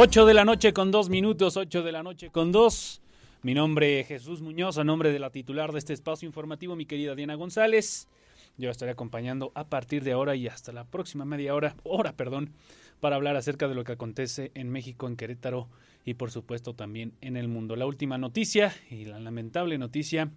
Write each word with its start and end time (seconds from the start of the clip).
8 0.00 0.26
de 0.26 0.34
la 0.34 0.44
noche 0.44 0.72
con 0.72 0.92
dos 0.92 1.08
minutos, 1.08 1.56
8 1.56 1.82
de 1.82 1.90
la 1.90 2.04
noche 2.04 2.30
con 2.30 2.52
dos. 2.52 3.02
Mi 3.42 3.52
nombre 3.52 3.98
es 3.98 4.06
Jesús 4.06 4.42
Muñoz, 4.42 4.78
a 4.78 4.84
nombre 4.84 5.10
de 5.10 5.18
la 5.18 5.30
titular 5.30 5.72
de 5.72 5.80
este 5.80 5.92
espacio 5.92 6.24
informativo, 6.24 6.76
mi 6.76 6.86
querida 6.86 7.16
Diana 7.16 7.34
González. 7.34 8.06
Yo 8.58 8.70
estaré 8.70 8.92
acompañando 8.92 9.50
a 9.56 9.64
partir 9.64 10.04
de 10.04 10.12
ahora 10.12 10.36
y 10.36 10.46
hasta 10.46 10.70
la 10.70 10.84
próxima 10.84 11.24
media 11.24 11.52
hora, 11.52 11.74
hora, 11.82 12.12
perdón, 12.12 12.52
para 13.00 13.16
hablar 13.16 13.34
acerca 13.34 13.66
de 13.66 13.74
lo 13.74 13.82
que 13.82 13.90
acontece 13.90 14.52
en 14.54 14.70
México, 14.70 15.08
en 15.08 15.16
Querétaro 15.16 15.66
y 16.04 16.14
por 16.14 16.30
supuesto 16.30 16.74
también 16.74 17.14
en 17.20 17.36
el 17.36 17.48
mundo. 17.48 17.74
La 17.74 17.86
última 17.86 18.18
noticia 18.18 18.72
y 18.90 19.04
la 19.04 19.18
lamentable 19.18 19.78
noticia 19.78 20.30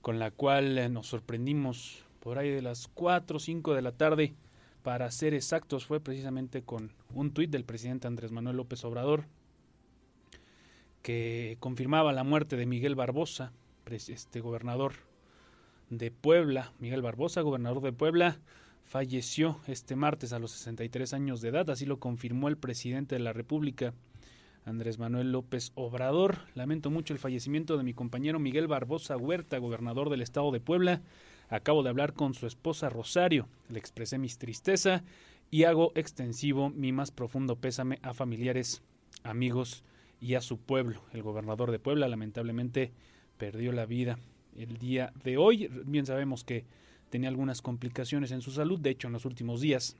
con 0.00 0.18
la 0.18 0.32
cual 0.32 0.92
nos 0.92 1.06
sorprendimos 1.06 2.02
por 2.18 2.36
ahí 2.36 2.50
de 2.50 2.62
las 2.62 2.88
4 2.88 3.36
o 3.36 3.38
5 3.38 3.74
de 3.74 3.82
la 3.82 3.92
tarde 3.92 4.34
para 4.82 5.10
ser 5.10 5.34
exactos, 5.34 5.86
fue 5.86 6.00
precisamente 6.00 6.62
con 6.62 6.92
un 7.14 7.32
tuit 7.32 7.50
del 7.50 7.64
presidente 7.64 8.06
Andrés 8.06 8.32
Manuel 8.32 8.56
López 8.56 8.84
Obrador 8.84 9.24
que 11.02 11.56
confirmaba 11.60 12.12
la 12.12 12.24
muerte 12.24 12.56
de 12.56 12.66
Miguel 12.66 12.94
Barbosa, 12.94 13.52
este 13.86 14.40
gobernador 14.40 14.94
de 15.90 16.10
Puebla. 16.10 16.72
Miguel 16.78 17.02
Barbosa, 17.02 17.42
gobernador 17.42 17.82
de 17.82 17.92
Puebla, 17.92 18.38
falleció 18.84 19.60
este 19.66 19.96
martes 19.96 20.32
a 20.32 20.38
los 20.38 20.52
63 20.52 21.12
años 21.12 21.40
de 21.40 21.48
edad, 21.48 21.68
así 21.70 21.84
lo 21.84 21.98
confirmó 21.98 22.48
el 22.48 22.56
presidente 22.56 23.16
de 23.16 23.20
la 23.20 23.32
República, 23.32 23.92
Andrés 24.64 24.98
Manuel 24.98 25.32
López 25.32 25.72
Obrador. 25.74 26.38
Lamento 26.54 26.90
mucho 26.90 27.12
el 27.12 27.18
fallecimiento 27.18 27.76
de 27.76 27.82
mi 27.82 27.94
compañero 27.94 28.38
Miguel 28.38 28.68
Barbosa 28.68 29.16
Huerta, 29.16 29.58
gobernador 29.58 30.08
del 30.08 30.22
estado 30.22 30.52
de 30.52 30.60
Puebla. 30.60 31.02
Acabo 31.52 31.82
de 31.82 31.90
hablar 31.90 32.14
con 32.14 32.32
su 32.32 32.46
esposa 32.46 32.88
Rosario, 32.88 33.46
le 33.68 33.78
expresé 33.78 34.16
mis 34.16 34.38
tristeza 34.38 35.04
y 35.50 35.64
hago 35.64 35.92
extensivo 35.94 36.70
mi 36.70 36.92
más 36.92 37.10
profundo 37.10 37.56
pésame 37.56 37.98
a 38.00 38.14
familiares, 38.14 38.80
amigos 39.22 39.84
y 40.18 40.32
a 40.32 40.40
su 40.40 40.56
pueblo. 40.56 41.02
El 41.12 41.22
gobernador 41.22 41.70
de 41.70 41.78
Puebla 41.78 42.08
lamentablemente 42.08 42.90
perdió 43.36 43.70
la 43.72 43.84
vida 43.84 44.18
el 44.56 44.78
día 44.78 45.12
de 45.24 45.36
hoy. 45.36 45.68
Bien 45.84 46.06
sabemos 46.06 46.42
que 46.42 46.64
tenía 47.10 47.28
algunas 47.28 47.60
complicaciones 47.60 48.32
en 48.32 48.40
su 48.40 48.50
salud, 48.52 48.80
de 48.80 48.88
hecho 48.88 49.08
en 49.08 49.12
los 49.12 49.26
últimos 49.26 49.60
días 49.60 49.98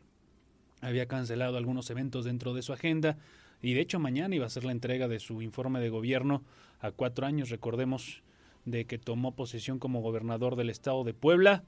había 0.81 1.07
cancelado 1.07 1.59
algunos 1.59 1.91
eventos 1.91 2.25
dentro 2.25 2.55
de 2.55 2.63
su 2.63 2.73
agenda 2.73 3.19
y 3.61 3.75
de 3.75 3.83
hecho 3.83 3.99
mañana 3.99 4.35
iba 4.35 4.47
a 4.47 4.49
ser 4.49 4.65
la 4.65 4.73
entrega 4.73 5.07
de 5.07 5.21
su 5.21 5.43
informe 5.43 5.81
de 5.81 5.91
gobierno 5.91 6.45
a 6.81 6.93
cuatro 6.93 7.27
años. 7.27 7.51
Recordemos 7.51 8.23
de 8.65 8.85
que 8.85 8.99
tomó 8.99 9.35
posesión 9.35 9.79
como 9.79 10.01
gobernador 10.01 10.57
del 10.57 10.71
estado 10.71 11.05
de 11.05 11.15
Puebla, 11.15 11.65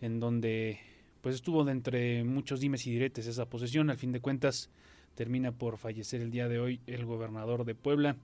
en 0.00 0.20
donde 0.20 0.80
pues 1.20 1.34
estuvo 1.34 1.64
de 1.64 1.72
entre 1.72 2.24
muchos 2.24 2.60
dimes 2.60 2.86
y 2.86 2.92
diretes 2.92 3.26
esa 3.26 3.46
posesión. 3.46 3.90
Al 3.90 3.98
fin 3.98 4.12
de 4.12 4.20
cuentas 4.20 4.70
termina 5.14 5.52
por 5.52 5.78
fallecer 5.78 6.20
el 6.20 6.30
día 6.30 6.48
de 6.48 6.60
hoy 6.60 6.80
el 6.86 7.04
gobernador 7.04 7.64
de 7.64 7.74
Puebla, 7.74 8.16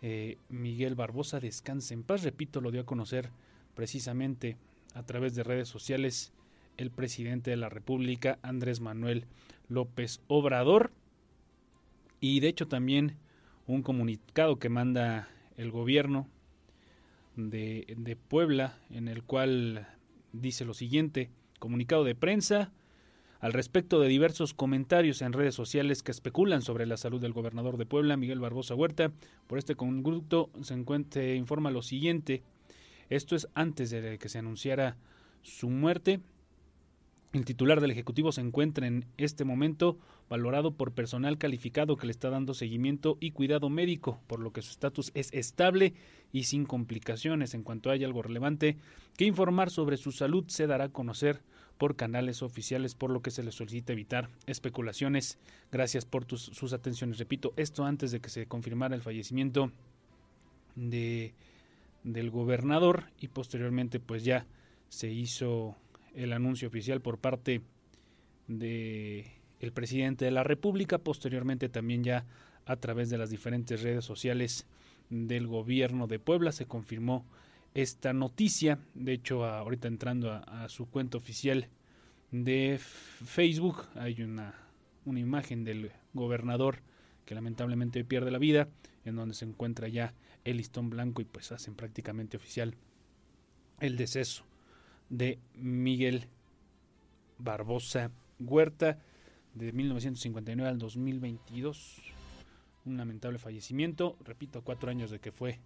eh, 0.00 0.38
Miguel 0.48 0.94
Barbosa. 0.94 1.40
Descanse 1.40 1.94
en 1.94 2.02
paz, 2.02 2.22
repito, 2.22 2.60
lo 2.60 2.70
dio 2.70 2.80
a 2.80 2.86
conocer 2.86 3.30
precisamente 3.74 4.56
a 4.94 5.04
través 5.04 5.34
de 5.34 5.42
redes 5.42 5.68
sociales 5.68 6.32
el 6.76 6.90
presidente 6.90 7.50
de 7.50 7.56
la 7.56 7.68
República, 7.68 8.38
Andrés 8.42 8.80
Manuel 8.80 9.26
López 9.68 10.20
Obrador. 10.26 10.92
Y 12.20 12.40
de 12.40 12.48
hecho 12.48 12.66
también 12.66 13.16
un 13.66 13.82
comunicado 13.82 14.58
que 14.58 14.68
manda 14.68 15.28
el 15.56 15.70
gobierno 15.70 16.28
de, 17.36 18.18
Puebla, 18.28 18.78
en 18.90 19.08
el 19.08 19.22
cual 19.22 19.88
dice 20.32 20.64
lo 20.64 20.74
siguiente, 20.74 21.30
comunicado 21.58 22.04
de 22.04 22.14
prensa 22.14 22.72
al 23.40 23.52
respecto 23.52 23.98
de 23.98 24.08
diversos 24.08 24.54
comentarios 24.54 25.20
en 25.20 25.32
redes 25.32 25.54
sociales 25.54 26.02
que 26.02 26.12
especulan 26.12 26.62
sobre 26.62 26.86
la 26.86 26.96
salud 26.96 27.20
del 27.20 27.32
gobernador 27.32 27.76
de 27.76 27.86
Puebla, 27.86 28.16
Miguel 28.16 28.38
Barbosa 28.38 28.76
Huerta. 28.76 29.12
Por 29.48 29.58
este 29.58 29.74
conducto 29.74 30.50
se, 30.62 30.76
se 31.10 31.34
informa 31.34 31.72
lo 31.72 31.82
siguiente. 31.82 32.44
Esto 33.10 33.34
es 33.34 33.48
antes 33.54 33.90
de 33.90 34.18
que 34.18 34.28
se 34.28 34.38
anunciara 34.38 34.96
su 35.42 35.70
muerte. 35.70 36.20
El 37.32 37.46
titular 37.46 37.80
del 37.80 37.90
Ejecutivo 37.90 38.30
se 38.30 38.42
encuentra 38.42 38.86
en 38.86 39.06
este 39.16 39.44
momento 39.44 39.98
valorado 40.28 40.74
por 40.74 40.92
personal 40.92 41.38
calificado 41.38 41.96
que 41.96 42.06
le 42.06 42.12
está 42.12 42.28
dando 42.28 42.52
seguimiento 42.52 43.16
y 43.20 43.30
cuidado 43.30 43.70
médico, 43.70 44.20
por 44.26 44.40
lo 44.40 44.52
que 44.52 44.60
su 44.60 44.70
estatus 44.70 45.10
es 45.14 45.32
estable 45.32 45.94
y 46.30 46.44
sin 46.44 46.66
complicaciones. 46.66 47.54
En 47.54 47.62
cuanto 47.62 47.90
haya 47.90 48.06
algo 48.06 48.20
relevante 48.20 48.76
que 49.16 49.24
informar 49.24 49.70
sobre 49.70 49.96
su 49.96 50.12
salud, 50.12 50.44
se 50.48 50.66
dará 50.66 50.84
a 50.84 50.92
conocer 50.92 51.40
por 51.78 51.96
canales 51.96 52.42
oficiales, 52.42 52.94
por 52.94 53.10
lo 53.10 53.22
que 53.22 53.30
se 53.30 53.42
le 53.42 53.50
solicita 53.50 53.94
evitar 53.94 54.28
especulaciones. 54.46 55.38
Gracias 55.70 56.04
por 56.04 56.26
sus 56.36 56.72
atenciones. 56.74 57.18
Repito, 57.18 57.54
esto 57.56 57.86
antes 57.86 58.10
de 58.10 58.20
que 58.20 58.28
se 58.28 58.46
confirmara 58.46 58.94
el 58.94 59.00
fallecimiento 59.00 59.72
de, 60.76 61.32
del 62.04 62.30
gobernador 62.30 63.04
y 63.18 63.28
posteriormente 63.28 64.00
pues 64.00 64.22
ya 64.22 64.46
se 64.90 65.10
hizo 65.10 65.76
el 66.14 66.32
anuncio 66.32 66.68
oficial 66.68 67.00
por 67.00 67.18
parte 67.18 67.62
de 68.48 69.26
el 69.60 69.72
presidente 69.72 70.24
de 70.24 70.32
la 70.32 70.42
República, 70.42 70.98
posteriormente 70.98 71.68
también 71.68 72.02
ya 72.02 72.26
a 72.66 72.76
través 72.76 73.10
de 73.10 73.18
las 73.18 73.30
diferentes 73.30 73.82
redes 73.82 74.04
sociales 74.04 74.66
del 75.08 75.46
gobierno 75.46 76.06
de 76.06 76.18
Puebla 76.18 76.52
se 76.52 76.66
confirmó 76.66 77.24
esta 77.74 78.12
noticia. 78.12 78.78
De 78.94 79.12
hecho, 79.12 79.44
ahorita 79.44 79.88
entrando 79.88 80.32
a, 80.32 80.68
su 80.68 80.86
cuenta 80.86 81.16
oficial 81.16 81.68
de 82.32 82.80
Facebook, 82.80 83.86
hay 83.94 84.22
una, 84.22 84.54
una 85.04 85.20
imagen 85.20 85.64
del 85.64 85.92
gobernador 86.12 86.80
que 87.24 87.34
lamentablemente 87.34 88.04
pierde 88.04 88.30
la 88.30 88.38
vida, 88.38 88.68
en 89.04 89.16
donde 89.16 89.34
se 89.34 89.44
encuentra 89.44 89.86
ya 89.88 90.12
el 90.44 90.56
listón 90.56 90.90
blanco 90.90 91.22
y 91.22 91.24
pues 91.24 91.52
hacen 91.52 91.74
prácticamente 91.74 92.36
oficial 92.36 92.74
el 93.78 93.96
deceso 93.96 94.44
de 95.12 95.38
Miguel 95.54 96.24
Barbosa 97.38 98.10
Huerta 98.40 98.98
de 99.54 99.70
1959 99.72 100.68
al 100.68 100.78
2022. 100.78 102.00
Un 102.86 102.96
lamentable 102.96 103.38
fallecimiento, 103.38 104.16
repito, 104.24 104.62
cuatro 104.62 104.90
años 104.90 105.10
de 105.10 105.20
que 105.20 105.30
fue, 105.30 105.60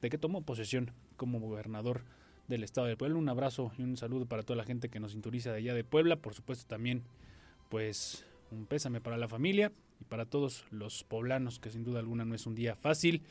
de 0.00 0.08
que 0.08 0.18
tomó 0.18 0.42
posesión 0.42 0.92
como 1.16 1.40
gobernador 1.40 2.04
del 2.46 2.62
estado 2.62 2.86
de 2.86 2.96
Puebla. 2.96 3.18
Un 3.18 3.28
abrazo 3.28 3.72
y 3.76 3.82
un 3.82 3.96
saludo 3.96 4.26
para 4.26 4.44
toda 4.44 4.56
la 4.56 4.64
gente 4.64 4.88
que 4.88 5.00
nos 5.00 5.12
sintoniza 5.12 5.50
de 5.50 5.58
allá 5.58 5.74
de 5.74 5.84
Puebla. 5.84 6.16
Por 6.16 6.34
supuesto 6.34 6.66
también, 6.68 7.02
pues, 7.70 8.24
un 8.52 8.66
pésame 8.66 9.00
para 9.00 9.16
la 9.16 9.28
familia 9.28 9.72
y 10.00 10.04
para 10.04 10.26
todos 10.26 10.64
los 10.70 11.02
poblanos, 11.02 11.58
que 11.58 11.70
sin 11.70 11.82
duda 11.82 11.98
alguna 11.98 12.24
no 12.24 12.36
es 12.36 12.46
un 12.46 12.54
día 12.54 12.76
fácil. 12.76 13.22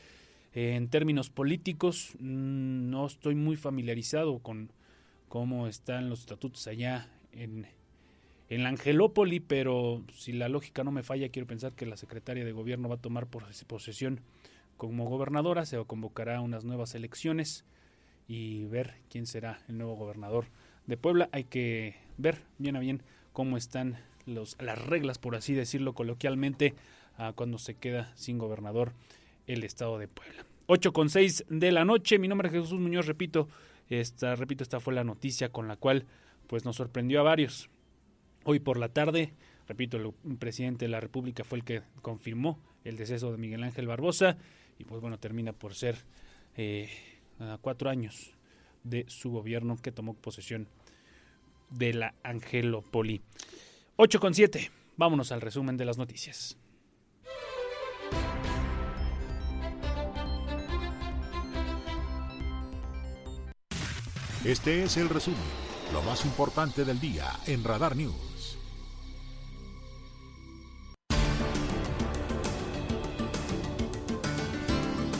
en 0.54 0.88
términos 0.88 1.30
políticos, 1.30 2.12
mm, 2.18 2.90
no 2.90 3.06
estoy 3.06 3.34
muy 3.34 3.56
familiarizado 3.56 4.38
con 4.40 4.70
cómo 5.32 5.66
están 5.66 6.10
los 6.10 6.20
estatutos 6.20 6.66
allá 6.66 7.08
en, 7.32 7.66
en 8.50 8.62
la 8.62 8.68
Angelópoli, 8.68 9.40
pero 9.40 10.02
si 10.12 10.34
la 10.34 10.50
lógica 10.50 10.84
no 10.84 10.90
me 10.90 11.02
falla, 11.02 11.30
quiero 11.30 11.48
pensar 11.48 11.72
que 11.72 11.86
la 11.86 11.96
secretaria 11.96 12.44
de 12.44 12.52
gobierno 12.52 12.90
va 12.90 12.96
a 12.96 13.00
tomar 13.00 13.28
posesión 13.28 14.20
como 14.76 15.08
gobernadora, 15.08 15.64
se 15.64 15.82
convocará 15.86 16.42
unas 16.42 16.64
nuevas 16.64 16.94
elecciones 16.94 17.64
y 18.28 18.66
ver 18.66 18.96
quién 19.08 19.24
será 19.24 19.62
el 19.68 19.78
nuevo 19.78 19.94
gobernador 19.94 20.48
de 20.86 20.98
Puebla. 20.98 21.30
Hay 21.32 21.44
que 21.44 21.96
ver 22.18 22.42
bien 22.58 22.76
a 22.76 22.80
bien 22.80 23.02
cómo 23.32 23.56
están 23.56 23.96
los, 24.26 24.60
las 24.60 24.84
reglas, 24.84 25.16
por 25.16 25.34
así 25.34 25.54
decirlo 25.54 25.94
coloquialmente, 25.94 26.74
cuando 27.36 27.56
se 27.56 27.72
queda 27.72 28.12
sin 28.16 28.36
gobernador 28.36 28.92
el 29.46 29.64
estado 29.64 29.98
de 29.98 30.08
Puebla. 30.08 30.44
8 30.66 30.92
con 30.92 31.08
6 31.08 31.46
de 31.48 31.72
la 31.72 31.86
noche, 31.86 32.18
mi 32.18 32.28
nombre 32.28 32.48
es 32.48 32.54
Jesús 32.54 32.78
Muñoz, 32.78 33.06
repito, 33.06 33.48
esta, 34.00 34.34
repito, 34.36 34.62
esta 34.62 34.80
fue 34.80 34.94
la 34.94 35.04
noticia 35.04 35.50
con 35.50 35.68
la 35.68 35.76
cual 35.76 36.06
pues 36.46 36.64
nos 36.64 36.76
sorprendió 36.76 37.20
a 37.20 37.22
varios. 37.22 37.70
Hoy 38.44 38.58
por 38.58 38.78
la 38.78 38.88
tarde, 38.88 39.32
repito, 39.68 39.96
el 39.96 40.36
presidente 40.36 40.84
de 40.84 40.90
la 40.90 41.00
República 41.00 41.44
fue 41.44 41.58
el 41.58 41.64
que 41.64 41.82
confirmó 42.00 42.58
el 42.84 42.96
deceso 42.96 43.30
de 43.30 43.38
Miguel 43.38 43.62
Ángel 43.62 43.86
Barbosa 43.86 44.36
y 44.78 44.84
pues 44.84 45.00
bueno, 45.00 45.18
termina 45.18 45.52
por 45.52 45.74
ser 45.74 45.96
eh, 46.56 46.90
cuatro 47.60 47.90
años 47.90 48.32
de 48.84 49.04
su 49.08 49.30
gobierno 49.30 49.76
que 49.76 49.92
tomó 49.92 50.14
posesión 50.14 50.66
de 51.70 51.94
la 51.94 52.14
Angelopoli. 52.22 53.20
8 53.96 54.20
con 54.20 54.34
7. 54.34 54.70
Vámonos 54.96 55.32
al 55.32 55.40
resumen 55.40 55.76
de 55.76 55.84
las 55.84 55.98
noticias. 55.98 56.56
Este 64.44 64.82
es 64.82 64.96
el 64.96 65.08
resumen, 65.08 65.38
lo 65.92 66.02
más 66.02 66.24
importante 66.24 66.84
del 66.84 66.98
día 66.98 67.26
en 67.46 67.62
Radar 67.62 67.94
News. 67.94 68.58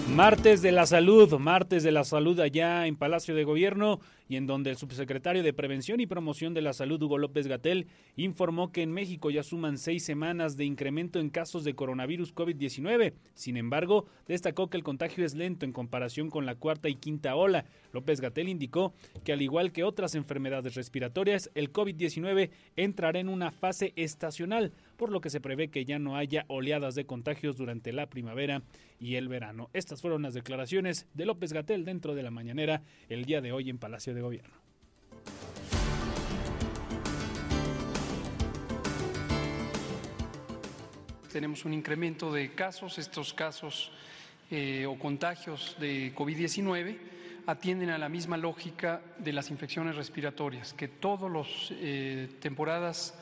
Martes 0.09 0.61
de 0.61 0.73
la 0.73 0.87
Salud, 0.87 1.33
martes 1.39 1.85
de 1.85 1.93
la 1.93 2.03
Salud 2.03 2.41
allá 2.41 2.89
en 2.89 2.97
Palacio 2.97 3.37
de 3.37 3.45
Gobierno 3.45 4.01
y 4.33 4.37
en 4.37 4.47
donde 4.47 4.71
el 4.71 4.79
subsecretario 4.79 5.43
de 5.43 5.53
Prevención 5.53 6.01
y 6.01 6.07
Promoción 6.07 6.55
de 6.55 6.63
la 6.63 6.73
Salud, 6.73 7.03
Hugo 7.03 7.19
López 7.19 7.49
Gatel, 7.49 7.87
informó 8.17 8.73
que 8.73 8.81
en 8.81 8.91
México 8.91 9.31
ya 9.31 9.43
suman 9.43 9.77
seis 9.77 10.07
semanas 10.07 10.57
de 10.57 10.65
incremento 10.65 11.21
en 11.21 11.29
casos 11.29 11.65
de 11.65 11.75
coronavirus 11.75 12.35
COVID-19. 12.35 13.13
Sin 13.35 13.59
embargo, 13.59 14.07
destacó 14.27 14.71
que 14.71 14.79
el 14.79 14.85
contagio 14.85 15.27
es 15.27 15.35
lento 15.35 15.67
en 15.67 15.73
comparación 15.73 16.31
con 16.31 16.47
la 16.47 16.55
cuarta 16.55 16.89
y 16.89 16.95
quinta 16.95 17.35
ola. 17.35 17.67
López 17.93 18.23
Gatel 18.23 18.49
indicó 18.49 18.95
que 19.23 19.35
al 19.35 19.43
igual 19.43 19.71
que 19.71 19.85
otras 19.85 20.15
enfermedades 20.15 20.77
respiratorias, 20.77 21.51
el 21.55 21.71
COVID-19 21.71 22.49
entrará 22.77 23.21
en 23.21 23.29
una 23.29 23.51
fase 23.51 23.93
estacional, 23.97 24.73
por 24.97 25.11
lo 25.11 25.21
que 25.21 25.29
se 25.29 25.43
prevé 25.43 25.69
que 25.69 25.85
ya 25.85 25.99
no 25.99 26.17
haya 26.17 26.47
oleadas 26.49 26.95
de 26.95 27.05
contagios 27.05 27.59
durante 27.59 27.93
la 27.93 28.07
primavera 28.07 28.63
y 28.99 29.17
el 29.17 29.29
verano. 29.29 29.69
Estas 29.75 30.01
fueron 30.01 30.23
las 30.23 30.33
declaraciones 30.33 31.07
de 31.13 31.27
López 31.27 31.53
Gatel 31.53 31.85
dentro 31.85 32.15
de 32.15 32.23
la 32.23 32.31
mañanera 32.31 32.83
el 33.09 33.25
día 33.25 33.41
de 33.41 33.53
hoy 33.53 33.69
en 33.69 33.79
Palacio 33.79 34.15
de 34.15 34.22
Gobierno. 34.23 34.55
Tenemos 41.33 41.65
un 41.65 41.73
incremento 41.73 42.33
de 42.33 42.53
casos, 42.55 42.99
estos 42.99 43.33
casos 43.33 43.91
eh, 44.51 44.85
o 44.87 44.99
contagios 44.99 45.77
de 45.81 46.15
COVID-19 46.15 46.99
atienden 47.47 47.91
a 47.91 47.99
la 47.99 48.09
misma 48.09 48.37
lógica 48.37 49.01
de 49.19 49.33
las 49.33 49.51
infecciones 49.51 49.97
respiratorias, 49.97 50.75
que 50.75 50.89
todas 50.89 51.33
las 51.33 51.49
eh, 51.73 52.29
temporadas 52.39 53.15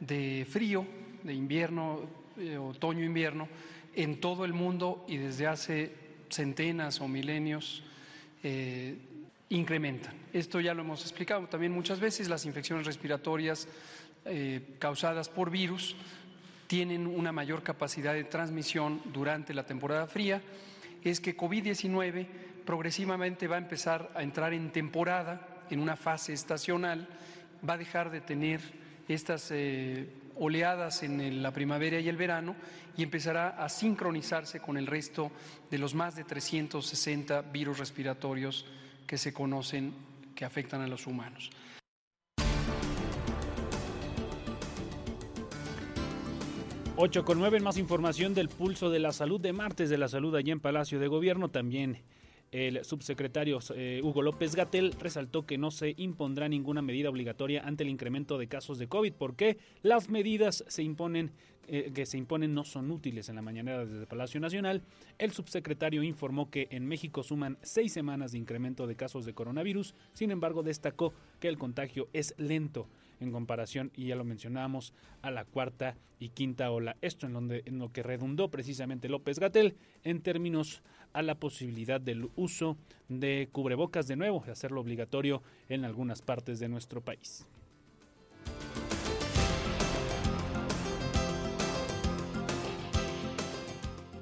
de 0.00 0.46
frío, 0.48 0.86
de 1.22 1.34
invierno, 1.34 2.00
eh, 2.38 2.56
otoño-invierno, 2.56 3.48
en 3.94 4.18
todo 4.18 4.44
el 4.44 4.54
mundo 4.54 5.04
y 5.06 5.18
desde 5.18 5.46
hace 5.46 5.92
centenas 6.30 7.00
o 7.00 7.08
milenios 7.08 7.82
incrementan. 9.50 10.14
Esto 10.32 10.60
ya 10.60 10.74
lo 10.74 10.82
hemos 10.82 11.02
explicado 11.02 11.46
también 11.46 11.72
muchas 11.72 12.00
veces, 12.00 12.28
las 12.28 12.44
infecciones 12.44 12.86
respiratorias 12.86 13.68
eh, 14.24 14.76
causadas 14.78 15.28
por 15.28 15.50
virus 15.50 15.96
tienen 16.66 17.06
una 17.06 17.32
mayor 17.32 17.62
capacidad 17.62 18.12
de 18.12 18.24
transmisión 18.24 19.00
durante 19.06 19.54
la 19.54 19.64
temporada 19.64 20.06
fría, 20.06 20.42
es 21.02 21.20
que 21.20 21.36
COVID-19 21.36 22.26
progresivamente 22.66 23.48
va 23.48 23.56
a 23.56 23.60
empezar 23.60 24.10
a 24.14 24.22
entrar 24.22 24.52
en 24.52 24.70
temporada, 24.70 25.64
en 25.70 25.80
una 25.80 25.96
fase 25.96 26.34
estacional, 26.34 27.08
va 27.66 27.74
a 27.74 27.78
dejar 27.78 28.10
de 28.10 28.20
tener 28.20 28.60
estas 29.08 29.50
eh, 29.50 30.10
oleadas 30.36 31.02
en 31.02 31.42
la 31.42 31.52
primavera 31.52 31.98
y 31.98 32.08
el 32.08 32.16
verano 32.16 32.54
y 32.96 33.02
empezará 33.02 33.50
a 33.50 33.68
sincronizarse 33.70 34.60
con 34.60 34.76
el 34.76 34.86
resto 34.86 35.30
de 35.70 35.78
los 35.78 35.94
más 35.94 36.16
de 36.16 36.24
360 36.24 37.42
virus 37.42 37.78
respiratorios 37.78 38.66
que 39.08 39.18
se 39.18 39.32
conocen 39.32 39.92
que 40.36 40.44
afectan 40.44 40.82
a 40.82 40.86
los 40.86 41.08
humanos. 41.08 41.50
Ocho 46.94 47.24
con 47.24 47.38
nueve, 47.38 47.58
más 47.60 47.78
información 47.78 48.34
del 48.34 48.48
pulso 48.48 48.90
de 48.90 48.98
la 48.98 49.12
salud 49.12 49.40
de 49.40 49.52
martes 49.52 49.88
de 49.88 49.98
la 49.98 50.08
salud 50.08 50.34
allá 50.36 50.52
en 50.52 50.60
Palacio 50.60 51.00
de 51.00 51.08
Gobierno. 51.08 51.48
También 51.48 52.02
el 52.52 52.84
subsecretario 52.84 53.58
eh, 53.74 54.00
Hugo 54.02 54.22
López 54.22 54.54
Gatel 54.54 54.94
resaltó 54.98 55.44
que 55.46 55.58
no 55.58 55.70
se 55.70 55.94
impondrá 55.96 56.48
ninguna 56.48 56.82
medida 56.82 57.10
obligatoria 57.10 57.62
ante 57.66 57.84
el 57.84 57.90
incremento 57.90 58.38
de 58.38 58.48
casos 58.48 58.78
de 58.78 58.88
COVID, 58.88 59.12
porque 59.14 59.58
las 59.82 60.08
medidas 60.08 60.64
se 60.68 60.82
imponen 60.82 61.32
eh, 61.70 61.92
que 61.94 62.06
se 62.06 62.16
imponen 62.16 62.54
no 62.54 62.64
son 62.64 62.90
útiles 62.90 63.28
en 63.28 63.36
la 63.36 63.42
mañanera 63.42 63.84
desde 63.84 64.00
el 64.00 64.06
Palacio 64.06 64.40
Nacional, 64.40 64.80
el 65.18 65.32
subsecretario 65.32 66.02
informó 66.02 66.50
que 66.50 66.66
en 66.70 66.86
México 66.86 67.22
suman 67.22 67.58
seis 67.60 67.92
semanas 67.92 68.32
de 68.32 68.38
incremento 68.38 68.86
de 68.86 68.96
casos 68.96 69.26
de 69.26 69.34
coronavirus, 69.34 69.94
sin 70.14 70.30
embargo 70.30 70.62
destacó 70.62 71.12
que 71.40 71.48
el 71.48 71.58
contagio 71.58 72.08
es 72.14 72.34
lento 72.38 72.88
en 73.20 73.32
comparación, 73.32 73.90
y 73.94 74.06
ya 74.06 74.16
lo 74.16 74.24
mencionábamos, 74.24 74.92
a 75.22 75.30
la 75.30 75.44
cuarta 75.44 75.96
y 76.18 76.30
quinta 76.30 76.70
ola. 76.70 76.96
Esto 77.00 77.26
en, 77.26 77.78
lo 77.78 77.92
que 77.92 78.02
redundó 78.02 78.50
precisamente 78.50 79.08
López 79.08 79.38
Gatel 79.38 79.76
en 80.04 80.20
términos 80.20 80.82
a 81.12 81.22
la 81.22 81.34
posibilidad 81.34 82.00
del 82.00 82.30
uso 82.36 82.76
de 83.08 83.48
cubrebocas 83.52 84.06
de 84.06 84.16
nuevo, 84.16 84.42
de 84.44 84.52
hacerlo 84.52 84.80
obligatorio 84.80 85.42
en 85.68 85.84
algunas 85.84 86.22
partes 86.22 86.58
de 86.58 86.68
nuestro 86.68 87.00
país. 87.00 87.46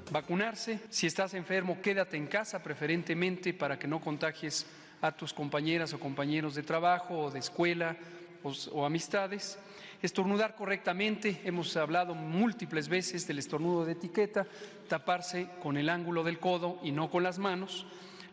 Vacunarse, 0.09 0.79
si 0.89 1.05
estás 1.05 1.33
enfermo, 1.33 1.81
quédate 1.81 2.15
en 2.15 2.27
casa 2.27 2.63
preferentemente 2.63 3.53
para 3.53 3.77
que 3.77 3.87
no 3.87 3.99
contagies 3.99 4.65
a 5.01 5.11
tus 5.11 5.33
compañeras 5.33 5.93
o 5.93 5.99
compañeros 5.99 6.55
de 6.55 6.63
trabajo 6.63 7.19
o 7.19 7.31
de 7.31 7.39
escuela 7.39 7.97
o, 8.47 8.85
amistades. 8.85 9.59
Estornudar 10.01 10.55
correctamente, 10.55 11.41
hemos 11.43 11.75
hablado 11.75 12.13
múltiples 12.13 12.87
veces 12.87 13.27
del 13.27 13.39
estornudo 13.39 13.83
de 13.83 13.93
etiqueta, 13.93 14.47
taparse 14.87 15.49
con 15.61 15.75
el 15.75 15.89
ángulo 15.89 16.23
del 16.23 16.39
codo 16.39 16.79
y 16.83 16.91
no 16.91 17.09
con 17.09 17.23
las 17.23 17.39
manos, 17.39 17.85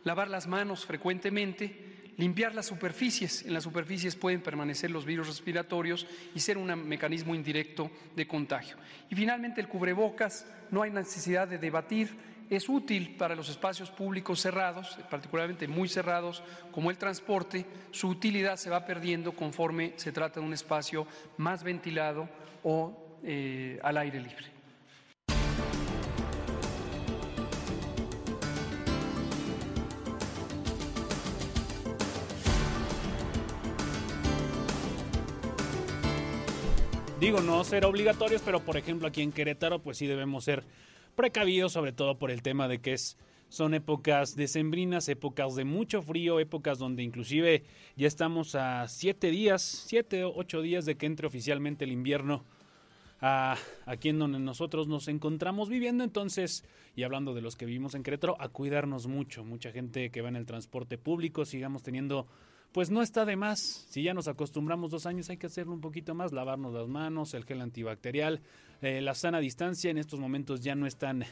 lavar 0.05 0.29
las 0.29 0.47
manos 0.47 0.85
frecuentemente, 0.85 2.13
limpiar 2.17 2.55
las 2.55 2.67
superficies. 2.67 3.45
En 3.45 3.55
las 3.55 3.65
superficies 3.65 4.15
pueden 4.15 4.43
permanecer 4.43 4.91
los 4.91 5.05
virus 5.05 5.27
respiratorios 5.27 6.07
y 6.35 6.41
ser 6.41 6.59
un 6.59 6.87
mecanismo 6.87 7.35
indirecto 7.35 7.91
de 8.15 8.29
contagio. 8.29 8.77
Y 9.11 9.15
finalmente 9.15 9.61
el 9.61 9.69
cubrebocas, 9.69 10.47
no 10.71 10.83
hay 10.83 10.91
necesidad 10.91 11.49
de 11.49 11.59
debatir, 11.59 12.34
es 12.51 12.69
útil 12.69 13.17
para 13.17 13.35
los 13.35 13.49
espacios 13.49 13.91
públicos 13.91 14.41
cerrados, 14.41 14.99
particularmente 15.11 15.69
muy 15.69 15.89
cerrados, 15.89 16.43
como 16.73 16.91
el 16.91 16.99
transporte, 16.99 17.67
su 17.91 18.09
utilidad 18.09 18.57
se 18.57 18.71
va 18.71 18.85
perdiendo 18.85 19.33
conforme 19.33 19.95
se 19.97 20.13
trata 20.13 20.41
de 20.41 20.47
un 20.47 20.53
espacio 20.53 21.07
más 21.37 21.63
ventilado 21.63 22.29
o 22.63 23.19
eh, 23.23 23.79
al 23.83 23.97
aire 23.97 24.21
libre. 24.21 24.55
Digo, 37.25 37.41
no 37.41 37.65
ser 37.65 37.87
obligatorios, 37.87 38.43
pero 38.45 38.61
por 38.61 38.77
ejemplo 38.77 39.09
aquí 39.09 39.23
en 39.23 39.33
Querétaro, 39.33 39.79
pues 39.79 39.97
sí 39.97 40.07
debemos 40.07 40.45
ser 40.45 40.63
precavidos, 41.15 41.73
sobre 41.73 41.93
todo 41.93 42.19
por 42.19 42.31
el 42.31 42.43
tema 42.43 42.69
de 42.69 42.81
que 42.81 42.95
es 42.95 43.17
son 43.49 43.73
épocas 43.75 44.35
decembrinas, 44.35 45.09
épocas 45.09 45.55
de 45.55 45.65
mucho 45.65 46.03
frío, 46.03 46.41
épocas 46.41 46.79
donde 46.79 47.05
inclusive 47.05 47.63
ya 47.95 48.09
estamos 48.09 48.57
a 48.57 48.89
siete 48.89 49.31
días, 49.31 49.63
siete 49.63 50.25
o 50.25 50.33
ocho 50.35 50.61
días 50.61 50.87
de 50.87 50.97
que 50.97 51.07
entre 51.07 51.29
oficialmente 51.29 51.85
el 51.85 51.93
invierno 51.93 52.45
aquí 53.21 54.11
en 54.11 54.19
donde 54.19 54.39
nosotros 54.39 54.89
nos 54.89 55.09
encontramos 55.09 55.69
viviendo. 55.69 56.05
Entonces, 56.05 56.65
y 56.95 57.05
hablando 57.05 57.33
de 57.33 57.41
los 57.41 57.57
que 57.57 57.65
vivimos 57.65 57.95
en 57.95 58.03
Querétaro, 58.03 58.37
a 58.41 58.49
cuidarnos 58.49 59.07
mucho. 59.07 59.45
Mucha 59.45 59.73
gente 59.73 60.11
que 60.11 60.21
va 60.21 60.29
en 60.29 60.37
el 60.37 60.47
transporte 60.47 60.99
público, 60.99 61.45
sigamos 61.45 61.83
teniendo 61.83 62.27
pues 62.73 62.91
no 62.91 63.03
está 63.03 63.25
de 63.25 63.37
más. 63.37 63.87
Si 63.89 64.03
ya 64.03 64.15
nos 64.15 64.27
acostumbramos 64.27 64.91
dos 64.91 65.07
años, 65.07 65.31
hay 65.31 65.37
que 65.37 65.47
hacerlo 65.47 65.73
un 65.75 65.81
poquito 65.81 66.13
más, 66.13 66.33
lavarnos 66.33 66.75
las 66.75 66.89
manos, 66.89 67.33
el 67.35 67.45
gel 67.45 67.61
antibacterial, 67.61 68.43
eh, 68.83 69.01
la 69.01 69.15
sana 69.15 69.41
distancia. 69.41 69.91
En 69.91 69.99
estos 69.99 70.21
momentos 70.21 70.61
ya 70.61 70.75
no 70.75 70.87
es 70.87 70.97
tan, 70.97 71.25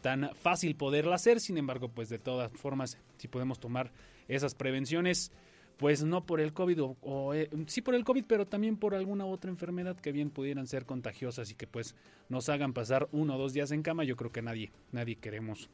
tan 0.00 0.30
fácil 0.34 0.76
poderla 0.76 1.16
hacer, 1.16 1.40
sin 1.40 1.58
embargo, 1.58 1.88
pues 1.88 2.08
de 2.08 2.18
todas 2.18 2.52
formas, 2.52 2.98
si 3.16 3.28
podemos 3.28 3.58
tomar 3.58 3.92
esas 4.28 4.54
prevenciones, 4.54 5.32
pues 5.76 6.04
no 6.04 6.24
por 6.24 6.40
el 6.40 6.52
COVID, 6.52 6.80
o, 7.00 7.34
eh, 7.34 7.50
sí 7.66 7.82
por 7.82 7.94
el 7.94 8.04
COVID, 8.04 8.24
pero 8.26 8.46
también 8.46 8.76
por 8.76 8.94
alguna 8.94 9.26
otra 9.26 9.50
enfermedad 9.50 9.96
que 9.96 10.12
bien 10.12 10.30
pudieran 10.30 10.66
ser 10.66 10.86
contagiosas 10.86 11.50
y 11.50 11.54
que 11.54 11.66
pues 11.66 11.94
nos 12.28 12.48
hagan 12.48 12.72
pasar 12.72 13.08
uno 13.12 13.34
o 13.34 13.38
dos 13.38 13.52
días 13.52 13.70
en 13.72 13.82
cama, 13.82 14.04
yo 14.04 14.16
creo 14.16 14.30
que 14.30 14.42
nadie, 14.42 14.70
nadie 14.92 15.16
queremos 15.16 15.68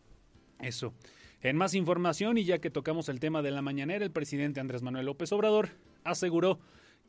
eso. 0.61 0.95
En 1.43 1.57
más 1.57 1.75
información, 1.75 2.37
y 2.39 2.45
ya 2.45 2.59
que 2.59 2.71
tocamos 2.71 3.09
el 3.09 3.19
tema 3.19 3.41
de 3.43 3.51
la 3.51 3.63
mañanera, 3.63 4.05
el 4.05 4.11
presidente 4.11 4.61
Andrés 4.61 4.83
Manuel 4.83 5.07
López 5.07 5.33
Obrador 5.33 5.71
aseguró 6.05 6.61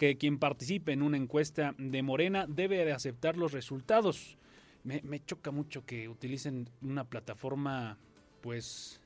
que 0.02 0.18
quien 0.18 0.40
participe 0.40 0.94
en 0.94 1.04
una 1.04 1.16
encuesta 1.16 1.76
de 1.78 2.02
Morena 2.02 2.48
debe 2.48 2.84
de 2.84 2.92
aceptar 2.92 3.38
los 3.38 3.52
resultados. 3.52 4.36
Me, 4.84 5.24
choca 5.24 5.52
mucho 5.52 5.86
que 5.86 6.10
utilicen 6.10 6.68
una 6.82 7.04
plataforma, 7.04 8.00
pues, 8.42 9.00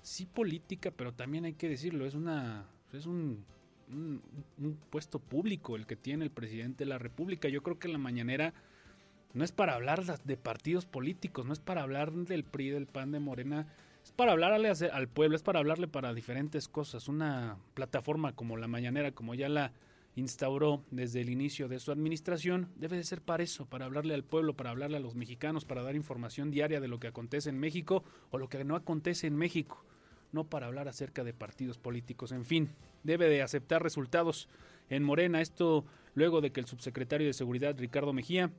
sí 0.00 0.24
política, 0.24 0.92
pero 0.92 1.12
también 1.12 1.44
hay 1.44 1.52
que 1.52 1.68
decirlo, 1.68 2.06
es 2.06 2.14
una, 2.14 2.64
es 2.94 3.04
un, 3.04 3.44
un 3.90 4.78
puesto 4.88 5.18
público 5.18 5.76
el 5.76 5.86
que 5.86 5.96
tiene 5.96 6.24
el 6.24 6.30
presidente 6.30 6.84
de 6.84 6.88
la 6.88 6.96
República. 6.96 7.50
Yo 7.50 7.62
creo 7.62 7.78
que 7.78 7.88
la 7.88 7.98
mañanera 7.98 8.54
no 9.34 9.44
es 9.44 9.52
para 9.52 9.74
hablar 9.74 10.06
de 10.24 10.36
partidos 10.38 10.86
políticos, 10.86 11.44
no 11.44 11.52
es 11.52 11.60
para 11.60 11.82
hablar 11.82 12.12
del 12.12 12.44
PRI, 12.44 12.70
del 12.70 12.86
PAN, 12.86 13.12
de 13.12 13.20
Morena 13.20 13.66
es 14.02 14.12
para 14.12 14.32
hablarle 14.32 14.70
al 14.70 15.08
pueblo, 15.08 15.36
es 15.36 15.42
para 15.42 15.58
hablarle 15.58 15.86
para 15.86 16.14
diferentes 16.14 16.66
cosas. 16.66 17.08
Una 17.08 17.58
plataforma 17.74 18.34
como 18.34 18.56
la 18.56 18.68
Mañanera, 18.68 19.12
como 19.12 19.34
ya 19.34 19.50
la 19.50 19.72
instauró 20.16 20.84
desde 20.90 21.20
el 21.20 21.30
inicio 21.30 21.68
de 21.68 21.78
su 21.78 21.92
administración, 21.92 22.68
debe 22.76 22.96
de 22.96 23.04
ser 23.04 23.22
para 23.22 23.42
eso, 23.42 23.66
para 23.66 23.84
hablarle 23.84 24.14
al 24.14 24.24
pueblo, 24.24 24.54
para 24.54 24.70
hablarle 24.70 24.96
a 24.96 25.00
los 25.00 25.14
mexicanos, 25.14 25.64
para 25.64 25.82
dar 25.82 25.94
información 25.94 26.50
diaria 26.50 26.80
de 26.80 26.88
lo 26.88 26.98
que 26.98 27.08
acontece 27.08 27.50
en 27.50 27.58
México 27.58 28.04
o 28.30 28.38
lo 28.38 28.48
que 28.48 28.64
no 28.64 28.76
acontece 28.76 29.26
en 29.26 29.36
México. 29.36 29.84
no 30.32 30.44
para 30.44 30.68
hablar 30.68 30.86
acerca 30.86 31.24
de 31.24 31.32
partidos 31.32 31.76
políticos. 31.76 32.30
En 32.30 32.44
fin, 32.44 32.70
debe 33.02 33.28
de 33.28 33.42
aceptar 33.42 33.82
resultados 33.82 34.48
en 34.88 35.02
Morena. 35.02 35.40
Esto 35.40 35.84
luego 36.14 36.40
de 36.40 36.52
que 36.52 36.60
el 36.60 36.66
subsecretario 36.66 37.26
de 37.26 37.32
Seguridad, 37.32 37.76
Ricardo 37.76 38.12
Mejía, 38.12 38.52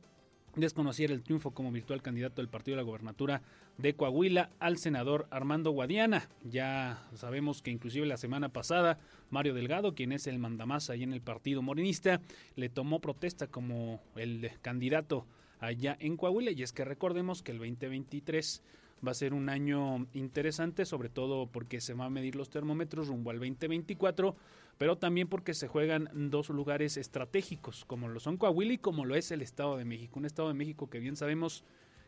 desconociera 0.56 1.14
el 1.14 1.24
triunfo 1.24 1.52
como 1.52 1.72
virtual 1.72 2.02
candidato 2.02 2.42
del 2.42 2.50
partido 2.50 2.76
de 2.76 2.84
la 2.84 2.88
gobernatura 2.88 3.42
de 3.78 3.94
Coahuila 3.94 4.50
al 4.60 4.78
senador 4.78 5.28
Armando 5.32 5.72
Guadiana. 5.72 6.28
Ya 6.44 7.08
sabemos 7.16 7.62
que 7.62 7.72
inclusive 7.72 8.06
la 8.06 8.18
semana 8.18 8.50
pasada 8.50 9.00
Mario 9.30 9.54
Delgado, 9.54 9.96
quien 9.96 10.12
es 10.12 10.28
el 10.28 10.40
mandamás 10.40 10.90
ahí 10.90 11.04
en 11.04 11.14
el 11.14 11.22
partido 11.22 11.62
morenista, 11.62 12.22
le 12.56 12.70
tomó 12.70 13.00
protesta 13.00 13.48
como 13.48 14.02
el 14.16 14.52
candidato 14.62 15.26
allá 15.60 15.96
en 16.00 16.18
Coahuila 16.18 16.52
y 16.52 16.64
es 16.64 16.74
que 16.74 16.84
recordemos 16.84 17.44
que 17.44 17.52
el 17.52 17.60
2023 17.60 18.62
va 19.06 19.12
a 19.12 19.16
ser 19.16 19.34
un 19.34 19.50
año 19.50 20.08
interesante, 20.14 20.86
sobre 20.86 21.10
todo 21.10 21.48
porque 21.48 21.82
se 21.82 21.94
van 21.94 22.08
a 22.08 22.10
medir 22.10 22.36
los 22.36 22.50
termómetros 22.50 23.08
rumbo 23.08 23.32
al 23.32 23.40
2024, 23.40 24.36
pero 24.78 24.98
también 24.98 25.28
porque 25.28 25.54
se 25.54 25.68
juegan 25.68 26.10
dos 26.14 26.50
lugares 26.50 26.98
estratégicos, 26.98 27.86
como 27.86 28.08
lo 28.08 28.20
son 28.20 28.38
Coahuila 28.38 28.74
y 28.74 28.78
como 28.78 29.06
lo 29.06 29.16
es 29.16 29.32
el 29.32 29.42
Estado 29.42 29.78
de 29.78 29.86
México. 29.86 30.20
Un 30.20 30.26
Estado 30.26 30.48
de 30.48 30.54
México 30.54 30.90
que 30.90 31.00
bien 31.00 31.16
sabemos 31.16 31.64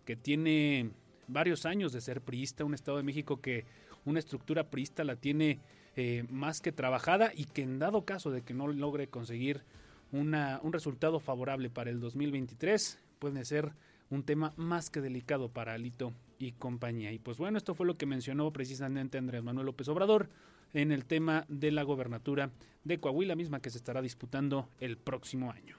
que 0.05 0.15
tiene 0.15 0.91
varios 1.27 1.65
años 1.65 1.93
de 1.93 2.01
ser 2.01 2.22
priista, 2.22 2.65
un 2.65 2.74
Estado 2.74 2.98
de 2.98 3.03
México 3.03 3.41
que 3.41 3.65
una 4.05 4.20
estructura 4.20 4.70
priista 4.70 5.03
la 5.03 5.15
tiene 5.15 5.60
eh, 5.96 6.25
más 6.29 6.60
que 6.60 6.72
trabajada 6.72 7.32
y 7.36 7.46
que 7.46 7.62
en 7.62 7.79
dado 7.79 8.03
caso 8.03 8.32
de 8.32 8.41
que 8.41 8.53
no 8.53 8.67
logre 8.67 9.08
conseguir 9.08 9.63
una, 10.12 10.60
un 10.63 10.74
resultado 10.74 11.20
favorable 11.20 11.70
para 11.70 11.89
el 11.89 12.00
2023, 12.00 13.00
puede 13.20 13.46
ser 13.46 13.74
un 14.10 14.24
tema 14.24 14.53
más 14.58 14.89
que 14.89 15.01
delicado 15.01 15.50
para 15.50 15.74
Alito 15.74 16.13
y 16.43 16.51
compañía. 16.51 17.12
Y 17.12 17.19
pues 17.19 17.38
bueno, 17.38 17.57
esto 17.57 17.73
fue 17.73 17.85
lo 17.85 17.97
que 17.97 18.05
mencionó 18.05 18.51
precisamente 18.51 19.17
Andrés 19.17 19.43
Manuel 19.43 19.67
López 19.67 19.88
Obrador 19.88 20.29
en 20.73 20.91
el 20.91 21.05
tema 21.05 21.45
de 21.47 21.71
la 21.71 21.83
gobernatura 21.83 22.51
de 22.83 23.00
Coahuila 23.00 23.35
misma 23.35 23.62
que 23.62 23.69
se 23.69 23.77
estará 23.77 24.01
disputando 24.01 24.69
el 24.79 24.97
próximo 24.97 25.51
año. 25.51 25.77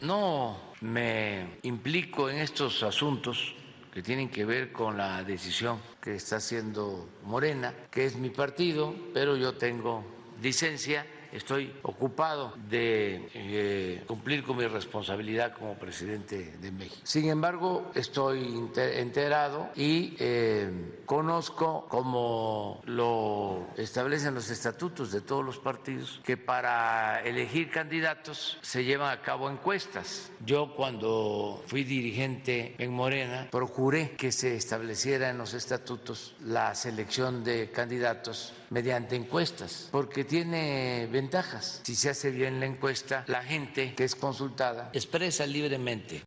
No 0.00 0.56
me 0.80 1.58
implico 1.62 2.30
en 2.30 2.38
estos 2.38 2.82
asuntos 2.82 3.54
que 3.92 4.02
tienen 4.02 4.28
que 4.28 4.44
ver 4.44 4.70
con 4.70 4.96
la 4.96 5.24
decisión 5.24 5.80
que 6.00 6.14
está 6.14 6.36
haciendo 6.36 7.08
Morena, 7.24 7.74
que 7.90 8.04
es 8.04 8.16
mi 8.16 8.30
partido, 8.30 8.94
pero 9.12 9.36
yo 9.36 9.54
tengo 9.54 10.04
licencia 10.40 11.04
estoy 11.32 11.72
ocupado 11.82 12.54
de 12.68 13.28
eh, 13.34 14.04
cumplir 14.06 14.42
con 14.42 14.56
mi 14.56 14.66
responsabilidad 14.66 15.52
como 15.52 15.74
presidente 15.74 16.56
de 16.60 16.72
México. 16.72 17.00
Sin 17.04 17.28
embargo, 17.28 17.90
estoy 17.94 18.68
enterado 18.76 19.70
y 19.76 20.14
eh, 20.18 21.02
conozco, 21.06 21.86
como 21.88 22.80
lo 22.84 23.68
establecen 23.76 24.34
los 24.34 24.50
estatutos 24.50 25.12
de 25.12 25.20
todos 25.20 25.44
los 25.44 25.58
partidos, 25.58 26.20
que 26.24 26.36
para 26.36 27.22
elegir 27.22 27.70
candidatos 27.70 28.58
se 28.62 28.84
llevan 28.84 29.10
a 29.10 29.22
cabo 29.22 29.50
encuestas. 29.50 30.30
Yo 30.44 30.74
cuando 30.74 31.62
fui 31.66 31.84
dirigente 31.84 32.74
en 32.78 32.92
Morena 32.92 33.48
procuré 33.50 34.12
que 34.16 34.32
se 34.32 34.56
estableciera 34.56 35.30
en 35.30 35.38
los 35.38 35.54
estatutos 35.54 36.34
la 36.44 36.74
selección 36.74 37.44
de 37.44 37.70
candidatos 37.70 38.54
mediante 38.70 39.16
encuestas, 39.16 39.88
porque 39.90 40.24
tiene 40.24 41.06
ventajas. 41.18 41.80
Si 41.82 41.96
se 41.96 42.10
hace 42.10 42.30
bien 42.30 42.60
la 42.60 42.66
encuesta, 42.66 43.24
la 43.26 43.42
gente 43.42 43.92
que 43.96 44.04
es 44.04 44.14
consultada 44.14 44.90
expresa 44.92 45.46
libremente. 45.46 46.22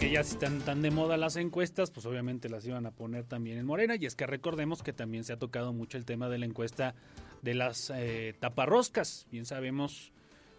Que 0.00 0.10
ya 0.10 0.24
si 0.24 0.32
están 0.32 0.58
tan 0.62 0.82
de 0.82 0.90
moda 0.90 1.16
las 1.16 1.36
encuestas, 1.36 1.92
pues 1.92 2.04
obviamente 2.06 2.48
las 2.48 2.66
iban 2.66 2.84
a 2.86 2.90
poner 2.90 3.26
también 3.26 3.58
en 3.58 3.66
Morena. 3.66 3.94
Y 3.94 4.06
es 4.06 4.16
que 4.16 4.26
recordemos 4.26 4.82
que 4.82 4.92
también 4.92 5.22
se 5.22 5.34
ha 5.34 5.38
tocado 5.38 5.72
mucho 5.72 5.98
el 5.98 6.04
tema 6.04 6.28
de 6.28 6.38
la 6.38 6.46
encuesta 6.46 6.96
de 7.42 7.54
las 7.54 7.92
eh, 7.94 8.34
taparroscas. 8.40 9.28
Bien 9.30 9.46
sabemos 9.46 10.10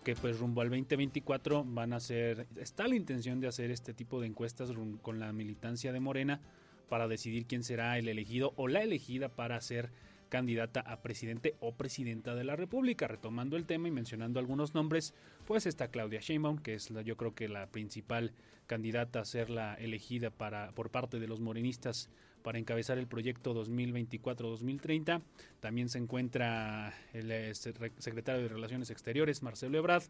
que 0.06 0.16
pues 0.16 0.40
rumbo 0.40 0.62
al 0.62 0.70
2024 0.70 1.66
van 1.66 1.92
a 1.92 2.00
ser, 2.00 2.48
está 2.56 2.88
la 2.88 2.96
intención 2.96 3.42
de 3.42 3.50
hacer 3.50 3.72
este 3.72 3.94
tipo 3.94 4.22
de 4.22 4.28
encuestas 4.28 4.70
con 5.02 5.20
la 5.20 5.34
militancia 5.34 5.92
de 5.92 6.00
Morena 6.00 6.40
para 6.88 7.10
decidir 7.10 7.46
quién 7.46 7.66
será 7.66 7.98
el 7.98 8.08
elegido 8.08 8.54
o 8.56 8.70
la 8.70 8.82
elegida 8.84 9.28
para 9.28 9.60
ser 9.60 9.92
candidata 10.34 10.80
a 10.80 11.00
presidente 11.04 11.54
o 11.60 11.74
presidenta 11.74 12.34
de 12.34 12.44
la 12.44 12.56
República. 12.56 13.08
Retomando 13.08 13.56
el 13.56 13.66
tema 13.66 13.88
y 13.88 13.92
mencionando 13.92 14.40
algunos 14.40 14.74
nombres, 14.74 15.14
pues 15.46 15.68
está 15.68 15.90
Claudia 15.90 16.22
Sheinbaum, 16.22 16.58
que 16.58 16.74
es 16.74 16.90
la, 16.90 17.04
yo 17.04 17.18
creo 17.18 17.36
que 17.36 17.48
la 17.48 17.68
principal 17.68 18.32
candidata 18.66 19.20
a 19.20 19.26
ser 19.26 19.52
la 19.52 19.76
elegida 19.76 20.32
para, 20.32 20.72
por 20.72 20.90
parte 20.90 21.20
de 21.20 21.28
los 21.28 21.40
morenistas 21.40 22.10
para 22.42 22.58
encabezar 22.58 22.98
el 22.98 23.06
proyecto 23.06 23.54
2024-2030. 23.54 25.22
También 25.60 25.88
se 25.90 26.00
encuentra 26.00 26.96
el 27.14 27.32
eh, 27.32 27.54
secretario 27.54 28.42
de 28.42 28.48
Relaciones 28.48 28.90
Exteriores, 28.90 29.44
Marcelo 29.44 29.78
Ebrard. 29.78 30.06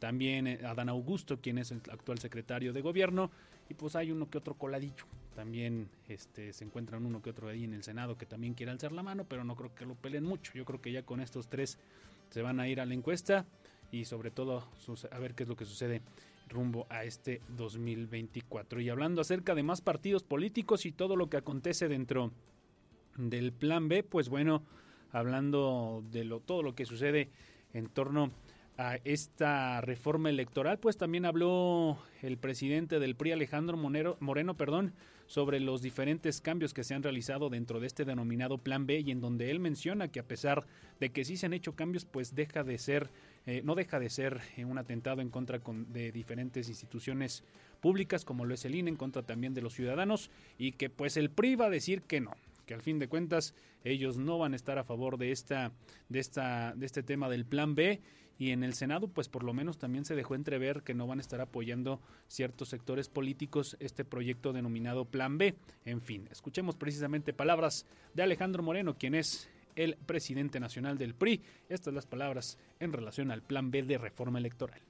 También 0.00 0.48
eh, 0.48 0.58
Adán 0.64 0.88
Augusto, 0.88 1.38
quien 1.40 1.58
es 1.58 1.70
el 1.70 1.80
actual 1.92 2.18
secretario 2.18 2.72
de 2.72 2.80
gobierno. 2.80 3.30
Y 3.68 3.74
pues 3.74 3.94
hay 3.94 4.10
uno 4.10 4.28
que 4.28 4.38
otro 4.38 4.54
coladillo 4.54 5.06
también 5.34 5.88
este, 6.08 6.52
se 6.52 6.64
encuentran 6.64 7.06
uno 7.06 7.22
que 7.22 7.30
otro 7.30 7.48
ahí 7.48 7.64
en 7.64 7.74
el 7.74 7.82
Senado 7.82 8.18
que 8.18 8.26
también 8.26 8.54
quiere 8.54 8.72
alzar 8.72 8.92
la 8.92 9.02
mano, 9.02 9.24
pero 9.24 9.44
no 9.44 9.56
creo 9.56 9.74
que 9.74 9.86
lo 9.86 9.94
peleen 9.94 10.24
mucho. 10.24 10.52
Yo 10.54 10.64
creo 10.64 10.80
que 10.80 10.92
ya 10.92 11.04
con 11.04 11.20
estos 11.20 11.48
tres 11.48 11.78
se 12.30 12.42
van 12.42 12.60
a 12.60 12.68
ir 12.68 12.80
a 12.80 12.86
la 12.86 12.94
encuesta 12.94 13.46
y 13.90 14.04
sobre 14.04 14.30
todo 14.30 14.68
a 15.10 15.18
ver 15.18 15.34
qué 15.34 15.44
es 15.44 15.48
lo 15.48 15.56
que 15.56 15.64
sucede 15.64 16.02
rumbo 16.48 16.86
a 16.90 17.04
este 17.04 17.40
2024. 17.48 18.80
Y 18.80 18.88
hablando 18.88 19.20
acerca 19.20 19.54
de 19.54 19.62
más 19.62 19.80
partidos 19.80 20.24
políticos 20.24 20.84
y 20.84 20.92
todo 20.92 21.16
lo 21.16 21.30
que 21.30 21.36
acontece 21.36 21.88
dentro 21.88 22.32
del 23.16 23.52
plan 23.52 23.88
B, 23.88 24.02
pues 24.02 24.28
bueno, 24.28 24.62
hablando 25.12 26.04
de 26.10 26.24
lo, 26.24 26.40
todo 26.40 26.62
lo 26.62 26.74
que 26.74 26.86
sucede 26.86 27.30
en 27.72 27.88
torno 27.88 28.30
a 28.76 28.96
esta 29.04 29.80
reforma 29.80 30.30
electoral, 30.30 30.78
pues 30.78 30.96
también 30.96 31.26
habló 31.26 31.98
el 32.22 32.38
presidente 32.38 32.98
del 32.98 33.14
PRI, 33.14 33.32
Alejandro 33.32 33.76
Moreno, 33.76 34.16
Moreno, 34.20 34.56
perdón, 34.56 34.94
sobre 35.30 35.60
los 35.60 35.80
diferentes 35.80 36.40
cambios 36.40 36.74
que 36.74 36.82
se 36.82 36.92
han 36.92 37.04
realizado 37.04 37.50
dentro 37.50 37.78
de 37.78 37.86
este 37.86 38.04
denominado 38.04 38.58
Plan 38.58 38.84
B 38.88 38.98
y 38.98 39.12
en 39.12 39.20
donde 39.20 39.52
él 39.52 39.60
menciona 39.60 40.08
que 40.08 40.18
a 40.18 40.26
pesar 40.26 40.66
de 40.98 41.10
que 41.10 41.24
sí 41.24 41.36
se 41.36 41.46
han 41.46 41.52
hecho 41.52 41.76
cambios, 41.76 42.04
pues 42.04 42.34
deja 42.34 42.64
de 42.64 42.76
ser, 42.78 43.10
eh, 43.46 43.62
no 43.64 43.76
deja 43.76 44.00
de 44.00 44.10
ser 44.10 44.40
eh, 44.56 44.64
un 44.64 44.76
atentado 44.76 45.22
en 45.22 45.30
contra 45.30 45.60
de 45.60 46.10
diferentes 46.10 46.68
instituciones 46.68 47.44
públicas 47.80 48.24
como 48.24 48.44
lo 48.44 48.54
es 48.54 48.64
el 48.64 48.74
INE, 48.74 48.90
en 48.90 48.96
contra 48.96 49.22
también 49.22 49.54
de 49.54 49.62
los 49.62 49.74
ciudadanos 49.74 50.32
y 50.58 50.72
que 50.72 50.90
pues 50.90 51.16
el 51.16 51.30
PRI 51.30 51.54
va 51.54 51.66
a 51.66 51.70
decir 51.70 52.02
que 52.02 52.20
no, 52.20 52.32
que 52.66 52.74
al 52.74 52.82
fin 52.82 52.98
de 52.98 53.06
cuentas 53.06 53.54
ellos 53.84 54.18
no 54.18 54.36
van 54.36 54.54
a 54.54 54.56
estar 54.56 54.78
a 54.78 54.84
favor 54.84 55.16
de 55.16 55.30
esta 55.30 55.70
de 56.08 56.18
esta 56.18 56.74
de 56.74 56.86
este 56.86 57.04
tema 57.04 57.28
del 57.28 57.46
plan 57.46 57.76
B 57.76 58.00
y 58.40 58.52
en 58.52 58.64
el 58.64 58.72
Senado 58.72 59.06
pues 59.06 59.28
por 59.28 59.44
lo 59.44 59.52
menos 59.52 59.76
también 59.76 60.06
se 60.06 60.16
dejó 60.16 60.34
entrever 60.34 60.82
que 60.82 60.94
no 60.94 61.06
van 61.06 61.18
a 61.18 61.20
estar 61.20 61.42
apoyando 61.42 62.00
ciertos 62.26 62.70
sectores 62.70 63.10
políticos 63.10 63.76
este 63.80 64.02
proyecto 64.02 64.54
denominado 64.54 65.04
Plan 65.04 65.36
B. 65.36 65.54
En 65.84 66.00
fin, 66.00 66.26
escuchemos 66.32 66.74
precisamente 66.74 67.34
palabras 67.34 67.84
de 68.14 68.22
Alejandro 68.22 68.62
Moreno, 68.62 68.96
quien 68.96 69.14
es 69.14 69.50
el 69.76 69.96
presidente 70.06 70.58
nacional 70.58 70.96
del 70.96 71.14
PRI. 71.14 71.42
Estas 71.68 71.92
las 71.92 72.06
palabras 72.06 72.56
en 72.80 72.94
relación 72.94 73.30
al 73.30 73.42
Plan 73.42 73.70
B 73.70 73.82
de 73.82 73.98
reforma 73.98 74.38
electoral. 74.38 74.80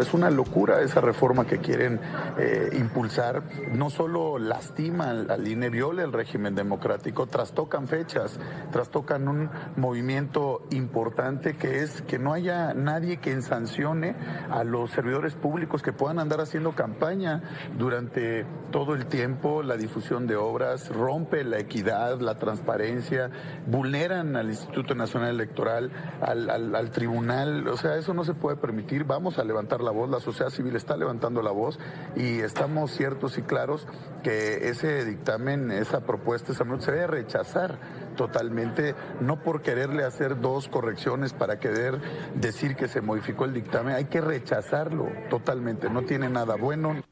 Es 0.00 0.14
una 0.14 0.30
locura 0.30 0.80
esa 0.80 1.00
reforma 1.00 1.46
que 1.46 1.58
quieren 1.58 2.00
eh, 2.38 2.70
impulsar. 2.78 3.42
No 3.72 3.90
solo 3.90 4.38
lastima 4.38 5.10
al 5.10 5.46
INE, 5.46 5.70
viola 5.70 6.02
el 6.02 6.12
régimen 6.12 6.54
democrático, 6.54 7.26
trastocan 7.26 7.88
fechas, 7.88 8.38
trastocan 8.72 9.28
un 9.28 9.50
movimiento 9.76 10.66
importante 10.70 11.56
que 11.56 11.82
es 11.82 12.02
que 12.02 12.18
no 12.18 12.32
haya 12.32 12.74
nadie 12.74 13.18
que 13.18 13.40
sancione 13.42 14.14
a 14.50 14.64
los 14.64 14.90
servidores 14.90 15.34
públicos 15.34 15.82
que 15.82 15.92
puedan 15.92 16.18
andar 16.18 16.40
haciendo 16.40 16.72
campaña 16.72 17.42
durante 17.78 18.44
todo 18.70 18.94
el 18.94 19.06
tiempo, 19.06 19.62
la 19.62 19.76
difusión 19.76 20.26
de 20.26 20.36
obras, 20.36 20.88
rompe 20.88 21.44
la 21.44 21.58
equidad, 21.58 22.20
la 22.20 22.36
transparencia, 22.36 23.30
vulneran 23.66 24.36
al 24.36 24.48
Instituto 24.48 24.94
Nacional 24.94 25.30
Electoral, 25.30 25.90
al, 26.20 26.74
al 26.74 26.90
tribunal. 26.90 27.68
O 27.68 27.76
sea, 27.76 27.96
eso 27.96 28.14
no 28.14 28.24
se 28.24 28.34
puede 28.34 28.56
permitir. 28.56 29.04
Vamos 29.04 29.38
a 29.38 29.44
levantar 29.44 29.80
la 29.86 29.92
voz, 29.92 30.10
la 30.10 30.20
sociedad 30.20 30.50
civil 30.50 30.76
está 30.76 30.96
levantando 30.96 31.40
la 31.40 31.52
voz 31.52 31.78
y 32.16 32.40
estamos 32.40 32.90
ciertos 32.90 33.38
y 33.38 33.42
claros 33.42 33.86
que 34.22 34.68
ese 34.68 35.04
dictamen, 35.04 35.70
esa 35.70 36.04
propuesta, 36.04 36.52
esa 36.52 36.64
se 36.80 36.92
debe 36.92 37.06
rechazar 37.06 37.78
totalmente, 38.16 38.94
no 39.20 39.42
por 39.42 39.62
quererle 39.62 40.04
hacer 40.04 40.40
dos 40.40 40.68
correcciones 40.68 41.32
para 41.32 41.58
querer 41.58 42.00
decir 42.34 42.76
que 42.76 42.88
se 42.88 43.00
modificó 43.00 43.44
el 43.44 43.54
dictamen, 43.54 43.94
hay 43.94 44.06
que 44.06 44.20
rechazarlo 44.20 45.08
totalmente, 45.30 45.88
no 45.88 46.02
tiene 46.02 46.28
nada 46.28 46.56
bueno. 46.56 47.02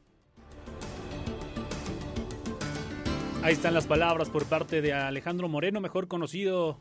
Ahí 3.41 3.53
están 3.53 3.73
las 3.73 3.87
palabras 3.87 4.29
por 4.29 4.45
parte 4.45 4.81
de 4.81 4.93
Alejandro 4.93 5.47
Moreno, 5.47 5.79
mejor 5.79 6.07
conocido 6.07 6.79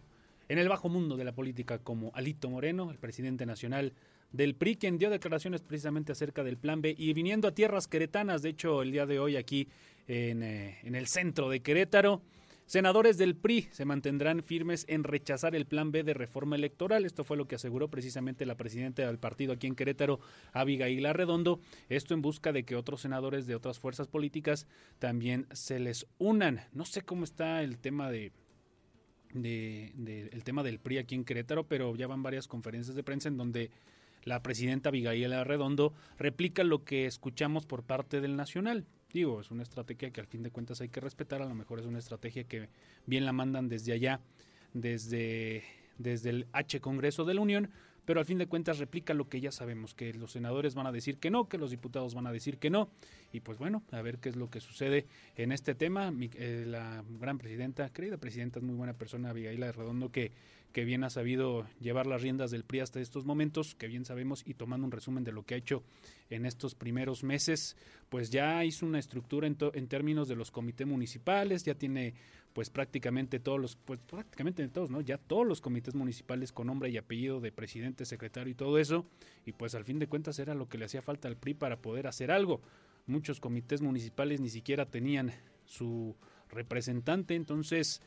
en 0.49 0.59
el 0.59 0.69
bajo 0.69 0.89
mundo 0.89 1.17
de 1.17 1.25
la 1.25 1.33
política 1.33 1.79
como 1.79 2.11
Alito 2.15 2.51
Moreno, 2.51 2.91
el 2.91 2.99
presidente 2.99 3.47
nacional 3.47 3.93
del 4.35 4.57
PRI, 4.57 4.75
quien 4.75 4.99
dio 4.99 5.11
declaraciones 5.11 5.63
precisamente 5.63 6.11
acerca 6.11 6.43
del 6.43 6.59
plan 6.59 6.83
B 6.83 6.93
y 6.99 7.13
viniendo 7.13 7.47
a 7.47 7.55
tierras 7.55 7.87
queretanas, 7.87 8.43
de 8.43 8.49
hecho 8.49 8.83
el 8.83 8.91
día 8.91 9.07
de 9.07 9.21
hoy 9.21 9.37
aquí 9.37 9.69
en, 10.09 10.43
eh, 10.43 10.79
en 10.83 10.97
el 10.97 11.07
centro 11.07 11.49
de 11.49 11.61
Querétaro. 11.61 12.21
Senadores 12.67 13.17
del 13.17 13.37
PRI 13.37 13.69
se 13.71 13.85
mantendrán 13.85 14.43
firmes 14.43 14.87
en 14.89 15.05
rechazar 15.05 15.55
el 15.55 15.67
plan 15.67 15.93
B 15.93 16.03
de 16.03 16.15
reforma 16.15 16.57
electoral. 16.57 17.05
Esto 17.05 17.23
fue 17.23 17.37
lo 17.37 17.47
que 17.47 17.55
aseguró 17.55 17.89
precisamente 17.89 18.45
la 18.45 18.57
presidenta 18.57 19.07
del 19.07 19.19
partido 19.19 19.53
aquí 19.53 19.69
en 19.69 19.77
Querétaro, 19.77 20.19
Abigail 20.53 21.07
Arredondo. 21.07 21.61
Esto 21.89 22.15
en 22.15 22.23
busca 22.23 22.53
de 22.53 22.65
que 22.65 22.75
otros 22.75 23.03
senadores 23.03 23.47
de 23.47 23.55
otras 23.55 23.79
fuerzas 23.79 24.09
políticas 24.09 24.67
también 24.99 25.47
se 25.53 25.79
les 25.79 26.07
unan. 26.19 26.63
No 26.73 26.87
sé 26.87 27.03
cómo 27.03 27.25
está 27.25 27.63
el 27.63 27.79
tema 27.79 28.11
de, 28.11 28.33
de, 29.35 30.31
el 30.33 30.43
tema 30.43 30.65
del 30.65 30.81
PRI 30.81 30.99
aquí 30.99 31.15
en 31.15 31.25
Querétaro, 31.25 31.69
pero 31.69 31.95
ya 31.95 32.07
van 32.07 32.23
varias 32.23 32.49
conferencias 32.49 32.97
de 32.97 33.05
prensa 33.05 33.29
en 33.29 33.37
donde 33.37 33.71
la 34.25 34.43
presidenta 34.43 34.89
Abigail 34.89 35.33
Arredondo 35.33 35.93
replica 36.19 36.65
lo 36.65 36.85
que 36.85 37.07
escuchamos 37.07 37.67
por 37.67 37.83
parte 37.83 38.21
del 38.21 38.37
Nacional. 38.37 38.87
Digo, 39.13 39.41
es 39.41 39.51
una 39.51 39.63
estrategia 39.63 40.11
que 40.11 40.21
al 40.21 40.27
fin 40.27 40.43
de 40.43 40.51
cuentas 40.51 40.81
hay 40.81 40.89
que 40.89 41.01
respetar, 41.01 41.41
a 41.41 41.47
lo 41.47 41.55
mejor 41.55 41.79
es 41.79 41.87
una 41.87 41.99
estrategia 41.99 42.45
que 42.45 42.69
bien 43.07 43.25
la 43.25 43.33
mandan 43.33 43.69
desde 43.69 43.93
allá, 43.93 44.21
desde, 44.73 45.63
desde 45.99 46.31
el 46.31 46.47
H 46.53 46.81
Congreso 46.81 47.25
de 47.25 47.35
la 47.35 47.41
Unión, 47.41 47.71
pero 48.05 48.21
al 48.21 48.27
fin 48.27 48.39
de 48.39 48.47
cuentas 48.47 48.79
replica 48.79 49.15
lo 49.15 49.29
que 49.29 49.41
ya 49.41 49.53
sabemos, 49.53 49.95
que 49.95 50.13
los 50.15 50.33
senadores 50.33 50.75
van 50.75 50.87
a 50.87 50.93
decir 50.93 51.19
que 51.19 51.31
no, 51.31 51.49
que 51.49 51.59
los 51.59 51.71
diputados 51.71 52.15
van 52.15 52.27
a 52.27 52.33
decir 52.33 52.59
que 52.59 52.71
no, 52.71 52.91
y 53.33 53.41
pues 53.41 53.59
bueno, 53.59 53.83
a 53.93 54.03
ver 54.03 54.19
qué 54.19 54.29
es 54.31 54.37
lo 54.37 54.51
que 54.51 54.61
sucede 54.61 55.07
en 55.37 55.53
este 55.53 55.75
tema. 55.75 56.13
Eh, 56.21 56.65
la 56.67 57.05
gran 57.21 57.39
presidenta, 57.39 57.89
querida 57.91 58.19
presidenta, 58.19 58.59
es 58.59 58.65
muy 58.65 58.75
buena 58.75 58.95
persona, 58.95 59.31
Abigail 59.31 59.61
Redondo, 59.73 60.11
que, 60.11 60.33
que 60.75 60.85
bien 60.85 61.05
ha 61.05 61.09
sabido 61.09 61.69
llevar 61.81 62.09
las 62.09 62.21
riendas 62.21 62.51
del 62.51 62.65
PRI 62.65 62.81
hasta 62.81 63.01
estos 63.01 63.25
momentos, 63.25 63.77
que 63.77 63.87
bien 63.87 64.05
sabemos, 64.05 64.43
y 64.45 64.55
tomando 64.55 64.85
un 64.85 64.91
resumen 64.91 65.23
de 65.23 65.31
lo 65.31 65.45
que 65.45 65.55
ha 65.55 65.57
hecho 65.57 65.85
en 66.31 66.45
estos 66.45 66.75
primeros 66.75 67.23
meses, 67.23 67.77
pues 68.09 68.31
ya 68.31 68.65
hizo 68.65 68.85
una 68.85 68.99
estructura 68.99 69.47
en, 69.47 69.57
en 69.73 69.87
términos 69.87 70.27
de 70.27 70.35
los 70.35 70.51
comités 70.51 70.85
municipales, 70.85 71.63
ya 71.63 71.77
tiene 71.77 72.15
pues 72.53 72.71
prácticamente 72.71 73.39
todos 73.39 73.61
los, 73.61 73.77
pues 73.77 74.01
prácticamente 74.01 74.67
todos, 74.67 74.91
¿no? 74.91 75.01
Ya 75.01 75.17
todos 75.17 75.47
los 75.47 75.61
comités 75.61 75.95
municipales 75.95 76.51
con 76.51 76.67
nombre 76.67 76.91
y 76.91 76.97
apellido 76.97 77.41
de 77.41 77.53
presidente, 77.53 78.05
secretario 78.05 78.51
y 78.51 78.57
todo 78.57 78.81
eso, 78.81 79.07
y 79.47 79.53
pues 79.53 79.77
al 79.77 79.85
fin 79.85 80.01
de 80.01 80.09
cuentas 80.09 80.41
era 80.41 80.55
lo 80.55 80.69
que 80.69 80.77
le 80.77 80.87
hacía 80.87 81.03
falta 81.03 81.29
al 81.29 81.37
PRI 81.37 81.55
para 81.55 81.81
poder 81.81 82.09
hacer 82.09 82.33
algo. 82.33 82.61
Muchos 83.07 83.39
comités 83.39 83.81
municipales 83.81 84.41
ni 84.41 84.51
siquiera 84.51 84.87
tenían 84.87 85.31
su 85.67 86.17
representante, 86.49 87.37
entonces 87.37 88.03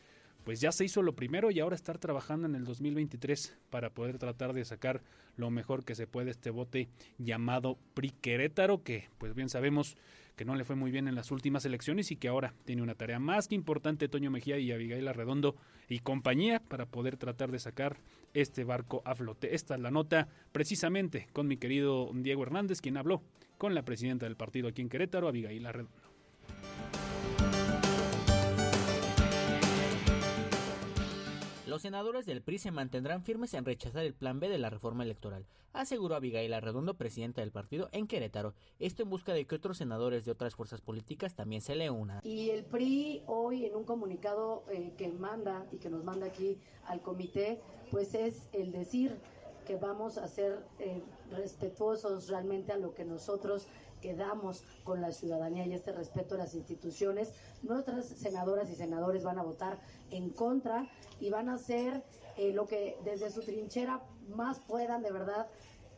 pues 0.47 0.61
ya 0.61 0.71
se 0.71 0.85
hizo 0.85 1.01
lo 1.01 1.13
primero 1.13 1.51
y 1.51 1.59
ahora 1.59 1.75
estar 1.75 1.97
trabajando 1.97 2.47
en 2.47 2.55
el 2.55 2.63
2023 2.63 3.57
para 3.69 3.89
poder 3.89 4.17
tratar 4.17 4.53
de 4.53 4.63
sacar 4.63 5.03
lo 5.35 5.49
mejor 5.49 5.83
que 5.83 5.93
se 5.93 6.07
puede 6.07 6.31
este 6.31 6.51
bote 6.51 6.87
llamado 7.17 7.77
PRI 7.93 8.11
Querétaro, 8.11 8.81
que 8.81 9.09
pues 9.17 9.35
bien 9.35 9.49
sabemos 9.49 9.97
que 10.37 10.45
no 10.45 10.55
le 10.55 10.63
fue 10.63 10.77
muy 10.77 10.89
bien 10.89 11.09
en 11.09 11.15
las 11.15 11.31
últimas 11.31 11.65
elecciones 11.65 12.11
y 12.11 12.15
que 12.15 12.29
ahora 12.29 12.53
tiene 12.63 12.81
una 12.81 12.95
tarea 12.95 13.19
más 13.19 13.49
que 13.49 13.55
importante 13.55 14.07
Toño 14.07 14.31
Mejía 14.31 14.57
y 14.57 14.71
Abigail 14.71 15.09
Arredondo 15.09 15.57
y 15.89 15.99
compañía 15.99 16.61
para 16.61 16.85
poder 16.85 17.17
tratar 17.17 17.51
de 17.51 17.59
sacar 17.59 17.97
este 18.33 18.63
barco 18.63 19.01
a 19.03 19.15
flote. 19.15 19.53
Esta 19.53 19.75
es 19.75 19.81
la 19.81 19.91
nota 19.91 20.29
precisamente 20.53 21.27
con 21.33 21.49
mi 21.49 21.57
querido 21.57 22.09
Diego 22.13 22.43
Hernández, 22.43 22.79
quien 22.79 22.95
habló 22.95 23.21
con 23.57 23.75
la 23.75 23.83
presidenta 23.83 24.25
del 24.25 24.37
partido 24.37 24.69
aquí 24.69 24.81
en 24.81 24.87
Querétaro, 24.87 25.27
Abigail 25.27 25.65
Arredondo. 25.65 26.16
Los 31.67 31.81
senadores 31.81 32.25
del 32.25 32.41
PRI 32.41 32.59
se 32.59 32.71
mantendrán 32.71 33.23
firmes 33.23 33.53
en 33.53 33.65
rechazar 33.65 34.05
el 34.05 34.13
plan 34.13 34.39
B 34.39 34.47
de 34.47 34.57
la 34.57 34.69
reforma 34.69 35.03
electoral, 35.03 35.45
aseguró 35.73 36.15
Abigail 36.15 36.53
Arredondo, 36.53 36.93
presidenta 36.93 37.41
del 37.41 37.51
partido, 37.51 37.89
en 37.91 38.07
Querétaro. 38.07 38.53
Esto 38.79 39.03
en 39.03 39.09
busca 39.09 39.33
de 39.33 39.45
que 39.45 39.55
otros 39.55 39.77
senadores 39.77 40.23
de 40.23 40.31
otras 40.31 40.55
fuerzas 40.55 40.79
políticas 40.79 41.35
también 41.35 41.61
se 41.61 41.75
le 41.75 41.89
unan. 41.89 42.21
Y 42.23 42.51
el 42.51 42.63
PRI 42.63 43.23
hoy 43.27 43.65
en 43.65 43.75
un 43.75 43.83
comunicado 43.83 44.63
eh, 44.71 44.93
que 44.97 45.09
manda 45.09 45.65
y 45.73 45.77
que 45.77 45.89
nos 45.89 46.05
manda 46.05 46.27
aquí 46.27 46.57
al 46.85 47.01
comité, 47.01 47.59
pues 47.91 48.13
es 48.13 48.47
el 48.53 48.71
decir 48.71 49.17
que 49.65 49.75
vamos 49.75 50.17
a 50.17 50.29
ser 50.29 50.63
eh, 50.79 51.01
respetuosos 51.31 52.29
realmente 52.29 52.71
a 52.71 52.77
lo 52.77 52.93
que 52.93 53.03
nosotros 53.03 53.67
quedamos 54.01 54.63
con 54.83 55.01
la 55.01 55.11
ciudadanía 55.11 55.65
y 55.65 55.73
este 55.73 55.91
respeto 55.91 56.35
a 56.35 56.39
las 56.39 56.55
instituciones. 56.55 57.33
Nuestras 57.63 58.05
senadoras 58.05 58.69
y 58.69 58.75
senadores 58.75 59.23
van 59.23 59.39
a 59.39 59.43
votar 59.43 59.79
en 60.11 60.29
contra 60.29 60.87
y 61.19 61.29
van 61.29 61.49
a 61.49 61.55
hacer 61.55 62.03
eh, 62.37 62.53
lo 62.53 62.67
que 62.67 62.97
desde 63.03 63.31
su 63.31 63.41
trinchera 63.41 64.01
más 64.29 64.59
puedan 64.59 65.01
de 65.01 65.11
verdad 65.11 65.47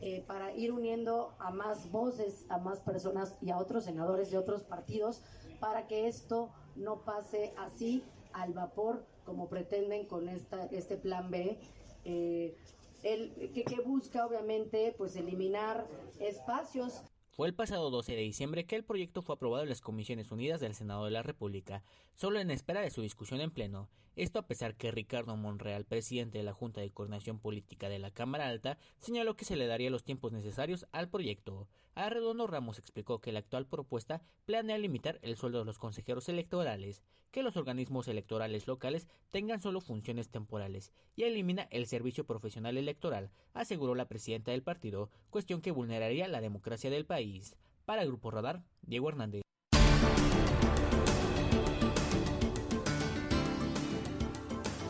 eh, 0.00 0.24
para 0.26 0.54
ir 0.54 0.72
uniendo 0.72 1.34
a 1.38 1.50
más 1.50 1.90
voces, 1.90 2.46
a 2.48 2.56
más 2.56 2.80
personas 2.80 3.36
y 3.42 3.50
a 3.50 3.58
otros 3.58 3.84
senadores 3.84 4.30
de 4.30 4.38
otros 4.38 4.62
partidos 4.62 5.22
para 5.60 5.86
que 5.86 6.08
esto 6.08 6.50
no 6.74 7.04
pase 7.04 7.52
así 7.58 8.02
al 8.32 8.54
vapor 8.54 9.04
como 9.26 9.48
pretenden 9.48 10.06
con 10.06 10.28
esta, 10.28 10.64
este 10.66 10.96
plan 10.96 11.30
B. 11.30 11.58
Eh, 12.04 12.56
el, 13.02 13.52
que, 13.52 13.64
que 13.64 13.80
busca 13.82 14.26
obviamente 14.26 14.94
pues 14.96 15.16
eliminar 15.16 15.86
espacios 16.18 17.02
fue 17.40 17.48
el 17.48 17.54
pasado 17.54 17.88
12 17.88 18.16
de 18.16 18.20
diciembre 18.20 18.66
que 18.66 18.76
el 18.76 18.84
proyecto 18.84 19.22
fue 19.22 19.34
aprobado 19.34 19.62
en 19.62 19.70
las 19.70 19.80
Comisiones 19.80 20.30
Unidas 20.30 20.60
del 20.60 20.74
Senado 20.74 21.06
de 21.06 21.10
la 21.10 21.22
República, 21.22 21.82
solo 22.14 22.38
en 22.38 22.50
espera 22.50 22.82
de 22.82 22.90
su 22.90 23.00
discusión 23.00 23.40
en 23.40 23.50
pleno. 23.50 23.88
Esto 24.20 24.38
a 24.38 24.46
pesar 24.46 24.74
que 24.74 24.90
Ricardo 24.90 25.34
Monreal, 25.34 25.86
presidente 25.86 26.36
de 26.36 26.44
la 26.44 26.52
Junta 26.52 26.82
de 26.82 26.90
Coordinación 26.90 27.38
Política 27.38 27.88
de 27.88 27.98
la 27.98 28.10
Cámara 28.10 28.48
Alta, 28.48 28.76
señaló 28.98 29.34
que 29.34 29.46
se 29.46 29.56
le 29.56 29.66
daría 29.66 29.88
los 29.88 30.04
tiempos 30.04 30.30
necesarios 30.30 30.86
al 30.92 31.08
proyecto. 31.08 31.68
Arredondo 31.94 32.46
Ramos 32.46 32.78
explicó 32.78 33.22
que 33.22 33.32
la 33.32 33.38
actual 33.38 33.64
propuesta 33.64 34.20
planea 34.44 34.76
limitar 34.76 35.18
el 35.22 35.38
sueldo 35.38 35.60
de 35.60 35.64
los 35.64 35.78
consejeros 35.78 36.28
electorales, 36.28 37.02
que 37.30 37.42
los 37.42 37.56
organismos 37.56 38.08
electorales 38.08 38.66
locales 38.66 39.08
tengan 39.30 39.62
solo 39.62 39.80
funciones 39.80 40.28
temporales 40.28 40.92
y 41.16 41.22
elimina 41.22 41.66
el 41.70 41.86
servicio 41.86 42.26
profesional 42.26 42.76
electoral, 42.76 43.30
aseguró 43.54 43.94
la 43.94 44.08
presidenta 44.08 44.50
del 44.50 44.62
partido, 44.62 45.08
cuestión 45.30 45.62
que 45.62 45.70
vulneraría 45.70 46.28
la 46.28 46.42
democracia 46.42 46.90
del 46.90 47.06
país. 47.06 47.56
Para 47.86 48.04
Grupo 48.04 48.30
Radar, 48.30 48.64
Diego 48.82 49.08
Hernández. 49.08 49.49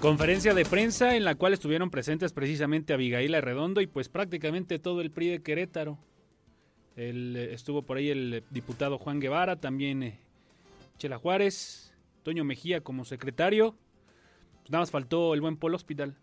Conferencia 0.00 0.54
de 0.54 0.64
prensa 0.64 1.14
en 1.14 1.24
la 1.24 1.34
cual 1.34 1.52
estuvieron 1.52 1.90
presentes 1.90 2.32
precisamente 2.32 2.94
Abigail 2.94 3.34
Arredondo 3.34 3.82
y 3.82 3.86
pues 3.86 4.08
prácticamente 4.08 4.78
todo 4.78 5.02
el 5.02 5.10
PRI 5.10 5.28
de 5.28 5.42
Querétaro. 5.42 5.98
Eh, 6.96 7.50
estuvo 7.52 7.82
por 7.82 7.98
ahí 7.98 8.08
el 8.08 8.42
diputado 8.48 8.96
Juan 8.96 9.20
Guevara, 9.20 9.56
también 9.56 10.02
eh, 10.02 10.18
Chela 10.96 11.18
Juárez, 11.18 11.92
Toño 12.22 12.44
Mejía 12.44 12.80
como 12.80 13.04
secretario. 13.04 13.76
Pues 14.60 14.70
nada 14.70 14.80
más 14.80 14.90
faltó 14.90 15.34
el 15.34 15.42
buen 15.42 15.58
Polo 15.58 15.76
Hospital, 15.76 16.16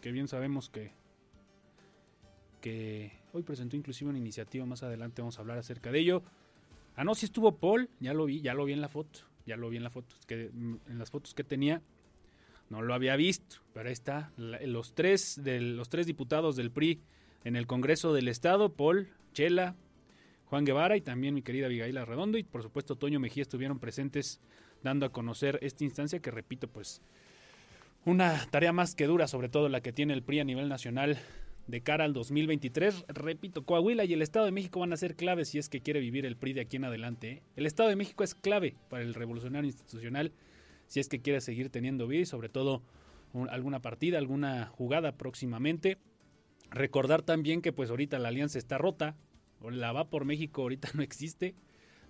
que 0.00 0.10
bien 0.10 0.26
sabemos 0.26 0.68
que, 0.68 0.90
hoy 3.32 3.42
presentó 3.44 3.76
inclusive 3.76 4.10
una 4.10 4.18
iniciativa, 4.18 4.66
más 4.66 4.82
adelante 4.82 5.22
vamos 5.22 5.38
a 5.38 5.42
hablar 5.42 5.58
acerca 5.58 5.92
de 5.92 6.00
ello. 6.00 6.24
Ah, 6.96 7.04
no, 7.04 7.14
sí 7.14 7.26
estuvo 7.26 7.54
Paul, 7.54 7.88
ya 8.00 8.14
lo 8.14 8.24
vi, 8.24 8.40
ya 8.40 8.52
lo 8.52 8.64
vi 8.64 8.72
en 8.72 8.80
la 8.80 8.88
foto, 8.88 9.20
ya 9.46 9.56
lo 9.56 9.70
vi 9.70 9.76
en 9.76 9.84
la 9.84 9.90
foto, 9.90 10.16
que 10.26 10.46
en 10.46 10.98
las 10.98 11.12
fotos 11.12 11.34
que 11.34 11.44
tenía 11.44 11.82
no 12.72 12.80
lo 12.80 12.94
había 12.94 13.16
visto, 13.16 13.56
pero 13.74 13.88
ahí 13.88 13.92
está. 13.92 14.32
los, 14.38 14.94
tres 14.94 15.38
de, 15.44 15.60
los 15.60 15.90
tres 15.90 16.06
diputados 16.06 16.56
del 16.56 16.70
PRI 16.70 17.02
en 17.44 17.54
el 17.54 17.66
Congreso 17.66 18.14
del 18.14 18.28
Estado, 18.28 18.72
Paul, 18.72 19.08
Chela, 19.34 19.76
Juan 20.46 20.64
Guevara 20.64 20.96
y 20.96 21.02
también 21.02 21.34
mi 21.34 21.42
querida 21.42 21.66
Abigail 21.66 21.98
Arredondo 21.98 22.38
y 22.38 22.44
por 22.44 22.62
supuesto 22.62 22.96
Toño 22.96 23.20
Mejía 23.20 23.42
estuvieron 23.42 23.78
presentes 23.78 24.40
dando 24.82 25.04
a 25.04 25.12
conocer 25.12 25.58
esta 25.60 25.84
instancia 25.84 26.20
que 26.20 26.30
repito 26.30 26.66
pues 26.66 27.02
una 28.06 28.46
tarea 28.50 28.72
más 28.72 28.94
que 28.94 29.06
dura, 29.06 29.28
sobre 29.28 29.50
todo 29.50 29.68
la 29.68 29.82
que 29.82 29.92
tiene 29.92 30.14
el 30.14 30.22
PRI 30.22 30.40
a 30.40 30.44
nivel 30.44 30.70
nacional 30.70 31.18
de 31.66 31.82
cara 31.82 32.06
al 32.06 32.14
2023. 32.14 33.04
Repito, 33.08 33.66
Coahuila 33.66 34.06
y 34.06 34.14
el 34.14 34.22
Estado 34.22 34.46
de 34.46 34.52
México 34.52 34.80
van 34.80 34.94
a 34.94 34.96
ser 34.96 35.14
claves 35.14 35.50
si 35.50 35.58
es 35.58 35.68
que 35.68 35.82
quiere 35.82 36.00
vivir 36.00 36.24
el 36.24 36.38
PRI 36.38 36.54
de 36.54 36.62
aquí 36.62 36.78
en 36.78 36.86
adelante. 36.86 37.30
¿eh? 37.30 37.42
El 37.54 37.66
Estado 37.66 37.90
de 37.90 37.96
México 37.96 38.24
es 38.24 38.34
clave 38.34 38.76
para 38.88 39.02
el 39.02 39.12
revolucionario 39.12 39.68
institucional 39.68 40.32
si 40.92 41.00
es 41.00 41.08
que 41.08 41.22
quiere 41.22 41.40
seguir 41.40 41.70
teniendo 41.70 42.06
vida 42.06 42.20
y 42.20 42.26
sobre 42.26 42.50
todo 42.50 42.82
alguna 43.48 43.80
partida, 43.80 44.18
alguna 44.18 44.66
jugada 44.66 45.16
próximamente. 45.16 45.96
Recordar 46.70 47.22
también 47.22 47.62
que 47.62 47.72
pues 47.72 47.88
ahorita 47.88 48.18
la 48.18 48.28
alianza 48.28 48.58
está 48.58 48.76
rota, 48.76 49.16
la 49.62 49.92
va 49.92 50.10
por 50.10 50.26
México 50.26 50.60
ahorita 50.60 50.90
no 50.92 51.02
existe. 51.02 51.54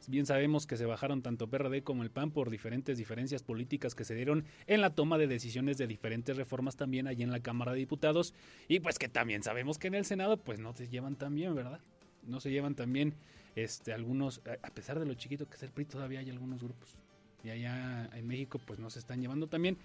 Bien 0.08 0.26
sabemos 0.26 0.66
que 0.66 0.76
se 0.76 0.84
bajaron 0.84 1.22
tanto 1.22 1.48
PRD 1.48 1.84
como 1.84 2.02
el 2.02 2.10
PAN 2.10 2.32
por 2.32 2.50
diferentes 2.50 2.98
diferencias 2.98 3.44
políticas 3.44 3.94
que 3.94 4.02
se 4.02 4.16
dieron 4.16 4.46
en 4.66 4.80
la 4.80 4.90
toma 4.90 5.16
de 5.16 5.28
decisiones 5.28 5.78
de 5.78 5.86
diferentes 5.86 6.36
reformas 6.36 6.74
también 6.74 7.06
allí 7.06 7.22
en 7.22 7.30
la 7.30 7.38
Cámara 7.38 7.70
de 7.70 7.78
Diputados 7.78 8.34
y 8.66 8.80
pues 8.80 8.98
que 8.98 9.08
también 9.08 9.44
sabemos 9.44 9.78
que 9.78 9.86
en 9.86 9.94
el 9.94 10.04
Senado 10.04 10.38
pues 10.38 10.58
no 10.58 10.72
se 10.72 10.88
llevan 10.88 11.14
tan 11.14 11.36
bien, 11.36 11.54
¿verdad? 11.54 11.80
No 12.24 12.40
se 12.40 12.50
llevan 12.50 12.74
tan 12.74 12.92
bien 12.92 13.14
este, 13.54 13.92
algunos, 13.92 14.42
a 14.60 14.70
pesar 14.70 14.98
de 14.98 15.06
lo 15.06 15.14
chiquito 15.14 15.48
que 15.48 15.54
es 15.54 15.62
el 15.62 15.70
PRI, 15.70 15.84
todavía 15.84 16.18
hay 16.18 16.30
algunos 16.30 16.64
grupos. 16.64 17.01
Y 17.44 17.50
allá 17.50 18.08
en 18.14 18.26
México 18.26 18.60
pues 18.64 18.78
no 18.78 18.90
se 18.90 18.98
están 18.98 19.20
llevando 19.20 19.46
también. 19.46 19.78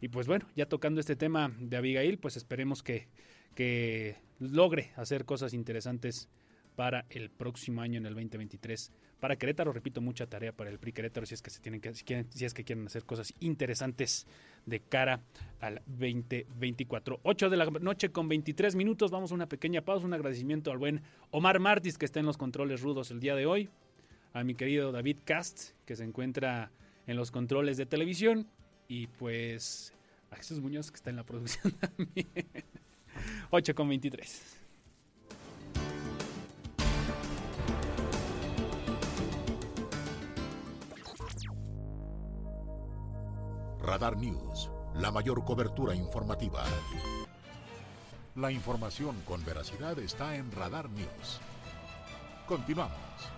Y 0.00 0.08
pues 0.08 0.26
bueno, 0.26 0.46
ya 0.54 0.66
tocando 0.66 1.00
este 1.00 1.16
tema 1.16 1.52
de 1.58 1.76
Abigail, 1.76 2.18
pues 2.18 2.36
esperemos 2.36 2.82
que, 2.82 3.06
que 3.54 4.16
logre 4.38 4.90
hacer 4.96 5.24
cosas 5.24 5.54
interesantes 5.54 6.28
para 6.76 7.06
el 7.10 7.30
próximo 7.30 7.80
año 7.80 7.98
en 7.98 8.06
el 8.06 8.14
2023. 8.14 8.92
Para 9.18 9.36
Querétaro, 9.36 9.72
repito, 9.72 10.02
mucha 10.02 10.26
tarea 10.26 10.52
para 10.52 10.68
el 10.68 10.78
PRI 10.78 10.92
Querétaro 10.92 11.24
si 11.24 11.34
es 11.34 11.40
que 11.40 11.48
se 11.48 11.60
tienen 11.60 11.80
si, 11.94 12.44
es 12.44 12.52
que 12.52 12.64
quieren 12.64 12.86
hacer 12.86 13.04
cosas 13.04 13.32
interesantes 13.40 14.26
de 14.66 14.80
cara 14.80 15.22
al 15.60 15.82
2024. 15.86 17.20
8 17.22 17.50
de 17.50 17.56
la 17.56 17.64
noche 17.64 18.10
con 18.10 18.28
23 18.28 18.76
minutos, 18.76 19.10
vamos 19.10 19.32
a 19.32 19.34
una 19.34 19.48
pequeña 19.48 19.80
pausa, 19.80 20.04
un 20.04 20.12
agradecimiento 20.12 20.70
al 20.70 20.76
buen 20.76 21.00
Omar 21.30 21.60
Martis 21.60 21.96
que 21.96 22.04
está 22.04 22.20
en 22.20 22.26
los 22.26 22.36
controles 22.36 22.82
rudos 22.82 23.10
el 23.10 23.20
día 23.20 23.34
de 23.34 23.46
hoy, 23.46 23.70
a 24.34 24.44
mi 24.44 24.54
querido 24.54 24.92
David 24.92 25.16
Cast 25.24 25.70
que 25.86 25.96
se 25.96 26.04
encuentra 26.04 26.70
en 27.06 27.16
los 27.16 27.30
controles 27.30 27.76
de 27.76 27.86
televisión 27.86 28.48
y 28.88 29.06
pues 29.06 29.92
a 30.30 30.36
Jesús 30.36 30.60
Muñoz 30.60 30.90
que 30.90 30.96
está 30.96 31.10
en 31.10 31.16
la 31.16 31.24
producción 31.24 31.72
también. 31.96 32.28
8 33.50 33.74
con 33.74 33.88
23. 33.88 34.62
Radar 43.80 44.16
News, 44.16 44.68
la 44.96 45.12
mayor 45.12 45.44
cobertura 45.44 45.94
informativa. 45.94 46.64
La 48.34 48.50
información 48.50 49.16
con 49.24 49.44
veracidad 49.44 49.96
está 50.00 50.34
en 50.34 50.50
Radar 50.50 50.90
News. 50.90 51.40
Continuamos. 52.46 53.35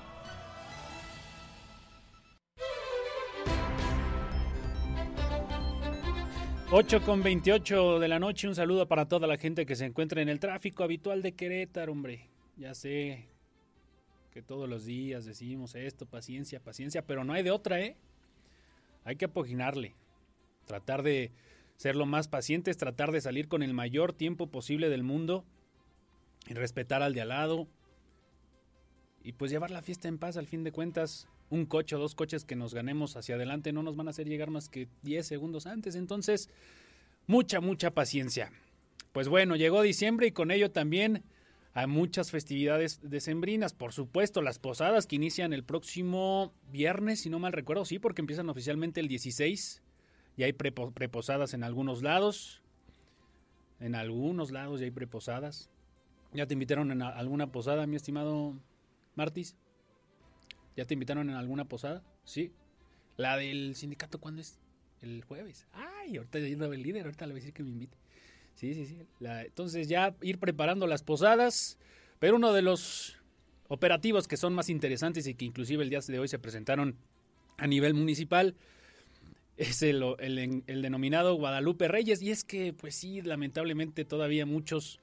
8 6.70 7.00
con 7.00 7.22
28 7.22 7.98
de 7.98 8.08
la 8.08 8.18
noche, 8.18 8.46
un 8.46 8.54
saludo 8.54 8.86
para 8.86 9.08
toda 9.08 9.26
la 9.26 9.38
gente 9.38 9.64
que 9.64 9.74
se 9.74 9.86
encuentra 9.86 10.20
en 10.20 10.28
el 10.28 10.38
tráfico 10.38 10.84
habitual 10.84 11.22
de 11.22 11.32
Querétaro, 11.32 11.92
hombre. 11.92 12.28
Ya 12.58 12.74
sé 12.74 13.26
que 14.32 14.42
todos 14.42 14.68
los 14.68 14.84
días 14.84 15.24
decimos 15.24 15.74
esto, 15.74 16.04
paciencia, 16.04 16.60
paciencia, 16.60 17.06
pero 17.06 17.24
no 17.24 17.32
hay 17.32 17.42
de 17.42 17.52
otra, 17.52 17.80
¿eh? 17.80 17.96
Hay 19.04 19.16
que 19.16 19.24
apoginarle 19.24 19.94
tratar 20.66 21.02
de 21.02 21.32
ser 21.78 21.96
lo 21.96 22.04
más 22.04 22.28
pacientes, 22.28 22.76
tratar 22.76 23.12
de 23.12 23.22
salir 23.22 23.48
con 23.48 23.62
el 23.62 23.72
mayor 23.72 24.12
tiempo 24.12 24.48
posible 24.48 24.90
del 24.90 25.02
mundo 25.02 25.46
y 26.48 26.52
respetar 26.52 27.02
al 27.02 27.14
de 27.14 27.22
al 27.22 27.30
lado 27.30 27.66
y 29.22 29.32
pues 29.32 29.50
llevar 29.50 29.70
la 29.70 29.80
fiesta 29.80 30.06
en 30.06 30.18
paz 30.18 30.36
al 30.36 30.46
fin 30.46 30.64
de 30.64 30.72
cuentas. 30.72 31.28
Un 31.50 31.66
coche 31.66 31.96
o 31.96 31.98
dos 31.98 32.14
coches 32.14 32.44
que 32.44 32.56
nos 32.56 32.74
ganemos 32.74 33.16
hacia 33.16 33.36
adelante 33.36 33.72
no 33.72 33.82
nos 33.82 33.96
van 33.96 34.08
a 34.08 34.10
hacer 34.10 34.28
llegar 34.28 34.50
más 34.50 34.68
que 34.68 34.88
10 35.02 35.26
segundos 35.26 35.66
antes, 35.66 35.94
entonces 35.94 36.50
mucha, 37.26 37.60
mucha 37.60 37.92
paciencia. 37.92 38.52
Pues 39.12 39.28
bueno, 39.28 39.56
llegó 39.56 39.82
diciembre 39.82 40.26
y 40.26 40.32
con 40.32 40.50
ello 40.50 40.70
también 40.70 41.24
hay 41.72 41.86
muchas 41.86 42.30
festividades 42.30 43.00
decembrinas. 43.02 43.72
Por 43.72 43.92
supuesto, 43.92 44.42
las 44.42 44.58
posadas 44.58 45.06
que 45.06 45.16
inician 45.16 45.52
el 45.52 45.64
próximo 45.64 46.52
viernes, 46.70 47.20
si 47.20 47.30
no 47.30 47.38
mal 47.38 47.52
recuerdo, 47.52 47.84
sí, 47.84 47.98
porque 47.98 48.20
empiezan 48.20 48.50
oficialmente 48.50 49.00
el 49.00 49.08
16 49.08 49.82
ya 50.38 50.46
hay 50.46 50.52
preposadas 50.52 51.52
en 51.52 51.64
algunos 51.64 52.00
lados. 52.02 52.62
En 53.80 53.96
algunos 53.96 54.52
lados 54.52 54.78
ya 54.78 54.84
hay 54.86 54.92
preposadas. 54.92 55.68
¿Ya 56.32 56.46
te 56.46 56.54
invitaron 56.54 56.92
en 56.92 57.02
alguna 57.02 57.50
posada, 57.50 57.88
mi 57.88 57.96
estimado 57.96 58.54
Martis? 59.16 59.56
¿Ya 60.78 60.84
te 60.84 60.94
invitaron 60.94 61.28
en 61.28 61.34
alguna 61.34 61.64
posada? 61.64 62.04
Sí. 62.22 62.52
¿La 63.16 63.36
del 63.36 63.74
sindicato 63.74 64.20
cuándo 64.20 64.40
es? 64.40 64.60
El 65.02 65.24
jueves. 65.24 65.66
Ay, 65.72 66.18
ahorita 66.18 66.38
yendo 66.38 66.72
el 66.72 66.80
líder, 66.80 67.04
ahorita 67.06 67.26
le 67.26 67.32
voy 67.32 67.40
a 67.40 67.42
decir 67.42 67.52
que 67.52 67.64
me 67.64 67.70
invite. 67.70 67.98
Sí, 68.54 68.74
sí, 68.74 68.86
sí. 68.86 69.00
entonces 69.20 69.88
ya 69.88 70.14
ir 70.22 70.38
preparando 70.38 70.86
las 70.86 71.02
posadas. 71.02 71.78
Pero 72.20 72.36
uno 72.36 72.52
de 72.52 72.62
los 72.62 73.16
operativos 73.66 74.28
que 74.28 74.36
son 74.36 74.54
más 74.54 74.68
interesantes 74.68 75.26
y 75.26 75.34
que 75.34 75.46
inclusive 75.46 75.82
el 75.82 75.90
día 75.90 75.98
de 75.98 76.20
hoy 76.20 76.28
se 76.28 76.38
presentaron 76.38 76.94
a 77.56 77.66
nivel 77.66 77.94
municipal 77.94 78.54
es 79.56 79.82
el, 79.82 80.04
el, 80.20 80.82
denominado 80.82 81.34
Guadalupe 81.34 81.88
Reyes. 81.88 82.22
Y 82.22 82.30
es 82.30 82.44
que, 82.44 82.72
pues 82.72 82.94
sí, 82.94 83.20
lamentablemente 83.20 84.04
todavía 84.04 84.46
muchos, 84.46 85.00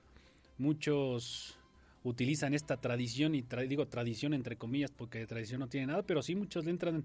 muchos 0.57 1.59
utilizan 2.06 2.54
esta 2.54 2.78
tradición, 2.78 3.36
y 3.36 3.44
digo 3.68 3.88
tradición 3.88 4.34
entre 4.34 4.58
comillas, 4.58 4.91
porque 4.91 5.26
tradición 5.26 5.60
no 5.60 5.68
tiene 5.68 5.88
nada, 5.88 6.04
pero 6.04 6.22
sí 6.22 6.36
muchos 6.36 6.63
le 6.63 6.72
entran 6.72 7.04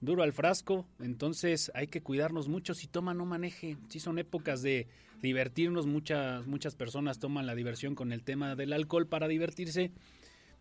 duro 0.00 0.22
al 0.22 0.32
frasco, 0.32 0.86
entonces 0.98 1.70
hay 1.74 1.86
que 1.86 2.02
cuidarnos 2.02 2.48
mucho, 2.48 2.74
si 2.74 2.88
toma 2.88 3.14
no 3.14 3.26
maneje, 3.26 3.76
si 3.88 4.00
son 4.00 4.18
épocas 4.18 4.60
de 4.60 4.88
divertirnos, 5.22 5.86
muchas, 5.86 6.46
muchas 6.46 6.74
personas 6.74 7.18
toman 7.18 7.46
la 7.46 7.54
diversión 7.54 7.94
con 7.94 8.12
el 8.12 8.24
tema 8.24 8.56
del 8.56 8.72
alcohol 8.72 9.06
para 9.06 9.28
divertirse, 9.28 9.92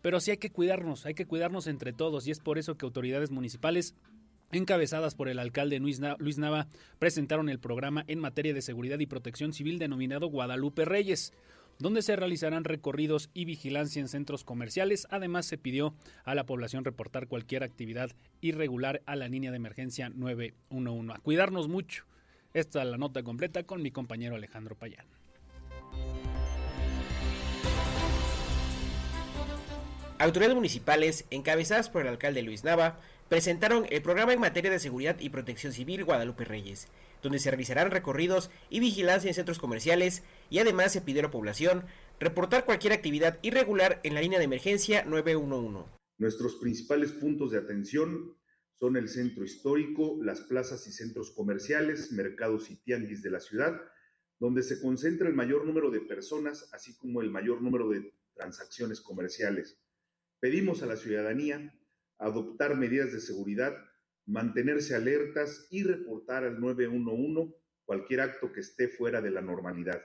pero 0.01 0.19
sí 0.19 0.31
hay 0.31 0.37
que 0.37 0.51
cuidarnos, 0.51 1.05
hay 1.05 1.13
que 1.13 1.25
cuidarnos 1.25 1.67
entre 1.67 1.91
todos. 1.91 2.27
Y 2.27 2.31
es 2.31 2.39
por 2.39 2.57
eso 2.57 2.77
que 2.77 2.85
autoridades 2.85 3.31
municipales 3.31 3.95
encabezadas 4.51 5.15
por 5.15 5.29
el 5.29 5.39
alcalde 5.39 5.79
Luis 5.79 5.99
Nava, 5.99 6.67
presentaron 6.97 7.49
el 7.49 7.59
programa 7.59 8.03
en 8.07 8.19
materia 8.19 8.53
de 8.53 8.61
seguridad 8.61 8.99
y 8.99 9.05
protección 9.05 9.53
civil 9.53 9.79
denominado 9.79 10.27
Guadalupe 10.27 10.85
Reyes 10.85 11.33
donde 11.79 12.01
se 12.01 12.15
realizarán 12.15 12.65
recorridos 12.65 13.29
y 13.33 13.45
vigilancia 13.45 14.01
en 14.01 14.09
centros 14.09 14.43
comerciales. 14.43 15.07
Además, 15.09 15.45
se 15.45 15.57
pidió 15.57 15.95
a 16.25 16.35
la 16.35 16.45
población 16.45 16.85
reportar 16.85 17.27
cualquier 17.27 17.63
actividad 17.63 18.11
irregular 18.41 19.01
a 19.05 19.15
la 19.15 19.27
línea 19.27 19.51
de 19.51 19.57
emergencia 19.57 20.09
911. 20.09 21.13
A 21.13 21.19
cuidarnos 21.19 21.67
mucho. 21.67 22.05
Esta 22.53 22.81
es 22.81 22.87
la 22.87 22.97
nota 22.97 23.23
completa 23.23 23.63
con 23.63 23.81
mi 23.81 23.91
compañero 23.91 24.35
Alejandro 24.35 24.75
Payán. 24.75 25.05
Autoridades 30.17 30.55
municipales, 30.55 31.25
encabezadas 31.31 31.89
por 31.89 32.01
el 32.01 32.09
alcalde 32.09 32.41
Luis 32.41 32.65
Nava, 32.65 32.99
presentaron 33.29 33.85
el 33.89 34.01
programa 34.01 34.33
en 34.33 34.41
materia 34.41 34.69
de 34.69 34.79
seguridad 34.79 35.15
y 35.19 35.29
protección 35.29 35.71
civil 35.71 36.03
Guadalupe 36.03 36.43
Reyes, 36.43 36.89
donde 37.21 37.39
se 37.39 37.51
realizarán 37.51 37.91
recorridos 37.91 38.49
y 38.69 38.79
vigilancia 38.79 39.29
en 39.29 39.33
centros 39.33 39.59
comerciales 39.59 40.23
y 40.49 40.59
además 40.59 40.91
se 40.91 41.01
pidió 41.01 41.21
a 41.21 41.23
la 41.23 41.31
población 41.31 41.85
reportar 42.19 42.65
cualquier 42.65 42.93
actividad 42.93 43.39
irregular 43.41 43.99
en 44.03 44.13
la 44.13 44.21
línea 44.21 44.39
de 44.39 44.45
emergencia 44.45 45.03
911. 45.05 45.89
Nuestros 46.17 46.55
principales 46.55 47.11
puntos 47.13 47.51
de 47.51 47.59
atención 47.59 48.35
son 48.73 48.95
el 48.95 49.09
centro 49.09 49.43
histórico, 49.43 50.17
las 50.21 50.41
plazas 50.41 50.87
y 50.87 50.91
centros 50.91 51.31
comerciales, 51.31 52.11
mercados 52.11 52.69
y 52.71 52.77
tianguis 52.77 53.21
de 53.21 53.31
la 53.31 53.39
ciudad, 53.39 53.81
donde 54.39 54.63
se 54.63 54.81
concentra 54.81 55.27
el 55.27 55.33
mayor 55.33 55.65
número 55.65 55.91
de 55.91 56.01
personas, 56.01 56.69
así 56.71 56.95
como 56.97 57.21
el 57.21 57.29
mayor 57.29 57.61
número 57.61 57.89
de 57.89 58.13
transacciones 58.33 59.01
comerciales. 59.01 59.77
Pedimos 60.39 60.81
a 60.81 60.85
la 60.85 60.95
ciudadanía 60.95 61.73
adoptar 62.17 62.77
medidas 62.77 63.11
de 63.11 63.19
seguridad, 63.19 63.73
mantenerse 64.29 64.95
alertas 64.95 65.67
y 65.71 65.83
reportar 65.83 66.43
al 66.43 66.61
911 66.61 67.51
cualquier 67.83 68.21
acto 68.21 68.53
que 68.53 68.59
esté 68.59 68.87
fuera 68.87 69.21
de 69.21 69.31
la 69.31 69.41
normalidad. 69.41 69.99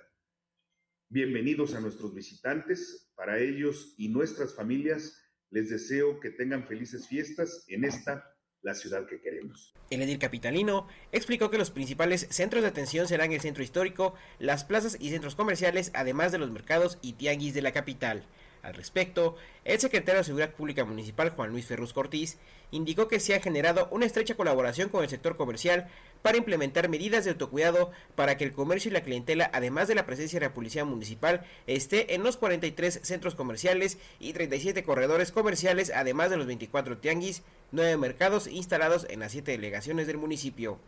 Bienvenidos 1.10 1.74
a 1.74 1.80
nuestros 1.80 2.14
visitantes, 2.14 3.12
para 3.16 3.38
ellos 3.38 3.94
y 3.98 4.08
nuestras 4.08 4.54
familias 4.54 5.20
les 5.50 5.68
deseo 5.68 6.20
que 6.20 6.30
tengan 6.30 6.66
felices 6.66 7.06
fiestas 7.06 7.66
en 7.68 7.84
esta 7.84 8.34
la 8.62 8.74
ciudad 8.74 9.06
que 9.06 9.20
queremos. 9.20 9.74
El 9.90 10.00
edil 10.00 10.18
capitalino 10.18 10.88
explicó 11.12 11.50
que 11.50 11.58
los 11.58 11.70
principales 11.70 12.26
centros 12.30 12.62
de 12.62 12.70
atención 12.70 13.06
serán 13.06 13.30
el 13.32 13.42
centro 13.42 13.62
histórico, 13.62 14.14
las 14.38 14.64
plazas 14.64 14.96
y 14.98 15.10
centros 15.10 15.34
comerciales, 15.34 15.90
además 15.94 16.32
de 16.32 16.38
los 16.38 16.50
mercados 16.50 16.98
y 17.02 17.12
tianguis 17.12 17.52
de 17.52 17.60
la 17.60 17.72
capital. 17.72 18.26
Al 18.64 18.72
respecto, 18.72 19.36
el 19.66 19.78
secretario 19.78 20.20
de 20.20 20.24
Seguridad 20.24 20.54
Pública 20.54 20.86
Municipal, 20.86 21.28
Juan 21.28 21.50
Luis 21.50 21.66
Ferrus 21.66 21.92
Cortiz, 21.92 22.38
indicó 22.70 23.08
que 23.08 23.20
se 23.20 23.34
ha 23.34 23.40
generado 23.40 23.88
una 23.90 24.06
estrecha 24.06 24.36
colaboración 24.36 24.88
con 24.88 25.02
el 25.02 25.10
sector 25.10 25.36
comercial 25.36 25.88
para 26.22 26.38
implementar 26.38 26.88
medidas 26.88 27.24
de 27.24 27.32
autocuidado 27.32 27.92
para 28.14 28.38
que 28.38 28.44
el 28.44 28.52
comercio 28.52 28.90
y 28.90 28.94
la 28.94 29.02
clientela, 29.02 29.50
además 29.52 29.86
de 29.86 29.94
la 29.94 30.06
presencia 30.06 30.40
de 30.40 30.46
la 30.46 30.54
Policía 30.54 30.86
Municipal, 30.86 31.44
esté 31.66 32.14
en 32.14 32.22
los 32.22 32.38
43 32.38 33.00
centros 33.02 33.34
comerciales 33.34 33.98
y 34.18 34.32
37 34.32 34.82
corredores 34.82 35.30
comerciales, 35.30 35.92
además 35.94 36.30
de 36.30 36.38
los 36.38 36.46
24 36.46 36.96
tianguis, 36.96 37.42
9 37.72 37.98
mercados 37.98 38.46
instalados 38.46 39.06
en 39.10 39.20
las 39.20 39.32
7 39.32 39.52
delegaciones 39.52 40.06
del 40.06 40.16
municipio. 40.16 40.78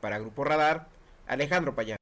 Para 0.00 0.18
Grupo 0.18 0.42
Radar, 0.42 0.88
Alejandro 1.28 1.76
Payán. 1.76 1.99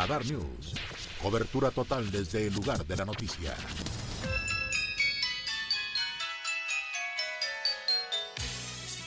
Radar 0.00 0.24
News. 0.24 0.72
Cobertura 1.20 1.70
total 1.70 2.10
desde 2.10 2.46
el 2.46 2.54
lugar 2.54 2.86
de 2.86 2.96
la 2.96 3.04
noticia. 3.04 3.54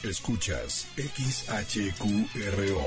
Escuchas 0.04 0.86
XHQRO. 0.96 2.86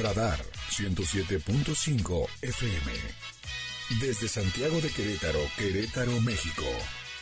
Radar 0.00 0.38
107.5 0.70 2.28
FM. 2.42 2.92
Desde 4.00 4.28
Santiago 4.28 4.80
de 4.80 4.90
Querétaro, 4.90 5.40
Querétaro, 5.56 6.20
México. 6.20 6.66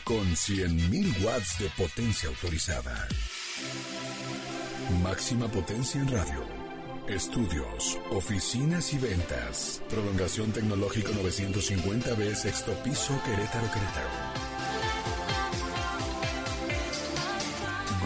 Con 0.03 0.27
100.000 0.35 1.23
watts 1.23 1.57
de 1.57 1.71
potencia 1.71 2.29
autorizada. 2.29 3.07
Máxima 5.01 5.47
potencia 5.47 5.99
en 5.99 6.11
radio 6.11 6.56
Estudios, 7.07 7.97
oficinas 8.11 8.93
y 8.93 8.97
ventas. 8.97 9.81
Prolongación 9.89 10.51
tecnológico 10.51 11.13
950B, 11.13 12.35
sexto 12.35 12.73
piso, 12.83 13.17
Querétaro, 13.23 13.71
Querétaro. 13.71 14.09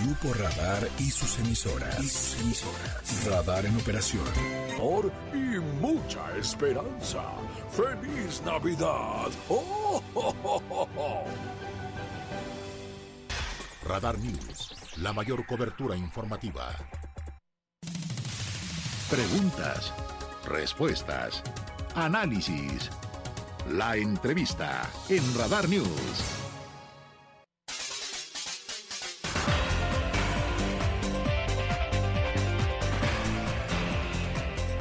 Grupo 0.04 0.34
Radar 0.36 0.88
y 1.00 1.10
sus 1.10 1.40
emisoras. 1.40 2.00
Y 2.00 2.08
sus 2.08 2.42
emisoras. 2.42 3.26
Radar 3.26 3.66
en 3.66 3.76
operación. 3.78 4.24
Por 4.78 5.12
y 5.34 5.60
mucha 5.82 6.38
esperanza. 6.38 7.24
¡Feliz 7.72 8.44
Navidad! 8.46 9.30
¡Oh, 9.50 10.04
Radar 13.84 14.20
News, 14.20 14.76
la 14.98 15.12
mayor 15.12 15.44
cobertura 15.48 15.98
informativa. 15.98 16.78
Preguntas, 19.12 19.93
respuestas, 20.47 21.43
análisis. 21.95 22.89
La 23.74 23.97
entrevista 23.97 24.89
en 25.10 25.21
Radar 25.38 25.67
News. 25.67 25.88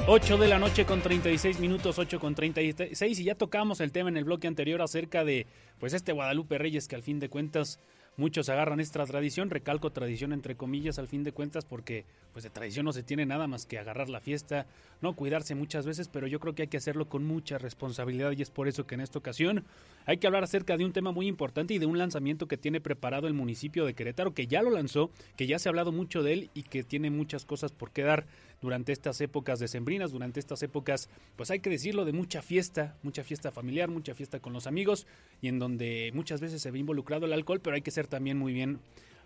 Ocho 0.07 0.39
de 0.39 0.47
la 0.47 0.61
noche 0.61 0.85
con 0.85 1.03
36 1.03 1.59
minutos, 1.59 1.99
8 1.99 2.21
con 2.21 2.37
36 2.37 3.19
y 3.19 3.25
ya 3.25 3.35
tocamos 3.35 3.81
el 3.81 3.91
tema 3.91 4.11
en 4.11 4.17
el 4.17 4.23
bloque 4.23 4.47
anterior 4.47 4.81
acerca 4.81 5.25
de 5.25 5.49
pues 5.81 5.93
este 5.93 6.13
Guadalupe 6.13 6.57
Reyes 6.57 6.87
que 6.87 6.95
al 6.95 7.03
fin 7.03 7.19
de 7.19 7.29
cuentas 7.29 7.81
Muchos 8.17 8.49
agarran 8.49 8.81
esta 8.81 9.05
tradición, 9.07 9.51
recalco 9.51 9.93
tradición 9.93 10.33
entre 10.33 10.55
comillas 10.55 10.99
al 10.99 11.09
fin 11.09 11.25
de 11.25 11.33
cuentas 11.33 11.65
porque 11.65 12.05
pues 12.33 12.43
de 12.43 12.51
tradición 12.51 12.85
no 12.85 12.93
se 12.93 13.03
tiene 13.03 13.25
nada 13.25 13.47
más 13.47 13.67
que 13.67 13.79
agarrar 13.79 14.09
la 14.09 14.21
fiesta, 14.21 14.67
no 15.01 15.15
cuidarse 15.15 15.55
muchas 15.55 15.87
veces, 15.87 16.09
pero 16.09 16.27
yo 16.27 16.39
creo 16.39 16.55
que 16.55 16.63
hay 16.63 16.69
que 16.69 16.77
hacerlo 16.77 17.09
con 17.09 17.25
mucha 17.25 17.57
responsabilidad 17.57 18.33
y 18.33 18.43
es 18.43 18.51
por 18.51 18.69
eso 18.69 18.87
que 18.87 18.95
en 18.95 19.01
esta 19.01 19.19
ocasión 19.19 19.65
hay 20.07 20.19
que 20.19 20.27
hablar 20.27 20.45
acerca 20.45 20.77
de 20.77 20.85
un 20.85 20.93
tema 20.93 21.13
muy 21.13 21.29
importante 21.29 21.73
y 21.75 21.79
de 21.79 21.87
un 21.87 21.99
lanzamiento 21.99 22.47
que 22.47 22.57
tiene 22.57 22.81
preparado 22.81 23.27
el 23.27 23.35
municipio 23.35 23.87
de 23.87 23.95
Querétaro, 23.95 24.35
que 24.35 24.47
ya 24.47 24.63
lo 24.63 24.71
lanzó, 24.71 25.11
que 25.37 25.47
ya 25.47 25.59
se 25.59 25.69
ha 25.69 25.71
hablado 25.71 25.93
mucho 25.93 26.23
de 26.23 26.33
él 26.35 26.51
y 26.53 26.65
que 26.65 26.83
tiene 26.83 27.11
muchas 27.11 27.45
cosas 27.45 27.73
por 27.73 27.91
qué 27.91 28.03
dar 28.03 28.27
durante 28.61 28.93
estas 28.93 29.21
épocas 29.21 29.59
decembrinas, 29.59 30.13
durante 30.13 30.41
estas 30.41 30.63
épocas, 30.63 31.09
pues 31.37 31.51
hay 31.51 31.61
que 31.61 31.71
decirlo, 31.71 32.05
de 32.05 32.13
mucha 32.13 32.43
fiesta, 32.43 32.97
mucha 33.03 33.25
fiesta 33.25 33.51
familiar, 33.51 33.89
mucha 33.89 34.15
fiesta 34.15 34.41
con 34.41 34.53
los 34.53 34.67
amigos 34.67 35.07
y 35.41 35.49
en 35.49 35.59
donde 35.59 36.11
muchas 36.15 36.41
veces 36.41 36.61
se 36.61 36.71
ve 36.71 36.79
involucrado 36.79 37.27
el 37.27 37.33
alcohol, 37.33 37.61
pero 37.61 37.77
hay 37.77 37.83
que 37.83 37.91
ser 37.91 38.07
también 38.07 38.39
muy 38.39 38.53
bien 38.53 38.81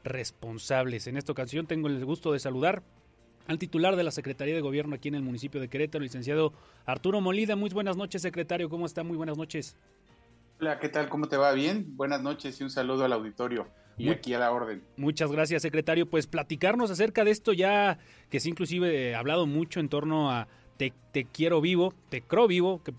responsables. 0.05 1.07
En 1.07 1.17
esta 1.17 1.33
ocasión 1.33 1.67
tengo 1.67 1.89
el 1.89 2.05
gusto 2.05 2.33
de 2.33 2.39
saludar 2.39 2.83
al 3.47 3.59
titular 3.59 3.97
de 3.97 4.05
la 4.05 4.11
Secretaría 4.11 4.55
de 4.55 4.61
Gobierno 4.61 4.95
aquí 4.95 5.09
en 5.09 5.17
el 5.17 5.23
municipio 5.23 5.61
de 5.61 5.69
Querétaro, 5.69 6.03
licenciado 6.03 6.53
Arturo 6.87 7.21
Molida. 7.21 7.57
Muy 7.57 7.71
buenas 7.71 7.97
noches, 7.97 8.23
secretario. 8.23 8.69
¿Cómo 8.69 8.87
está? 8.87 9.03
Muy 9.03 9.17
buenas 9.17 9.37
noches. 9.37 9.77
Hola, 10.61 10.79
¿qué 10.79 10.89
tal? 10.89 11.09
¿Cómo 11.09 11.29
te 11.29 11.37
va? 11.37 11.53
Bien. 11.53 11.97
Buenas 11.97 12.23
noches 12.23 12.61
y 12.61 12.65
un 12.65 12.71
saludo 12.71 13.05
al 13.05 13.13
auditorio. 13.13 13.67
Y 13.97 14.09
aquí 14.09 14.35
a 14.35 14.39
la 14.39 14.51
orden. 14.51 14.83
Muchas 14.97 15.31
gracias, 15.31 15.63
secretario. 15.63 16.09
Pues 16.09 16.27
platicarnos 16.27 16.91
acerca 16.91 17.25
de 17.25 17.31
esto 17.31 17.53
ya 17.53 17.99
que 18.29 18.41
se 18.41 18.49
inclusive 18.49 19.11
he 19.11 19.15
hablado 19.15 19.47
mucho 19.47 19.81
en 19.81 19.89
torno 19.89 20.31
a 20.31 20.49
te, 20.77 20.93
te 21.13 21.25
quiero 21.25 21.61
vivo, 21.61 21.95
te 22.09 22.23
creo 22.23 22.47
vivo, 22.49 22.83
que, 22.83 22.93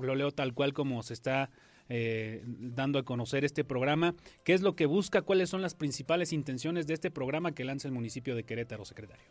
lo 0.00 0.14
leo 0.14 0.30
tal 0.30 0.54
cual 0.54 0.72
como 0.72 1.02
se 1.02 1.14
está 1.14 1.50
eh, 1.88 2.42
dando 2.46 2.98
a 2.98 3.02
conocer 3.04 3.44
este 3.44 3.64
programa. 3.64 4.14
¿Qué 4.44 4.54
es 4.54 4.62
lo 4.62 4.76
que 4.76 4.86
busca? 4.86 5.22
¿Cuáles 5.22 5.50
son 5.50 5.62
las 5.62 5.74
principales 5.74 6.32
intenciones 6.32 6.86
de 6.86 6.94
este 6.94 7.10
programa 7.10 7.52
que 7.52 7.64
lanza 7.64 7.88
el 7.88 7.94
municipio 7.94 8.36
de 8.36 8.44
Querétaro, 8.44 8.84
secretario? 8.84 9.24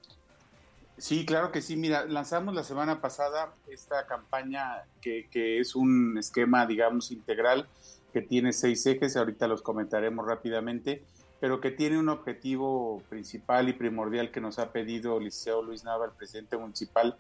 Sí, 0.97 1.25
claro 1.25 1.51
que 1.51 1.61
sí. 1.61 1.75
Mira, 1.75 2.05
lanzamos 2.05 2.53
la 2.53 2.63
semana 2.63 3.01
pasada 3.01 3.55
esta 3.67 4.05
campaña 4.05 4.83
que, 5.01 5.27
que 5.31 5.59
es 5.59 5.75
un 5.75 6.17
esquema, 6.17 6.67
digamos, 6.67 7.11
integral 7.11 7.67
que 8.13 8.21
tiene 8.21 8.53
seis 8.53 8.85
ejes, 8.85 9.17
ahorita 9.17 9.47
los 9.47 9.61
comentaremos 9.61 10.25
rápidamente, 10.25 11.03
pero 11.39 11.59
que 11.59 11.71
tiene 11.71 11.97
un 11.97 12.09
objetivo 12.09 13.01
principal 13.09 13.67
y 13.67 13.73
primordial 13.73 14.31
que 14.31 14.39
nos 14.39 14.59
ha 14.59 14.71
pedido 14.71 15.19
licenciado 15.19 15.63
Luis 15.63 15.83
Nava, 15.83 16.05
el 16.05 16.11
presidente 16.11 16.55
municipal, 16.55 17.17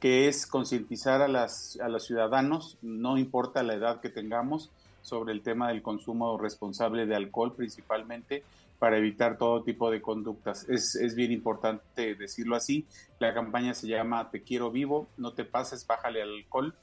que 0.00 0.28
es 0.28 0.46
concientizar 0.46 1.20
a, 1.20 1.28
las, 1.28 1.78
a 1.82 1.88
los 1.88 2.06
ciudadanos, 2.06 2.78
no 2.80 3.18
importa 3.18 3.62
la 3.62 3.74
edad 3.74 4.00
que 4.00 4.08
tengamos, 4.08 4.70
sobre 5.02 5.32
el 5.32 5.42
tema 5.42 5.68
del 5.68 5.82
consumo 5.82 6.36
responsable 6.36 7.06
de 7.06 7.14
alcohol 7.14 7.54
principalmente, 7.54 8.42
para 8.78 8.98
evitar 8.98 9.38
todo 9.38 9.62
tipo 9.62 9.90
de 9.90 10.02
conductas. 10.02 10.68
Es, 10.68 10.96
es, 10.96 11.14
bien 11.14 11.32
importante 11.32 12.14
decirlo 12.14 12.56
así. 12.56 12.86
La 13.18 13.32
campaña 13.32 13.72
se 13.72 13.86
llama 13.86 14.30
Te 14.30 14.42
quiero 14.42 14.70
vivo, 14.70 15.06
no 15.16 15.32
te 15.32 15.44
pases, 15.44 15.86
bájale 15.86 16.22
al 16.22 16.34
alcohol 16.34 16.74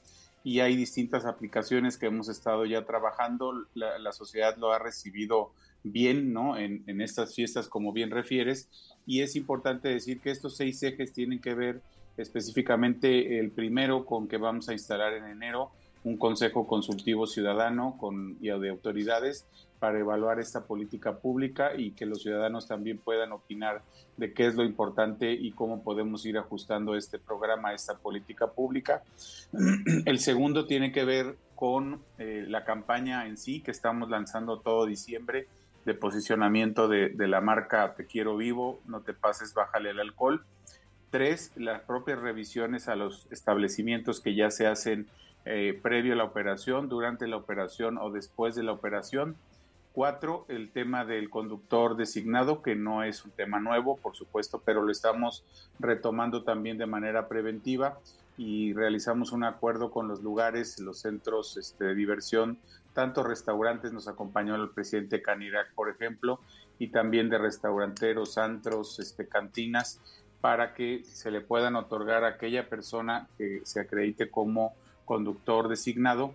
y 0.44 0.60
hay 0.60 0.76
distintas 0.76 1.24
aplicaciones 1.24 1.96
que 1.96 2.06
hemos 2.06 2.28
estado 2.28 2.66
ya 2.66 2.84
trabajando. 2.84 3.66
La, 3.74 4.12
sociedad 4.12 4.56
lo 4.58 4.72
ha 4.72 4.78
recibido 4.78 5.52
bien, 5.82 6.34
¿no? 6.34 6.58
En, 6.58 6.84
en, 6.86 7.00
estas 7.00 7.34
fiestas, 7.34 7.66
como 7.66 7.92
bien 7.92 8.10
refieres. 8.10 8.68
Y 9.06 9.22
es 9.22 9.36
importante 9.36 9.88
decir 9.88 10.20
que 10.20 10.30
estos 10.30 10.56
seis 10.56 10.82
ejes 10.82 11.14
tienen 11.14 11.40
que 11.40 11.54
ver 11.54 11.80
específicamente 12.18 13.40
el 13.40 13.50
primero 13.50 14.04
con 14.04 14.28
que 14.28 14.36
vamos 14.36 14.68
a 14.68 14.74
instalar 14.74 15.14
en 15.14 15.24
enero 15.24 15.72
un 16.04 16.18
consejo 16.18 16.66
consultivo 16.66 17.26
ciudadano 17.26 17.96
con, 17.98 18.36
y 18.40 18.48
de 18.48 18.68
autoridades 18.68 19.46
para 19.84 19.98
evaluar 19.98 20.40
esta 20.40 20.64
política 20.64 21.18
pública 21.18 21.72
y 21.76 21.90
que 21.90 22.06
los 22.06 22.22
ciudadanos 22.22 22.66
también 22.66 22.96
puedan 22.96 23.32
opinar 23.32 23.82
de 24.16 24.32
qué 24.32 24.46
es 24.46 24.54
lo 24.54 24.64
importante 24.64 25.30
y 25.30 25.52
cómo 25.52 25.82
podemos 25.82 26.24
ir 26.24 26.38
ajustando 26.38 26.96
este 26.96 27.18
programa, 27.18 27.74
esta 27.74 27.98
política 27.98 28.46
pública. 28.46 29.02
El 30.06 30.20
segundo 30.20 30.66
tiene 30.66 30.90
que 30.90 31.04
ver 31.04 31.36
con 31.54 32.00
eh, 32.16 32.46
la 32.48 32.64
campaña 32.64 33.26
en 33.26 33.36
sí 33.36 33.60
que 33.60 33.72
estamos 33.72 34.08
lanzando 34.08 34.58
todo 34.58 34.86
diciembre 34.86 35.48
de 35.84 35.92
posicionamiento 35.92 36.88
de, 36.88 37.10
de 37.10 37.28
la 37.28 37.42
marca 37.42 37.94
Te 37.94 38.06
quiero 38.06 38.38
vivo, 38.38 38.80
no 38.86 39.02
te 39.02 39.12
pases, 39.12 39.52
bájale 39.52 39.90
el 39.90 40.00
alcohol. 40.00 40.46
Tres, 41.10 41.52
las 41.56 41.82
propias 41.82 42.20
revisiones 42.20 42.88
a 42.88 42.96
los 42.96 43.26
establecimientos 43.30 44.22
que 44.22 44.34
ya 44.34 44.50
se 44.50 44.66
hacen 44.66 45.08
eh, 45.44 45.78
previo 45.82 46.14
a 46.14 46.16
la 46.16 46.24
operación, 46.24 46.88
durante 46.88 47.28
la 47.28 47.36
operación 47.36 47.98
o 47.98 48.10
después 48.10 48.54
de 48.54 48.62
la 48.62 48.72
operación. 48.72 49.36
Cuatro, 49.94 50.44
el 50.48 50.72
tema 50.72 51.04
del 51.04 51.30
conductor 51.30 51.96
designado, 51.96 52.62
que 52.62 52.74
no 52.74 53.04
es 53.04 53.24
un 53.24 53.30
tema 53.30 53.60
nuevo, 53.60 53.96
por 53.96 54.16
supuesto, 54.16 54.60
pero 54.64 54.82
lo 54.82 54.90
estamos 54.90 55.44
retomando 55.78 56.42
también 56.42 56.78
de 56.78 56.86
manera 56.86 57.28
preventiva 57.28 58.00
y 58.36 58.72
realizamos 58.72 59.30
un 59.30 59.44
acuerdo 59.44 59.92
con 59.92 60.08
los 60.08 60.20
lugares, 60.20 60.80
los 60.80 60.98
centros 60.98 61.56
este, 61.58 61.84
de 61.84 61.94
diversión, 61.94 62.58
tanto 62.92 63.22
restaurantes, 63.22 63.92
nos 63.92 64.08
acompañó 64.08 64.56
el 64.56 64.70
presidente 64.70 65.22
Canirac, 65.22 65.72
por 65.76 65.88
ejemplo, 65.88 66.40
y 66.80 66.88
también 66.88 67.30
de 67.30 67.38
restauranteros, 67.38 68.36
antros, 68.36 68.98
este, 68.98 69.28
cantinas, 69.28 70.00
para 70.40 70.74
que 70.74 71.04
se 71.04 71.30
le 71.30 71.40
puedan 71.40 71.76
otorgar 71.76 72.24
a 72.24 72.30
aquella 72.30 72.68
persona 72.68 73.28
que 73.38 73.60
se 73.62 73.78
acredite 73.78 74.28
como 74.28 74.74
conductor 75.04 75.68
designado 75.68 76.34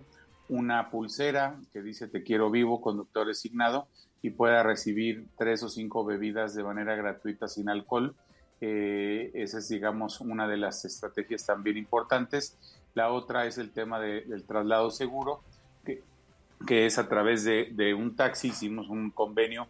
una 0.50 0.90
pulsera 0.90 1.58
que 1.72 1.80
dice 1.80 2.08
te 2.08 2.22
quiero 2.22 2.50
vivo, 2.50 2.80
conductor 2.80 3.26
designado, 3.26 3.88
y 4.20 4.30
pueda 4.30 4.62
recibir 4.62 5.26
tres 5.38 5.62
o 5.62 5.68
cinco 5.68 6.04
bebidas 6.04 6.54
de 6.54 6.62
manera 6.62 6.94
gratuita 6.96 7.48
sin 7.48 7.68
alcohol. 7.68 8.14
Eh, 8.60 9.30
esa 9.32 9.58
es, 9.58 9.68
digamos, 9.68 10.20
una 10.20 10.46
de 10.46 10.58
las 10.58 10.84
estrategias 10.84 11.46
también 11.46 11.78
importantes. 11.78 12.58
La 12.94 13.10
otra 13.10 13.46
es 13.46 13.56
el 13.56 13.70
tema 13.70 14.00
del 14.00 14.44
traslado 14.44 14.90
seguro, 14.90 15.40
que, 15.84 16.02
que 16.66 16.84
es 16.84 16.98
a 16.98 17.08
través 17.08 17.44
de, 17.44 17.94
un 17.94 18.16
taxi. 18.16 18.48
Hicimos 18.48 18.90
un 18.90 19.10
convenio 19.10 19.68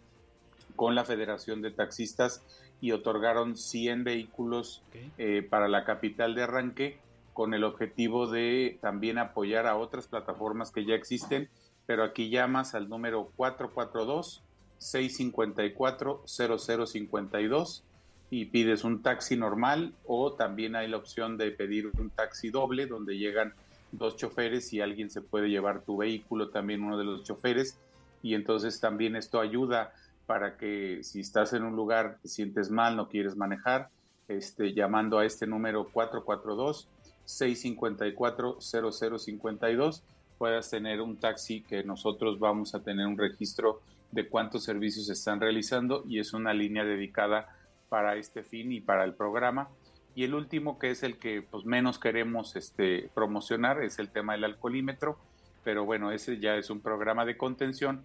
con 0.75 0.95
la 0.95 1.05
Federación 1.05 1.63
de 1.63 1.71
Taxistas 1.71 2.43
y 2.81 2.93
otorgaron 2.93 3.57
100 3.57 4.03
vehículos 4.03 4.83
eh, 5.19 5.47
para 5.49 5.69
la 5.69 5.85
capital 5.85 6.35
de 6.35 6.43
arranque 6.43 6.99
con 7.33 7.55
el 7.55 7.65
objetivo 7.65 8.27
de 8.27 8.79
también 8.81 9.19
apoyar 9.19 9.67
a 9.67 9.77
otras 9.77 10.07
plataformas 10.07 10.71
que 10.71 10.85
ya 10.85 10.95
existen, 10.95 11.49
pero 11.87 12.05
aquí 12.05 12.31
llamas 12.31 12.75
al 12.75 12.89
número 12.89 13.31
442 13.37 14.43
654 14.79 16.25
0052 16.27 17.85
y 18.31 18.47
pides 18.47 18.85
un 18.85 19.03
taxi 19.03 19.37
normal 19.37 19.93
o 20.07 20.33
también 20.33 20.77
hay 20.77 20.89
la 20.89 20.97
opción 20.97 21.37
de 21.37 21.51
pedir 21.51 21.91
un 21.99 22.11
taxi 22.11 22.51
doble 22.51 22.87
donde 22.87 23.19
llegan 23.19 23.55
dos 23.93 24.17
choferes 24.17 24.73
y 24.73 24.81
alguien 24.81 25.11
se 25.11 25.21
puede 25.21 25.49
llevar 25.51 25.83
tu 25.83 25.97
vehículo, 25.97 26.51
también 26.51 26.83
uno 26.83 26.97
de 26.97 27.05
los 27.05 27.25
choferes 27.25 27.77
y 28.23 28.35
entonces 28.35 28.81
también 28.81 29.17
esto 29.17 29.41
ayuda 29.41 29.93
para 30.27 30.57
que 30.57 31.03
si 31.03 31.21
estás 31.21 31.53
en 31.55 31.65
un 31.65 31.75
lugar 31.75 32.19
te 32.23 32.29
sientes 32.29 32.71
mal, 32.71 32.97
no 32.97 33.09
quieres 33.09 33.37
manejar, 33.37 33.89
este, 34.29 34.75
llamando 34.75 35.19
a 35.19 35.27
este 35.27 35.47
número 35.47 35.89
442 35.93 36.87
654 37.31 38.59
0052 38.61 40.03
puedas 40.39 40.71
tener 40.71 41.01
un 41.01 41.19
taxi 41.19 41.61
que 41.63 41.85
nosotros 41.85 42.39
vamos 42.39 42.75
a 42.75 42.83
tener 42.83 43.07
un 43.07 43.19
registro 43.19 43.83
de 44.11 44.29
cuántos 44.29 44.65
servicios 44.65 45.07
se 45.07 45.13
están 45.13 45.41
realizando 45.41 46.03
y 46.09 46.19
es 46.19 46.33
una 46.33 46.55
línea 46.55 46.85
dedicada 46.85 47.55
para 47.89 48.17
este 48.17 48.43
fin 48.43 48.73
y 48.73 48.81
para 48.81 49.05
el 49.05 49.15
programa. 49.15 49.69
Y 50.15 50.25
el 50.25 50.35
último, 50.35 50.79
que 50.79 50.91
es 50.91 51.03
el 51.03 51.19
que 51.19 51.43
pues, 51.43 51.65
menos 51.65 51.99
queremos 51.99 52.57
este, 52.57 53.11
promocionar, 53.15 53.83
es 53.83 53.99
el 53.99 54.11
tema 54.11 54.33
del 54.33 54.45
alcoholímetro, 54.45 55.19
pero 55.63 55.85
bueno, 55.85 56.11
ese 56.11 56.39
ya 56.39 56.57
es 56.57 56.71
un 56.71 56.81
programa 56.81 57.25
de 57.25 57.37
contención, 57.37 58.03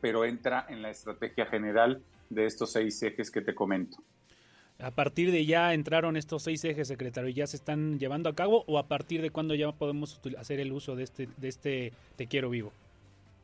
pero 0.00 0.24
entra 0.24 0.66
en 0.68 0.82
la 0.82 0.90
estrategia 0.90 1.46
general 1.46 2.02
de 2.28 2.46
estos 2.46 2.72
seis 2.72 3.02
ejes 3.02 3.30
que 3.30 3.40
te 3.40 3.54
comento. 3.54 3.96
¿A 4.78 4.90
partir 4.90 5.30
de 5.32 5.46
ya 5.46 5.72
entraron 5.72 6.16
estos 6.16 6.42
seis 6.42 6.62
ejes, 6.64 6.88
secretario, 6.88 7.30
y 7.30 7.34
ya 7.34 7.46
se 7.46 7.56
están 7.56 7.98
llevando 7.98 8.28
a 8.28 8.34
cabo 8.34 8.64
o 8.66 8.78
a 8.78 8.86
partir 8.86 9.22
de 9.22 9.30
cuándo 9.30 9.54
ya 9.54 9.72
podemos 9.72 10.20
hacer 10.38 10.60
el 10.60 10.72
uso 10.72 10.96
de 10.96 11.04
este, 11.04 11.28
de 11.38 11.48
este 11.48 11.92
Te 12.16 12.26
Quiero 12.26 12.50
Vivo? 12.50 12.72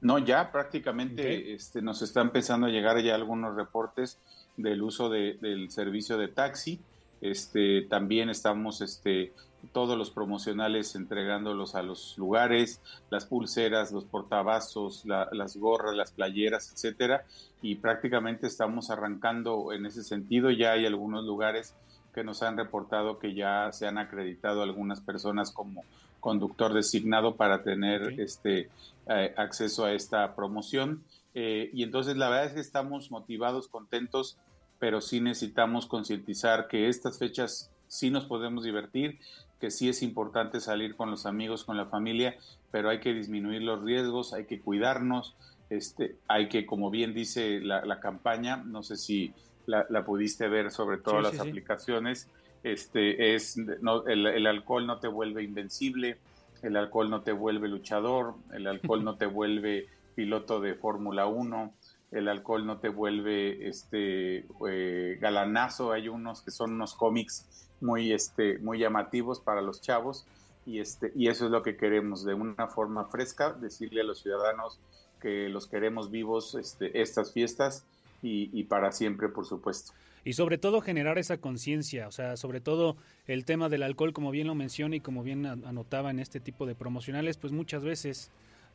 No, 0.02 0.18
ya 0.18 0.50
prácticamente 0.50 1.54
este, 1.54 1.80
nos 1.80 2.02
está 2.02 2.20
empezando 2.20 2.66
a 2.66 2.70
llegar 2.70 3.00
ya 3.02 3.14
algunos 3.14 3.54
reportes 3.54 4.18
del 4.56 4.82
uso 4.82 5.08
del 5.08 5.70
servicio 5.70 6.18
de 6.18 6.28
taxi. 6.28 6.80
Este, 7.20 7.82
también 7.82 8.28
estamos 8.28 8.80
este, 8.80 9.32
todos 9.72 9.96
los 9.96 10.10
promocionales 10.10 10.94
entregándolos 10.94 11.74
a 11.74 11.82
los 11.82 12.16
lugares, 12.18 12.80
las 13.10 13.26
pulseras, 13.26 13.92
los 13.92 14.04
portavasos, 14.04 15.04
las 15.04 15.56
gorras, 15.56 15.94
las 15.94 16.12
playeras, 16.12 16.72
etcétera, 16.72 17.24
y 17.60 17.76
prácticamente 17.76 18.46
estamos 18.46 18.90
arrancando 18.90 19.72
en 19.72 19.86
ese 19.86 20.02
sentido. 20.02 20.50
Ya 20.50 20.72
hay 20.72 20.86
algunos 20.86 21.24
lugares 21.24 21.74
que 22.12 22.24
nos 22.24 22.42
han 22.42 22.56
reportado 22.56 23.18
que 23.18 23.34
ya 23.34 23.70
se 23.72 23.86
han 23.86 23.98
acreditado 23.98 24.62
algunas 24.62 25.00
personas 25.00 25.50
como 25.50 25.84
conductor 26.20 26.72
designado 26.72 27.36
para 27.36 27.62
tener 27.62 28.20
este 28.20 28.70
eh, 29.08 29.34
acceso 29.36 29.84
a 29.84 29.92
esta 29.92 30.34
promoción. 30.34 31.02
Eh, 31.34 31.70
y 31.72 31.82
entonces 31.82 32.16
la 32.16 32.28
verdad 32.28 32.46
es 32.46 32.52
que 32.52 32.60
estamos 32.60 33.10
motivados, 33.10 33.68
contentos, 33.68 34.36
pero 34.78 35.00
sí 35.00 35.20
necesitamos 35.20 35.86
concientizar 35.86 36.68
que 36.68 36.88
estas 36.88 37.18
fechas 37.18 37.70
sí 37.88 38.10
nos 38.10 38.24
podemos 38.24 38.64
divertir, 38.64 39.18
que 39.62 39.70
sí 39.70 39.88
es 39.88 40.02
importante 40.02 40.58
salir 40.58 40.96
con 40.96 41.08
los 41.08 41.24
amigos, 41.24 41.62
con 41.62 41.76
la 41.76 41.86
familia, 41.86 42.34
pero 42.72 42.90
hay 42.90 42.98
que 42.98 43.14
disminuir 43.14 43.62
los 43.62 43.84
riesgos, 43.84 44.32
hay 44.32 44.44
que 44.44 44.60
cuidarnos, 44.60 45.36
este, 45.70 46.16
hay 46.26 46.48
que, 46.48 46.66
como 46.66 46.90
bien 46.90 47.14
dice 47.14 47.60
la, 47.60 48.00
campaña, 48.00 48.56
no 48.56 48.82
sé 48.82 48.96
si 48.96 49.32
la, 49.66 50.04
pudiste 50.04 50.48
ver 50.48 50.72
sobre 50.72 50.98
todas 50.98 51.22
las 51.22 51.38
aplicaciones, 51.38 52.28
este, 52.64 53.36
es, 53.36 53.56
no, 53.56 54.04
el, 54.06 54.26
el 54.26 54.48
alcohol 54.48 54.84
no 54.84 54.98
te 54.98 55.06
vuelve 55.06 55.44
invencible, 55.44 56.18
el 56.62 56.76
alcohol 56.76 57.08
no 57.08 57.22
te 57.22 57.30
vuelve 57.30 57.68
luchador, 57.68 58.34
el 58.52 58.66
alcohol 58.66 59.04
no 59.04 59.14
te 59.14 59.26
vuelve 59.26 59.86
piloto 60.16 60.60
de 60.60 60.74
Fórmula 60.74 61.26
1, 61.26 61.72
el 62.10 62.26
alcohol 62.26 62.66
no 62.66 62.78
te 62.78 62.88
vuelve 62.88 63.68
este 63.68 64.44
eh, 64.68 65.18
galanazo, 65.20 65.92
hay 65.92 66.08
unos 66.08 66.42
que 66.42 66.50
son 66.50 66.72
unos 66.72 66.96
cómics 66.96 67.68
muy 67.82 68.12
este 68.12 68.58
muy 68.58 68.78
llamativos 68.78 69.40
para 69.40 69.60
los 69.60 69.80
chavos 69.80 70.24
y 70.64 70.80
este 70.80 71.12
y 71.14 71.28
eso 71.28 71.46
es 71.46 71.50
lo 71.50 71.62
que 71.62 71.76
queremos 71.76 72.24
de 72.24 72.34
una 72.34 72.68
forma 72.68 73.04
fresca 73.06 73.52
decirle 73.52 74.00
a 74.00 74.04
los 74.04 74.20
ciudadanos 74.20 74.78
que 75.20 75.48
los 75.48 75.66
queremos 75.66 76.10
vivos 76.10 76.54
este, 76.54 77.00
estas 77.00 77.32
fiestas 77.32 77.84
y, 78.22 78.48
y 78.58 78.64
para 78.64 78.92
siempre 78.92 79.28
por 79.28 79.44
supuesto 79.44 79.92
y 80.24 80.34
sobre 80.34 80.56
todo 80.56 80.80
generar 80.80 81.18
esa 81.18 81.38
conciencia, 81.38 82.06
o 82.06 82.12
sea, 82.12 82.36
sobre 82.36 82.60
todo 82.60 82.96
el 83.26 83.44
tema 83.44 83.68
del 83.68 83.82
alcohol, 83.82 84.12
como 84.12 84.30
bien 84.30 84.46
lo 84.46 84.54
menciona 84.54 84.94
y 84.94 85.00
como 85.00 85.24
bien 85.24 85.46
anotaba 85.46 86.12
en 86.12 86.20
este 86.20 86.38
tipo 86.38 86.64
de 86.64 86.76
promocionales, 86.76 87.38
pues 87.38 87.52
muchas 87.52 87.82
veces 87.82 88.30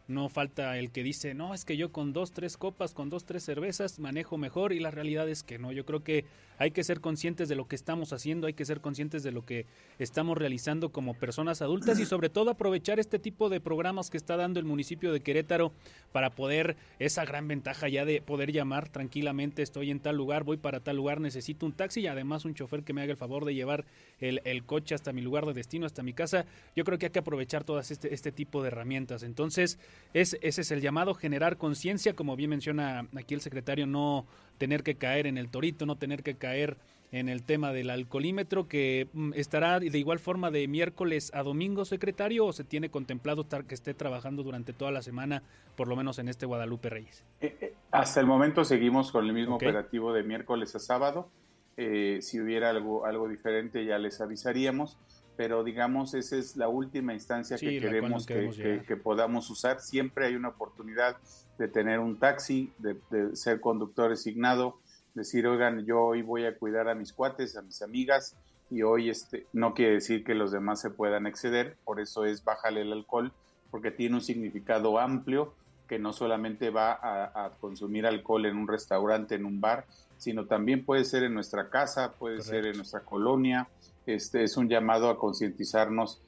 no 0.08 0.30
falta 0.30 0.78
el 0.78 0.92
que 0.92 1.04
dice, 1.04 1.34
no, 1.34 1.54
es 1.54 1.66
que 1.66 1.78
yo 1.78 1.92
con 1.92 2.14
dos, 2.14 2.32
tres 2.32 2.58
copas, 2.58 2.94
con 2.94 3.10
dos, 3.10 3.26
tres 3.26 3.44
cervezas 3.44 4.00
manejo 4.00 4.38
mejor 4.38 4.74
y 4.74 4.80
la 4.80 4.92
realidad 4.92 5.28
es 5.30 5.44
que 5.44 5.60
no. 5.60 5.72
Yo 5.72 5.86
creo 5.86 6.04
que 6.04 6.26
hay 6.58 6.72
que 6.72 6.84
ser 6.84 7.02
conscientes 7.02 7.50
de 7.50 7.56
lo 7.56 7.68
que 7.68 7.76
estamos 7.76 8.14
haciendo, 8.14 8.48
hay 8.48 8.54
que 8.54 8.66
ser 8.66 8.82
conscientes 8.82 9.24
de 9.24 9.32
lo 9.32 9.46
que 9.46 9.66
estamos 10.00 10.38
realizando 10.38 10.90
como 10.90 11.14
personas 11.14 11.62
adultas 11.62 12.00
y 12.00 12.06
sobre 12.08 12.30
todo 12.30 12.52
aprovechar 12.52 13.00
este 13.00 13.20
tipo 13.20 13.50
de 13.50 13.60
programas 13.60 14.10
que 14.10 14.18
está 14.18 14.38
dando 14.38 14.60
el 14.60 14.66
municipio 14.66 15.12
de 15.12 15.22
Querétaro 15.22 15.72
para 16.12 16.32
poder, 16.32 16.78
esa 17.00 17.26
gran 17.26 17.48
ventaja 17.48 17.90
ya 17.90 18.06
de 18.06 18.22
poder 18.22 18.52
llamar 18.52 18.90
tranquilamente, 18.90 19.62
estoy 19.62 19.92
en 19.92 20.00
tal 20.00 20.16
lugar, 20.16 20.44
voy 20.44 20.58
para 20.58 20.80
tal 20.80 20.96
lugar, 20.96 21.22
necesito 21.22 21.66
un 21.66 21.74
taxi 21.74 22.02
y 22.02 22.08
además 22.08 22.46
un 22.46 22.54
chofer 22.54 22.84
que 22.84 22.94
me 22.94 23.02
haga 23.02 23.12
el 23.12 23.18
favor 23.18 23.46
de 23.46 23.54
llevar 23.54 23.86
el, 24.20 24.42
el 24.46 24.64
coche 24.64 24.96
hasta 24.96 25.14
mi 25.14 25.22
lugar 25.22 25.46
de 25.46 25.54
destino, 25.54 25.86
hasta 25.86 26.04
mi 26.04 26.14
casa. 26.14 26.46
Yo 26.76 26.84
creo 26.84 26.98
que 26.98 27.08
hay 27.08 27.12
que 27.12 27.20
aprovechar 27.20 27.64
todas 27.64 27.92
este, 27.92 28.14
este 28.14 28.32
tipo 28.32 28.62
de 28.62 28.70
herramientas. 28.70 29.24
Entonces, 29.24 29.80
es, 30.14 30.38
ese 30.42 30.62
es 30.62 30.72
el 30.72 30.82
llamado, 30.82 31.14
generar 31.14 31.58
conciencia, 31.58 32.14
como 32.14 32.36
bien 32.36 32.50
menciona 32.50 33.08
aquí 33.16 33.34
el 33.34 33.42
secretario, 33.42 33.86
no 33.86 34.26
tener 34.58 34.84
que 34.84 34.96
caer 34.96 35.28
en 35.28 35.38
el 35.38 35.50
torito, 35.50 35.86
no 35.86 35.96
tener 35.96 36.24
que 36.24 36.36
caer 36.36 36.78
en 37.12 37.30
el 37.30 37.44
tema 37.44 37.72
del 37.72 37.90
alcoholímetro, 37.90 38.68
que 38.68 39.08
mm, 39.14 39.34
estará 39.36 39.80
de 39.80 39.98
igual 39.98 40.20
forma 40.20 40.52
de 40.52 40.68
miércoles 40.68 41.32
a 41.34 41.44
domingo, 41.44 41.86
secretario, 41.86 42.46
o 42.46 42.54
se 42.54 42.64
tiene 42.64 42.90
contemplado 42.90 43.42
estar, 43.42 43.64
que 43.66 43.76
esté 43.76 43.94
trabajando 43.94 44.44
durante 44.44 44.74
toda 44.74 44.92
la 44.92 45.02
semana, 45.02 45.42
por 45.76 45.88
lo 45.88 45.96
menos 45.96 46.20
en 46.20 46.28
este 46.28 46.46
Guadalupe 46.46 46.90
Reyes. 46.90 47.24
Eh, 47.40 47.56
eh, 47.62 47.74
hasta 47.92 48.20
el 48.20 48.26
momento 48.26 48.66
seguimos 48.66 49.12
con 49.12 49.26
el 49.26 49.34
mismo 49.34 49.56
operativo 49.56 50.14
de 50.14 50.24
miércoles 50.24 50.76
a 50.76 50.80
sábado. 50.80 51.30
Eh, 51.78 52.20
si 52.22 52.42
hubiera 52.42 52.72
algo, 52.72 53.06
algo 53.06 53.30
diferente 53.30 53.86
ya 53.86 54.00
les 54.00 54.20
avisaríamos 54.20 54.98
pero 55.38 55.64
digamos 55.64 56.16
esa 56.16 56.36
es 56.36 56.58
la 56.58 56.68
última 56.68 57.14
instancia 57.14 57.58
que 57.58 57.80
queremos, 57.80 58.26
que, 58.26 59.00
podamos 59.02 59.50
usar. 59.52 59.80
Siempre 59.80 60.26
hay 60.26 60.36
una 60.36 60.50
oportunidad 60.50 61.16
de 61.60 61.68
tener 61.68 62.00
un 62.00 62.18
taxi, 62.18 62.74
de, 62.80 62.98
ser 63.36 63.62
conductor 63.62 64.10
designado, 64.10 64.80
decir, 65.14 65.48
oigan, 65.48 65.86
yo 65.86 66.02
hoy 66.02 66.24
voy 66.24 66.46
a 66.46 66.58
cuidar 66.58 66.90
a 66.90 66.96
mis 66.96 67.14
cuates, 67.14 67.56
a 67.56 67.62
mis 67.62 67.84
amigas, 67.84 68.36
y 68.70 68.82
hoy 68.82 69.10
este, 69.10 69.46
no 69.54 69.74
quiere 69.74 69.94
decir 69.94 70.24
que 70.24 70.34
los 70.36 70.52
demás 70.52 70.82
se 70.82 70.90
puedan 70.90 71.28
exceder, 71.28 71.78
por 71.86 72.02
eso 72.02 72.26
es 72.26 72.44
bájale 72.44 72.82
el 72.82 72.92
alcohol, 72.92 73.32
porque 73.70 73.92
tiene 73.92 74.16
un 74.16 74.22
significado 74.22 75.00
amplio 75.00 75.54
que 75.88 76.00
no 76.00 76.14
solamente 76.14 76.70
va 76.70 76.92
a, 76.92 77.52
consumir 77.62 78.06
alcohol 78.06 78.46
en 78.46 78.58
un 78.58 78.68
restaurante, 78.68 79.36
en 79.36 79.46
un 79.46 79.62
bar, 79.62 79.86
sino 80.18 80.46
también 80.46 80.84
puede 80.84 81.06
ser 81.06 81.24
en 81.24 81.34
nuestra 81.34 81.70
casa, 81.70 82.14
puede 82.14 82.42
ser 82.42 82.66
en 82.66 82.76
nuestra 82.76 83.02
colonia, 83.02 83.70
este 84.08 84.44
es 84.44 84.58
un 84.58 84.70
llamado 84.70 85.10
a 85.10 85.20
concientizarnos 85.20 86.20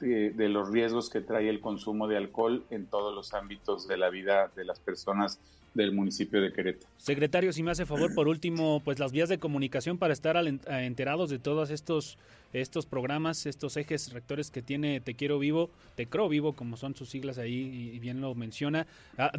de, 0.00 0.48
los 0.48 0.70
riesgos 0.70 1.10
que 1.10 1.20
trae 1.20 1.48
el 1.48 1.60
consumo 1.60 2.08
de 2.08 2.16
alcohol 2.16 2.64
en 2.70 2.86
todos 2.86 3.14
los 3.14 3.34
ámbitos 3.34 3.86
de 3.86 3.96
la 3.96 4.10
vida 4.10 4.50
de 4.56 4.64
las 4.64 4.80
personas 4.80 5.38
del 5.76 5.92
municipio 5.92 6.40
de 6.40 6.52
Querétaro. 6.52 6.90
Secretario, 6.96 7.52
si 7.52 7.62
me 7.62 7.70
hace 7.70 7.86
favor, 7.86 8.14
por 8.14 8.28
último, 8.28 8.80
pues 8.84 8.98
las 8.98 9.12
vías 9.12 9.28
de 9.28 9.38
comunicación 9.38 9.98
para 9.98 10.12
estar 10.12 10.36
enterados 10.46 11.30
de 11.30 11.38
todos 11.38 11.70
estos 11.70 12.18
estos 12.52 12.86
programas, 12.86 13.46
estos 13.46 13.76
ejes 13.76 14.12
rectores 14.12 14.50
que 14.50 14.62
tiene 14.62 15.00
Te 15.00 15.14
Quiero 15.14 15.38
Vivo, 15.38 15.70
Te 15.94 16.06
Creo 16.06 16.28
Vivo, 16.28 16.54
como 16.54 16.76
son 16.76 16.94
sus 16.94 17.10
siglas 17.10 17.38
ahí 17.38 17.92
y 17.94 17.98
bien 17.98 18.20
lo 18.20 18.34
menciona, 18.34 18.86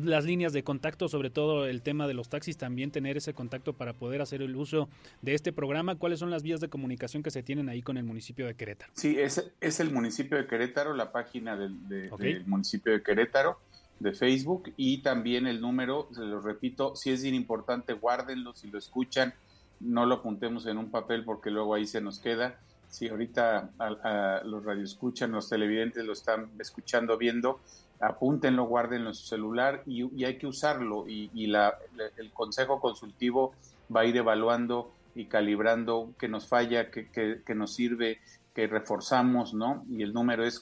las 0.03 0.25
líneas 0.25 0.53
de 0.53 0.63
contacto, 0.63 1.07
sobre 1.07 1.29
todo 1.29 1.67
el 1.67 1.81
tema 1.81 2.07
de 2.07 2.13
los 2.13 2.29
taxis, 2.29 2.57
también 2.57 2.91
tener 2.91 3.17
ese 3.17 3.33
contacto 3.33 3.73
para 3.73 3.93
poder 3.93 4.21
hacer 4.21 4.41
el 4.41 4.55
uso 4.55 4.89
de 5.21 5.33
este 5.33 5.51
programa. 5.51 5.95
¿Cuáles 5.95 6.19
son 6.19 6.29
las 6.29 6.43
vías 6.43 6.59
de 6.59 6.69
comunicación 6.69 7.23
que 7.23 7.31
se 7.31 7.43
tienen 7.43 7.69
ahí 7.69 7.81
con 7.81 7.97
el 7.97 8.03
municipio 8.03 8.45
de 8.45 8.55
Querétaro? 8.55 8.91
Sí, 8.95 9.17
es, 9.17 9.51
es 9.61 9.79
el 9.79 9.91
municipio 9.91 10.37
de 10.37 10.47
Querétaro, 10.47 10.93
la 10.93 11.11
página 11.11 11.55
del, 11.55 11.87
del 11.87 12.45
municipio 12.45 12.93
de 12.93 13.01
Querétaro 13.01 13.59
de 13.99 14.13
Facebook 14.13 14.73
y 14.77 14.99
también 14.99 15.47
el 15.47 15.61
número, 15.61 16.07
se 16.11 16.21
lo 16.21 16.39
repito, 16.39 16.95
si 16.95 17.11
es 17.11 17.23
bien 17.23 17.35
importante, 17.35 17.93
guárdenlo, 17.93 18.53
si 18.53 18.69
lo 18.69 18.77
escuchan, 18.77 19.33
no 19.79 20.05
lo 20.05 20.15
apuntemos 20.15 20.65
en 20.65 20.77
un 20.77 20.89
papel 20.89 21.23
porque 21.23 21.51
luego 21.51 21.73
ahí 21.73 21.85
se 21.85 22.01
nos 22.01 22.19
queda. 22.19 22.59
Si 22.89 23.09
ahorita 23.09 23.71
a, 23.79 24.41
los 24.45 24.63
radioescuchan, 24.63 25.31
los 25.31 25.49
televidentes 25.49 26.05
lo 26.05 26.13
están 26.13 26.49
escuchando, 26.59 27.17
viendo, 27.17 27.59
apúntenlo, 27.99 28.65
guárdenlo 28.65 29.09
en 29.09 29.15
su 29.15 29.25
celular 29.25 29.83
y, 29.85 30.23
hay 30.23 30.37
que 30.37 30.47
usarlo. 30.47 31.05
Y, 31.07 31.47
la, 31.47 31.77
el 32.17 32.31
consejo 32.31 32.79
consultivo 32.79 33.53
va 33.93 34.01
a 34.01 34.05
ir 34.05 34.15
evaluando 34.17 34.91
y 35.15 35.25
calibrando 35.25 36.11
qué 36.17 36.27
nos 36.27 36.47
falla, 36.47 36.91
qué, 36.91 37.07
qué 37.11 37.55
nos 37.55 37.73
sirve, 37.73 38.19
que 38.55 38.67
reforzamos, 38.67 39.53
¿no? 39.53 39.83
Y 39.89 40.01
el 40.01 40.13
número 40.13 40.45
es 40.45 40.59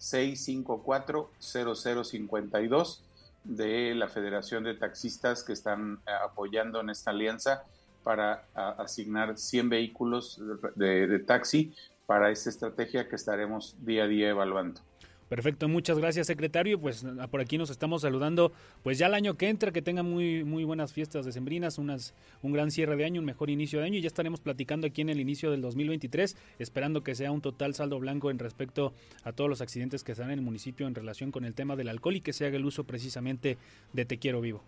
442-654-0052 0.00 3.00
de 3.44 3.94
la 3.94 4.08
Federación 4.08 4.64
de 4.64 4.74
Taxistas 4.74 5.44
que 5.44 5.52
están 5.52 6.00
eh, 6.06 6.10
apoyando 6.24 6.80
en 6.80 6.90
esta 6.90 7.10
alianza 7.10 7.62
para 8.02 8.46
asignar 8.54 9.38
100 9.38 9.68
vehículos 9.68 10.40
de, 10.74 11.18
taxi 11.20 11.74
para 12.06 12.30
esta 12.30 12.48
estrategia 12.48 13.06
que 13.08 13.16
estaremos 13.16 13.76
día 13.84 14.04
a 14.04 14.06
día 14.06 14.30
evaluando. 14.30 14.80
Perfecto, 15.30 15.68
muchas 15.68 15.96
gracias 15.96 16.26
secretario. 16.26 16.80
Pues 16.80 17.04
ah, 17.04 17.28
por 17.28 17.40
aquí 17.40 17.56
nos 17.56 17.70
estamos 17.70 18.02
saludando. 18.02 18.50
Pues 18.82 18.98
ya 18.98 19.06
el 19.06 19.14
año 19.14 19.36
que 19.36 19.48
entra, 19.48 19.70
que 19.70 19.80
tengan 19.80 20.10
muy 20.10 20.42
muy 20.42 20.64
buenas 20.64 20.92
fiestas 20.92 21.24
decembrinas, 21.24 21.78
unas 21.78 22.14
un 22.42 22.52
gran 22.52 22.72
cierre 22.72 22.96
de 22.96 23.04
año, 23.04 23.20
un 23.20 23.26
mejor 23.26 23.48
inicio 23.48 23.78
de 23.78 23.86
año 23.86 23.96
y 23.96 24.00
ya 24.00 24.08
estaremos 24.08 24.40
platicando 24.40 24.88
aquí 24.88 25.02
en 25.02 25.08
el 25.08 25.20
inicio 25.20 25.52
del 25.52 25.60
2023, 25.60 26.36
esperando 26.58 27.04
que 27.04 27.14
sea 27.14 27.30
un 27.30 27.42
total 27.42 27.76
saldo 27.76 28.00
blanco 28.00 28.32
en 28.32 28.40
respecto 28.40 28.92
a 29.22 29.30
todos 29.30 29.48
los 29.48 29.60
accidentes 29.60 30.02
que 30.02 30.12
están 30.12 30.32
en 30.32 30.40
el 30.40 30.44
municipio 30.44 30.88
en 30.88 30.96
relación 30.96 31.30
con 31.30 31.44
el 31.44 31.54
tema 31.54 31.76
del 31.76 31.90
alcohol 31.90 32.16
y 32.16 32.22
que 32.22 32.32
se 32.32 32.44
haga 32.44 32.56
el 32.56 32.64
uso 32.64 32.82
precisamente 32.82 33.56
de 33.92 34.04
Te 34.04 34.18
quiero 34.18 34.40
vivo. 34.40 34.64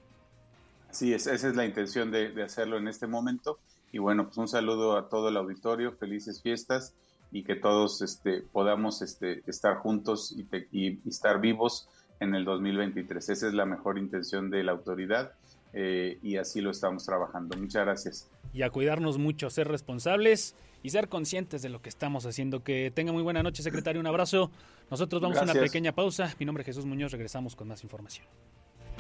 Sí, 0.93 1.13
esa 1.13 1.35
es 1.35 1.57
la 1.57 1.67
intención 1.67 2.13
de, 2.13 2.31
de 2.31 2.43
hacerlo 2.45 2.79
en 2.79 2.87
este 2.87 3.09
momento. 3.09 3.59
Y 3.91 3.99
bueno, 3.99 4.27
pues 4.27 4.39
un 4.39 4.47
saludo 4.47 4.97
a 4.97 5.09
todo 5.09 5.29
el 5.29 5.37
auditorio, 5.37 5.91
felices 5.91 6.41
fiestas 6.41 6.95
y 7.33 7.43
que 7.43 7.57
todos 7.57 8.03
este, 8.03 8.43
podamos 8.43 9.03
este, 9.03 9.43
estar 9.47 9.77
juntos 9.77 10.37
y, 10.71 11.01
estar 11.09 11.41
vivos 11.41 11.89
en 12.21 12.35
el 12.35 12.45
2023. 12.45 13.31
Esa 13.31 13.49
es 13.49 13.55
la 13.55 13.65
mejor 13.65 13.99
intención 13.99 14.51
de 14.51 14.63
la 14.63 14.73
autoridad 14.73 15.33
eh, 15.73 16.19
y 16.23 16.37
así 16.37 16.61
lo 16.61 16.71
estamos 16.71 17.05
trabajando. 17.05 17.57
Muchas 17.57 17.85
gracias. 17.85 18.31
Y 18.53 18.63
a 18.63 18.71
cuidarnos 18.71 19.17
mucho, 19.19 19.49
ser 19.49 19.69
responsables 19.69 20.55
y 20.83 20.91
ser 20.91 21.09
conscientes 21.09 21.63
de 21.63 21.71
lo 21.71 21.81
que 21.81 21.89
estamos 21.89 22.27
haciendo. 22.27 22.63
Que 22.63 22.93
tenga 22.95 23.13
muy 23.13 23.23
buena 23.23 23.43
noche, 23.43 23.63
secretario. 23.63 24.01
Un 24.01 24.07
abrazo. 24.07 24.51
Nosotros 24.91 25.23
vamos 25.23 25.39
a 25.39 25.45
una 25.45 25.55
pequeña 25.55 25.93
pausa. 25.93 26.35
Mi 26.39 26.45
nombre 26.45 26.63
es 26.63 26.67
Jesús 26.67 26.85
Muñoz. 26.85 27.13
Regresamos 27.13 27.57
con 27.57 27.69
más 27.69 27.83
información. 27.83 28.27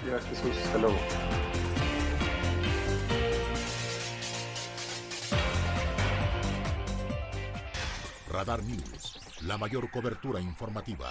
Gracias, 0.06 0.40
Jesús. 0.40 0.56
Hasta 0.64 0.78
luego. 0.78 0.96
Radar 8.32 8.62
News, 8.62 9.18
la 9.42 9.58
mayor 9.58 9.90
cobertura 9.90 10.40
informativa. 10.40 11.10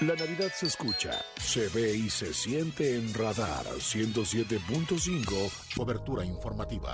La 0.00 0.14
Navidad 0.14 0.52
se 0.54 0.66
escucha, 0.66 1.24
se 1.40 1.68
ve 1.68 1.96
y 1.96 2.10
se 2.10 2.34
siente 2.34 2.96
en 2.96 3.14
Radar 3.14 3.64
107.5, 3.64 5.74
cobertura 5.74 6.26
informativa. 6.26 6.92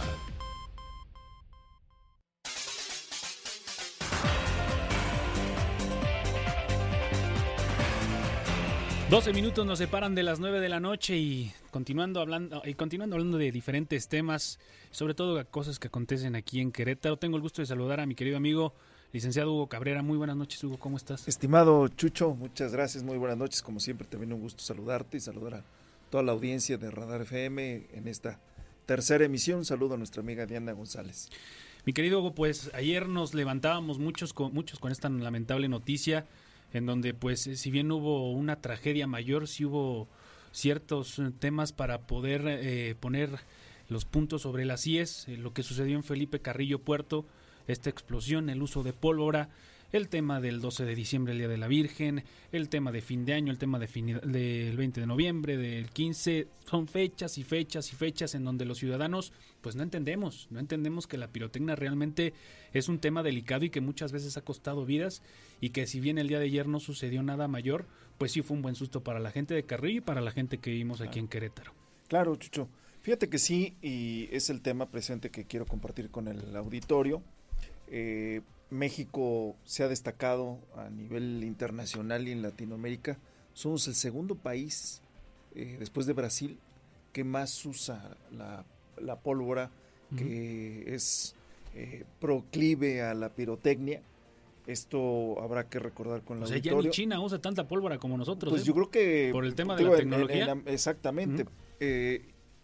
12 9.11 9.33
minutos 9.33 9.65
nos 9.65 9.79
separan 9.79 10.15
de 10.15 10.23
las 10.23 10.39
9 10.39 10.61
de 10.61 10.69
la 10.69 10.81
noche 10.81 11.17
y 11.17 11.51
continuando 11.71 12.21
hablando 12.21 12.61
y 12.67 12.75
continuando 12.75 13.17
hablando 13.17 13.39
de 13.39 13.51
diferentes 13.51 14.07
temas, 14.07 14.59
sobre 14.91 15.15
todo 15.15 15.43
cosas 15.49 15.79
que 15.79 15.89
acontecen 15.89 16.37
aquí 16.37 16.61
en 16.61 16.73
Querétaro. 16.73 17.17
Tengo 17.17 17.37
el 17.37 17.43
gusto 17.43 17.63
de 17.63 17.67
saludar 17.67 18.01
a 18.01 18.07
mi 18.07 18.15
querido 18.15 18.37
amigo 18.37 18.75
licenciado 19.13 19.55
Hugo 19.55 19.67
Cabrera. 19.67 20.03
Muy 20.03 20.19
buenas 20.19 20.37
noches, 20.37 20.63
Hugo, 20.63 20.77
¿cómo 20.77 20.99
estás? 20.99 21.27
Estimado 21.27 21.89
Chucho, 21.89 22.35
muchas 22.35 22.73
gracias, 22.73 23.03
muy 23.03 23.17
buenas 23.17 23.39
noches. 23.39 23.63
Como 23.63 23.81
siempre, 23.81 24.07
también 24.07 24.31
un 24.35 24.41
gusto 24.41 24.63
saludarte 24.63 25.17
y 25.17 25.21
saludar 25.21 25.55
a 25.55 25.65
toda 26.11 26.23
la 26.23 26.33
audiencia 26.33 26.77
de 26.77 26.91
Radar 26.91 27.23
FM 27.23 27.87
en 27.95 28.09
esta 28.09 28.39
tercera 28.85 29.25
emisión. 29.25 29.65
saludo 29.65 29.95
a 29.95 29.97
nuestra 29.97 30.21
amiga 30.21 30.45
Diana 30.45 30.73
González. 30.73 31.31
Mi 31.87 31.95
querido 31.95 32.19
Hugo, 32.19 32.35
pues 32.35 32.71
ayer 32.75 33.09
nos 33.09 33.33
levantábamos 33.33 33.99
muchos 33.99 34.35
con, 34.35 34.53
muchos 34.53 34.79
con 34.79 34.93
esta 34.93 35.09
lamentable 35.09 35.67
noticia 35.69 36.27
en 36.73 36.87
donde 36.87 37.15
pues 37.15 37.47
eh, 37.47 37.57
si 37.57 37.71
bien 37.71 37.91
hubo 37.91 38.33
una 38.33 38.61
tragedia 38.61 39.07
mayor, 39.07 39.49
sí 39.49 39.65
hubo 39.65 40.09
ciertos 40.53 41.19
eh, 41.19 41.31
temas 41.39 41.73
para 41.73 42.03
poder 42.03 42.43
eh, 42.47 42.95
poner 42.99 43.31
los 43.89 44.05
puntos 44.05 44.43
sobre 44.43 44.65
las 44.65 44.87
IES, 44.87 45.29
lo 45.29 45.53
que 45.53 45.63
sucedió 45.63 45.97
en 45.97 46.05
Felipe 46.05 46.41
Carrillo 46.41 46.81
Puerto, 46.81 47.27
esta 47.67 47.91
explosión, 47.91 48.51
el 48.51 48.63
uso 48.63 48.83
de 48.83 48.93
pólvora, 48.93 49.49
el 49.93 50.09
tema 50.09 50.41
del 50.41 50.61
12 50.61 50.85
de 50.85 50.95
diciembre, 50.95 51.33
el 51.33 51.39
Día 51.39 51.49
de 51.49 51.57
la 51.57 51.69
Virgen, 51.69 52.25
el 52.53 52.69
tema 52.69 52.93
de 52.93 53.01
fin 53.01 53.25
de 53.25 53.35
año, 53.35 53.51
el 53.51 53.59
tema 53.59 53.79
de 53.79 53.89
del 53.89 54.77
20 54.77 55.01
de 55.01 55.07
noviembre, 55.07 55.57
del 55.57 55.91
15, 55.91 56.47
son 56.67 56.87
fechas 56.87 57.39
y 57.39 57.45
fechas 57.45 57.93
y 57.93 57.97
fechas 57.97 58.35
en 58.35 58.45
donde 58.45 58.65
los 58.65 58.79
ciudadanos 58.79 59.33
pues 59.61 59.77
no 59.77 59.83
entendemos, 59.83 60.47
no 60.51 60.61
entendemos 60.61 61.07
que 61.07 61.19
la 61.19 61.29
pirotecnia 61.29 61.75
realmente 61.75 62.35
es 62.73 62.89
un 62.89 62.99
tema 62.99 63.23
delicado 63.23 63.65
y 63.65 63.71
que 63.71 63.81
muchas 63.81 64.13
veces 64.13 64.37
ha 64.37 64.43
costado 64.43 64.85
vidas 64.85 65.23
y 65.61 65.71
que 65.71 65.87
si 65.87 66.01
bien 66.01 66.19
el 66.19 66.29
día 66.29 66.39
de 66.39 66.47
ayer 66.47 66.69
no 66.69 66.81
sucedió 66.81 67.23
nada 67.23 67.49
mayor, 67.49 67.87
pues 68.19 68.33
sí 68.33 68.43
fue 68.43 68.57
un 68.57 68.63
buen 68.63 68.75
susto 68.75 69.03
para 69.03 69.21
la 69.21 69.31
gente 69.31 69.55
de 69.55 69.65
Carrillo 69.65 69.99
y 69.99 70.03
para 70.03 70.21
la 70.21 70.33
gente 70.33 70.59
que 70.59 70.71
vivimos 70.71 71.01
aquí 71.01 71.19
en 71.19 71.29
Querétaro. 71.29 71.73
Claro, 72.09 72.37
Chucho. 72.37 72.69
Fíjate 73.01 73.29
que 73.29 73.39
sí, 73.39 73.75
y 73.81 74.29
es 74.33 74.51
el 74.51 74.61
tema 74.61 74.91
presente 74.91 75.31
que 75.31 75.45
quiero 75.45 75.65
compartir 75.65 76.11
con 76.11 76.29
el 76.29 76.55
auditorio. 76.57 77.23
Eh, 77.87 78.43
México 78.71 79.57
se 79.65 79.83
ha 79.83 79.89
destacado 79.89 80.59
a 80.77 80.91
nivel 80.91 81.43
internacional 81.45 82.29
y 82.29 82.33
en 82.33 82.43
Latinoamérica. 82.43 83.19
Somos 83.55 83.89
el 83.89 83.95
segundo 83.95 84.35
país, 84.35 85.01
eh, 85.55 85.77
después 85.79 86.07
de 86.07 86.13
Brasil, 86.13 86.59
que 87.13 87.25
más 87.25 87.65
usa 87.65 88.17
la, 88.31 89.17
pólvora, 89.17 89.71
que 90.17 90.95
es 90.95 91.35
eh, 91.75 92.05
proclive 92.21 93.03
a 93.03 93.15
la 93.15 93.31
pirotecnia. 93.31 94.03
Esto 94.67 95.41
habrá 95.41 95.65
que 95.65 95.79
recordar 95.79 96.23
con 96.23 96.41
la 96.41 96.45
o 96.45 96.49
sea, 96.49 96.59
ya 96.59 96.75
ni 96.75 96.91
China 96.91 97.21
usa 97.21 97.41
tanta 97.41 97.67
pólvora 97.67 97.99
como 97.99 98.19
nosotros. 98.19 98.53
Pues 98.53 98.63
¿eh? 98.63 98.67
yo 98.67 98.75
creo 98.75 98.91
que... 98.91 99.31
Por 99.33 99.47
el 99.47 99.55
tema 99.55 99.77
de 99.77 99.85
la 99.85 99.97
tecnología. 99.97 100.63
exactamente. 100.67 101.47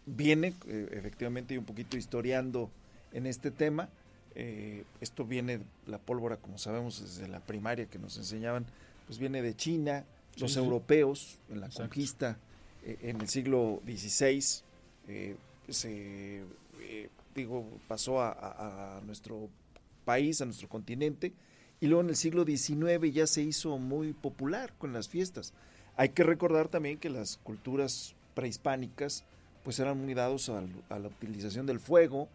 viene, 0.04 0.52
efectivamente, 0.66 1.58
un 1.58 1.64
poquito 1.64 1.96
historiando 1.96 2.70
en 3.12 3.26
este 3.26 3.50
tema 3.50 3.88
eh, 4.34 4.84
esto 5.00 5.24
viene, 5.24 5.60
la 5.86 5.98
pólvora, 5.98 6.36
como 6.36 6.58
sabemos 6.58 7.00
desde 7.00 7.28
la 7.28 7.40
primaria 7.40 7.86
que 7.86 7.98
nos 7.98 8.16
enseñaban, 8.16 8.66
pues 9.06 9.18
viene 9.18 9.42
de 9.42 9.54
China, 9.54 10.04
los 10.38 10.56
europeos 10.56 11.38
en 11.50 11.60
la 11.60 11.68
conquista 11.68 12.38
eh, 12.84 12.98
en 13.02 13.20
el 13.20 13.28
siglo 13.28 13.80
XVI, 13.84 14.44
eh, 15.06 15.36
se, 15.68 16.42
digo, 17.34 17.64
pasó 17.86 18.20
a, 18.20 19.00
nuestro 19.06 19.48
país, 20.04 20.40
a 20.40 20.46
nuestro 20.46 20.68
continente, 20.68 21.32
y 21.80 21.86
luego 21.86 22.02
en 22.02 22.10
el 22.10 22.16
siglo 22.16 22.44
XIX 22.44 23.12
ya 23.12 23.26
se 23.26 23.42
hizo 23.42 23.78
muy 23.78 24.12
popular 24.12 24.72
con 24.78 24.92
las 24.92 25.08
fiestas. 25.08 25.52
Hay 25.96 26.10
que 26.10 26.24
recordar 26.24 26.68
también 26.68 26.98
que 26.98 27.08
las 27.08 27.36
culturas 27.38 28.14
prehispánicas 28.34 29.24
pues 29.62 29.78
eran 29.78 29.98
muy 29.98 30.12
dados 30.12 30.50
a 30.50 30.98
la 30.98 31.08
utilización 31.08 31.66
del 31.66 31.80
fuego, 31.80 32.28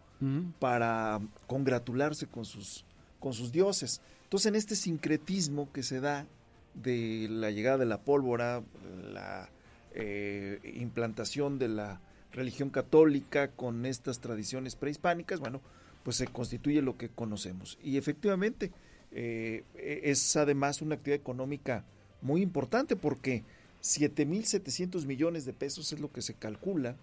para 0.60 1.22
congratularse 1.48 2.28
con 2.28 2.46
sus, 2.46 2.86
con 3.20 3.34
sus 3.34 3.52
dioses. 3.52 4.02
Entonces, 4.24 4.48
en 4.48 4.56
este 4.56 4.76
sincretismo 4.76 5.72
que 5.72 5.84
se 5.84 6.02
da 6.02 6.26
de 6.74 7.28
la 7.30 7.52
llegada 7.52 7.78
de 7.78 7.86
la 7.86 8.02
pólvora, 8.02 8.64
la 9.12 9.50
eh, 9.94 10.60
implantación 10.76 11.58
de 11.58 11.70
la 11.70 12.02
religión 12.32 12.70
católica 12.70 13.50
con 13.52 13.86
estas 13.86 14.20
tradiciones 14.20 14.76
prehispánicas, 14.76 15.40
bueno, 15.40 15.62
pues 16.04 16.18
se 16.18 16.28
constituye 16.28 16.82
lo 16.82 16.98
que 16.98 17.10
conocemos. 17.10 17.78
Y 17.82 17.98
efectivamente, 17.98 18.72
eh, 19.12 19.64
es 19.76 20.36
además 20.36 20.82
una 20.82 20.96
actividad 20.96 21.20
económica 21.20 21.84
muy 22.22 22.42
importante 22.42 22.96
porque 22.96 23.44
7.700 23.82 25.06
millones 25.06 25.46
de 25.46 25.54
pesos 25.54 25.92
es 25.94 26.00
lo 26.00 26.12
que 26.12 26.22
se 26.22 26.34
calcula 26.34 26.96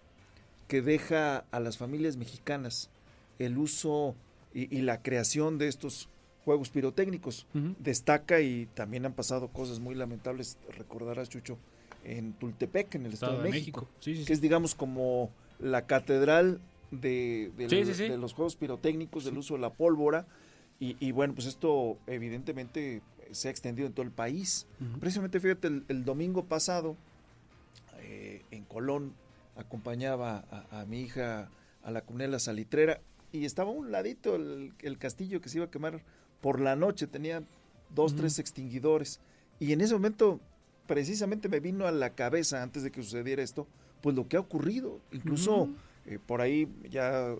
que 0.68 0.82
deja 0.82 1.44
a 1.50 1.60
las 1.60 1.78
familias 1.78 2.16
mexicanas 2.16 2.90
el 3.38 3.58
uso 3.58 4.14
y, 4.54 4.80
la 4.80 5.02
creación 5.02 5.58
de 5.58 5.68
estos 5.68 6.08
juegos 6.44 6.70
pirotécnicos. 6.70 7.46
Destaca 7.78 8.40
y 8.40 8.66
también 8.74 9.04
han 9.04 9.12
pasado 9.12 9.48
cosas 9.48 9.80
muy 9.80 9.94
lamentables, 9.94 10.58
recordarás 10.76 11.28
Chucho, 11.28 11.58
en 12.04 12.32
Tultepec, 12.34 12.94
en 12.94 13.06
el 13.06 13.12
Estado, 13.12 13.42
de, 13.42 13.50
México, 13.50 13.88
que 14.00 14.32
es 14.32 14.40
digamos 14.40 14.74
como 14.74 15.30
la 15.58 15.86
catedral 15.86 16.60
de, 16.90 17.50
los 18.18 18.32
juegos 18.32 18.56
pirotécnicos, 18.56 19.24
del 19.24 19.36
uso 19.38 19.54
de 19.54 19.60
la 19.60 19.70
pólvora. 19.70 20.26
Y, 20.78 21.10
bueno, 21.12 21.34
pues 21.34 21.46
esto 21.46 21.96
evidentemente 22.06 23.02
se 23.30 23.48
ha 23.48 23.50
extendido 23.50 23.88
en 23.88 23.94
todo 23.94 24.04
el 24.04 24.12
país. 24.12 24.66
Precisamente, 25.00 25.40
fíjate, 25.40 25.68
el, 25.88 26.04
domingo 26.04 26.44
pasado, 26.44 26.96
eh, 27.98 28.42
en 28.50 28.64
Colón, 28.64 29.14
acompañaba 29.56 30.44
a, 30.70 30.84
mi 30.84 31.00
hija 31.00 31.50
a 31.82 31.90
la 31.90 32.02
cunela 32.02 32.38
salitrera 32.38 33.00
y 33.36 33.44
estaba 33.44 33.70
a 33.70 33.74
un 33.74 33.92
ladito 33.92 34.34
el, 34.36 34.98
castillo 34.98 35.40
que 35.40 35.48
se 35.48 35.58
iba 35.58 35.66
a 35.66 35.70
quemar 35.70 36.02
por 36.40 36.60
la 36.60 36.76
noche, 36.76 37.06
tenía 37.06 37.42
dos, 37.94 38.16
tres 38.16 38.38
extinguidores. 38.38 39.20
Y 39.58 39.72
en 39.72 39.80
ese 39.80 39.94
momento 39.94 40.40
precisamente 40.86 41.48
me 41.48 41.60
vino 41.60 41.86
a 41.86 41.92
la 41.92 42.10
cabeza 42.10 42.62
antes 42.62 42.82
de 42.82 42.90
que 42.90 43.02
sucediera 43.02 43.42
esto, 43.42 43.66
pues 44.00 44.14
lo 44.14 44.28
que 44.28 44.36
ha 44.36 44.40
ocurrido, 44.40 45.00
incluso 45.12 45.68
eh, 46.06 46.18
por 46.24 46.40
ahí 46.40 46.68
ya 46.90 47.34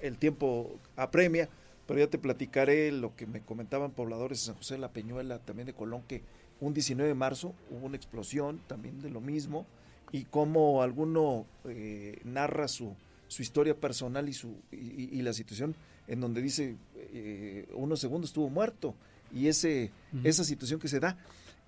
el 0.00 0.18
tiempo 0.18 0.78
apremia, 0.96 1.48
pero 1.86 1.98
ya 1.98 2.06
te 2.08 2.18
platicaré 2.18 2.92
lo 2.92 3.16
que 3.16 3.26
me 3.26 3.40
comentaban 3.40 3.90
pobladores 3.90 4.40
de 4.40 4.46
San 4.46 4.54
José 4.54 4.74
de 4.74 4.80
la 4.80 4.92
Peñuela, 4.92 5.38
también 5.40 5.66
de 5.66 5.74
Colón, 5.74 6.02
que 6.06 6.22
un 6.60 6.74
19 6.74 7.08
de 7.08 7.14
marzo 7.14 7.54
hubo 7.70 7.86
una 7.86 7.96
explosión 7.96 8.60
también 8.68 9.02
de 9.02 9.10
lo 9.10 9.20
mismo, 9.20 9.66
y 10.12 10.24
cómo 10.24 10.82
alguno 10.82 11.46
eh, 11.64 12.20
narra 12.24 12.68
su, 12.68 12.94
su 13.32 13.42
historia 13.42 13.74
personal 13.74 14.28
y, 14.28 14.32
su, 14.34 14.56
y, 14.70 15.22
la 15.22 15.32
situación 15.32 15.74
en 16.06 16.20
donde 16.20 16.42
dice 16.42 16.76
eh, 17.14 17.66
unos 17.74 18.00
segundos 18.00 18.30
estuvo 18.30 18.50
muerto, 18.50 18.94
y 19.32 19.48
ese, 19.48 19.90
esa 20.24 20.44
situación 20.44 20.78
que 20.78 20.88
se 20.88 21.00
da. 21.00 21.16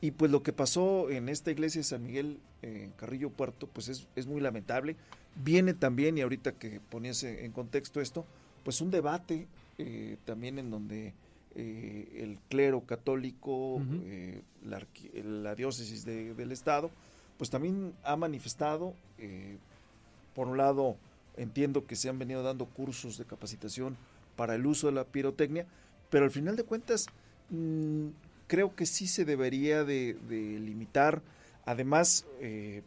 Y 0.03 0.11
pues 0.11 0.31
lo 0.31 0.43
que 0.43 0.53
pasó 0.53 1.09
en 1.09 1.31
esta 1.31 1.51
iglesia 1.51 1.79
de 1.79 1.85
San 1.85 2.03
Miguel, 2.03 2.39
en 2.61 2.91
Carrillo 2.91 3.31
Puerto, 3.31 3.67
pues 3.67 3.89
es, 3.89 4.07
es 4.17 4.27
muy 4.27 4.43
lamentable. 4.43 4.97
Viene 5.43 5.73
también, 5.73 6.19
y 6.19 6.21
ahorita 6.21 6.53
que 6.53 6.81
ponías 6.91 7.23
en 7.23 7.53
contexto 7.53 8.03
esto, 8.03 8.27
pues 8.65 8.83
un 8.83 8.91
debate 8.91 9.47
eh, 9.79 10.17
también 10.25 10.59
en 10.59 10.71
donde 10.71 11.12
eh, 11.57 12.09
el 12.17 12.39
clero 12.49 12.83
católico, 12.83 13.81
eh, 14.05 14.41
la, 14.65 15.55
diócesis 15.55 16.05
del 16.05 16.53
Estado, 16.53 16.91
pues 17.39 17.51
también 17.51 17.93
ha 18.05 18.17
manifestado, 18.17 18.95
por 20.35 20.49
un 20.49 20.57
lado, 20.57 20.97
entiendo 21.37 21.87
que 21.87 21.97
se 21.97 22.09
han 22.09 22.18
venido 22.18 22.43
dando 22.43 22.66
cursos 22.66 23.18
de 23.18 23.24
capacitación 23.24 23.97
para 24.37 24.55
el 24.55 24.66
uso 24.66 24.87
de 24.89 24.95
la 24.95 25.05
pirotecnia, 25.05 25.66
pero 26.11 26.24
al 26.24 26.30
final 26.30 26.57
de 26.57 26.64
cuentas 26.64 27.07
mm, 27.51 28.09
creo 28.47 28.74
que 28.74 28.87
sí 28.87 29.07
se 29.07 29.24
debería 29.24 29.85
de, 29.85 30.16
limitar. 30.30 31.22
Además, 31.66 32.26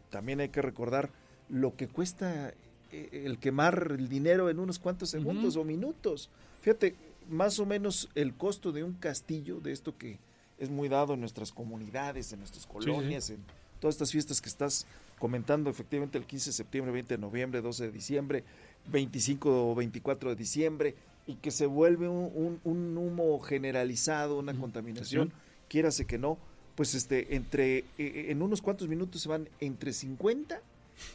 también 0.09 0.39
hay 0.39 0.49
que 0.49 0.61
recordar 0.61 1.09
lo 1.49 1.75
que 1.75 1.87
cuesta 1.87 2.53
el 2.91 3.39
quemar 3.39 3.95
el 3.97 4.07
dinero 4.07 4.49
en 4.49 4.59
unos 4.59 4.79
cuantos 4.79 5.09
segundos 5.09 5.55
o 5.55 5.63
minutos. 5.63 6.29
Fíjate, 6.61 6.95
más 7.29 7.59
o 7.59 7.65
menos 7.65 8.09
el 8.15 8.33
costo 8.35 8.71
de 8.71 8.83
un 8.83 8.93
castillo, 8.93 9.59
de 9.59 9.71
esto 9.71 9.97
que 9.97 10.19
es 10.57 10.69
muy 10.69 10.89
dado 10.89 11.13
en 11.13 11.19
nuestras 11.19 11.51
comunidades, 11.51 12.31
en 12.33 12.39
nuestras 12.39 12.65
colonias, 12.65 13.29
en 13.29 13.43
todas 13.79 13.95
estas 13.95 14.11
fiestas 14.11 14.41
que 14.41 14.49
estás 14.49 14.85
comentando, 15.19 15.69
efectivamente 15.69 16.17
el 16.17 16.25
15 16.25 16.49
de 16.49 16.53
septiembre, 16.53 16.91
20 16.91 17.15
de 17.15 17.21
noviembre, 17.21 17.61
12 17.61 17.85
de 17.85 17.91
diciembre, 17.91 18.43
25 18.91 19.71
o 19.71 19.75
24 19.75 20.29
de 20.29 20.35
diciembre, 20.35 20.95
y 21.25 21.35
que 21.35 21.51
se 21.51 21.65
vuelve 21.65 22.07
un, 22.07 22.59
humo 22.63 23.39
generalizado, 23.39 24.39
una 24.39 24.53
contaminación, 24.53 25.33
quiérase 25.67 26.05
que 26.05 26.17
no, 26.17 26.37
pues 26.75 26.95
este, 26.95 27.35
entre, 27.35 27.79
e, 27.79 27.85
e, 27.97 28.31
en 28.31 28.41
unos 28.41 28.61
cuantos 28.61 28.87
minutos 28.87 29.21
se 29.21 29.29
van 29.29 29.49
entre 29.59 29.91
50 29.91 30.61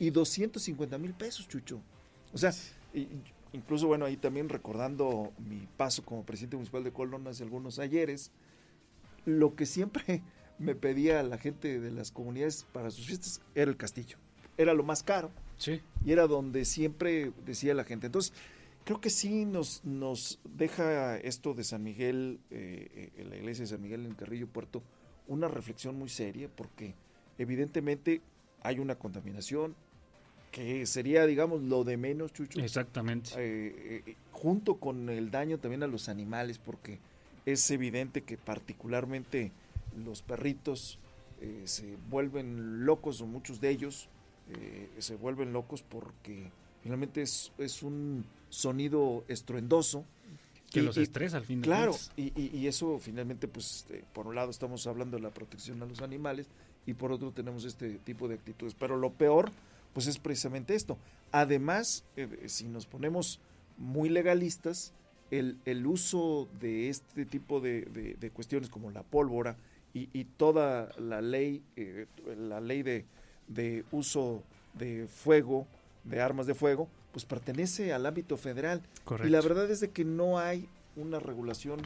y 0.01 0.11
250 0.11 0.99
mil 0.99 1.15
pesos, 1.15 1.49
Chucho. 1.49 1.81
O 2.33 2.39
sea, 2.39 2.53
incluso 3.53 3.87
bueno, 3.87 4.05
ahí 4.05 4.17
también 4.17 4.49
recordando 4.49 5.33
mi 5.39 5.67
paso 5.77 6.05
como 6.05 6.25
presidente 6.25 6.57
municipal 6.57 6.85
de 6.85 6.93
Colón 6.93 7.27
hace 7.27 7.43
algunos 7.43 7.79
ayeres, 7.79 8.33
lo 9.25 9.55
que 9.55 9.67
siempre 9.67 10.23
me 10.63 10.75
pedía 10.75 11.23
la 11.23 11.39
gente 11.39 11.81
de 11.81 11.91
las 11.91 12.11
comunidades 12.11 12.67
para 12.73 12.91
sus 12.91 13.07
fiestas 13.07 13.41
era 13.55 13.71
el 13.71 13.77
castillo. 13.77 14.17
Era 14.57 14.75
lo 14.75 14.83
más 14.83 15.03
caro. 15.03 15.31
Sí. 15.57 15.81
Y 16.05 16.13
era 16.13 16.27
donde 16.27 16.65
siempre 16.65 17.33
decía 17.45 17.75
la 17.75 17.85
gente. 17.85 18.07
Entonces, 18.07 18.33
creo 18.85 19.01
que 19.01 19.11
sí 19.11 19.45
nos, 19.45 19.85
nos 19.85 20.41
deja 20.45 21.17
esto 21.19 21.55
de 21.55 21.65
San 21.65 21.83
Miguel, 21.83 22.41
eh, 22.51 23.11
eh 23.17 23.25
la 23.25 23.37
iglesia 23.37 23.63
de 23.63 23.69
San 23.69 23.83
Miguel 23.83 24.07
en 24.07 24.15
Carrillo 24.15 24.47
Puerto, 24.47 24.83
una 25.29 25.49
reflexión 25.49 25.99
muy 25.99 26.09
seria, 26.09 26.49
porque 26.49 26.95
evidentemente 27.39 28.21
hay 28.63 28.79
una 28.79 28.97
contaminación, 28.97 29.75
que 30.51 30.85
sería, 30.85 31.27
digamos, 31.27 31.63
lo 31.63 31.83
de 31.83 31.97
menos, 31.97 32.33
Chucho. 32.33 32.61
Exactamente. 32.61 33.31
Eh, 33.37 34.03
eh, 34.07 34.17
junto 34.33 34.77
con 34.77 35.09
el 35.09 35.31
daño 35.31 35.59
también 35.59 35.83
a 35.83 35.87
los 35.87 36.09
animales, 36.09 36.59
porque 36.59 36.99
es 37.47 37.69
evidente 37.71 38.23
que 38.23 38.37
particularmente 38.37 39.51
los 39.97 40.23
perritos 40.23 40.99
eh, 41.41 41.63
se 41.65 41.97
vuelven 42.09 42.85
locos, 42.85 43.21
o 43.21 43.27
muchos 43.27 43.61
de 43.61 43.71
ellos 43.71 44.09
se 44.99 45.17
vuelven 45.17 45.55
locos 45.55 45.83
porque 45.83 46.51
finalmente 46.83 47.23
es, 47.23 47.53
es 47.57 47.83
un 47.83 48.27
sonido 48.51 49.25
estruendoso. 49.29 50.05
Que 50.71 50.83
los 50.83 50.99
estresa 50.99 51.39
al 51.39 51.45
fin 51.45 51.63
de 51.63 51.67
Claro, 51.67 51.97
y, 52.17 52.33
y, 52.37 52.67
eso 52.67 52.99
finalmente, 52.99 53.49
pues, 53.49 53.87
por 54.13 54.27
un 54.27 54.35
lado 54.35 54.51
estamos 54.51 54.87
hablando 54.87 55.17
de 55.17 55.23
la 55.23 55.31
protección 55.31 55.83
a 55.83 55.87
los 55.87 56.03
animales 56.03 56.49
y 56.85 56.95
por 56.95 57.13
otro 57.13 57.31
tenemos 57.31 57.65
este 57.65 57.99
tipo 57.99 58.29
de 58.29 58.35
actitudes. 58.35 58.75
Pero 58.75 58.99
lo 58.99 59.13
peor 59.13 59.51
pues 59.93 60.07
es 60.07 60.19
precisamente 60.19 60.75
esto. 60.75 60.99
Además, 61.31 62.05
eh, 62.17 62.45
si 62.47 62.67
nos 62.67 62.87
ponemos 62.87 63.41
muy 63.79 64.09
legalistas, 64.09 64.93
el, 65.31 65.59
el 65.65 65.87
uso 65.87 66.49
de 66.61 66.89
este 66.89 67.25
tipo 67.25 67.61
de, 67.61 67.83
de, 68.19 68.31
cuestiones 68.31 68.69
como 68.69 68.91
la 68.91 69.03
pólvora 69.03 69.57
y, 69.95 70.09
y 70.13 70.25
toda 70.25 70.91
la 70.99 71.21
ley, 71.21 71.63
eh, 71.77 72.07
la 72.39 72.61
ley 72.61 72.83
de, 72.83 73.05
de 73.49 73.85
uso 73.93 74.43
de 74.75 75.07
fuego, 75.07 75.67
de 76.05 76.21
armas 76.21 76.47
de 76.47 76.55
fuego, 76.55 76.89
pues 77.13 77.25
pertenece 77.25 77.93
al 77.93 78.07
ámbito 78.07 78.37
federal. 78.37 78.83
Y 79.25 79.29
la 79.29 79.41
verdad 79.41 79.71
es 79.71 79.81
de 79.81 79.91
que 79.91 80.05
no 80.05 80.39
hay 80.39 80.69
una 80.97 81.21
regulación 81.21 81.81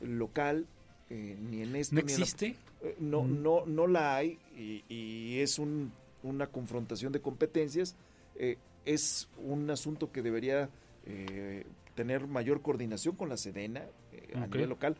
local 0.00 0.66
eh, 1.10 1.36
ni 1.40 1.62
en 1.62 1.76
esto. 1.76 1.94
¿No 1.94 2.00
existe? 2.00 2.56
no, 2.98 3.26
no, 3.26 3.66
no 3.66 3.86
la 3.86 4.16
hay 4.16 4.38
y, 4.56 4.84
y 4.88 5.40
es 5.40 5.58
un 5.58 5.92
una 6.22 6.46
confrontación 6.46 7.12
de 7.12 7.20
competencias, 7.20 7.94
eh, 8.36 8.56
es 8.84 9.28
un 9.44 9.70
asunto 9.70 10.10
que 10.12 10.22
debería 10.22 10.68
eh, 11.06 11.64
tener 11.94 12.26
mayor 12.26 12.62
coordinación 12.62 13.16
con 13.16 13.28
la 13.28 13.36
Sedena 13.36 13.84
eh, 14.12 14.32
a 14.36 14.46
nivel 14.46 14.68
local. 14.68 14.96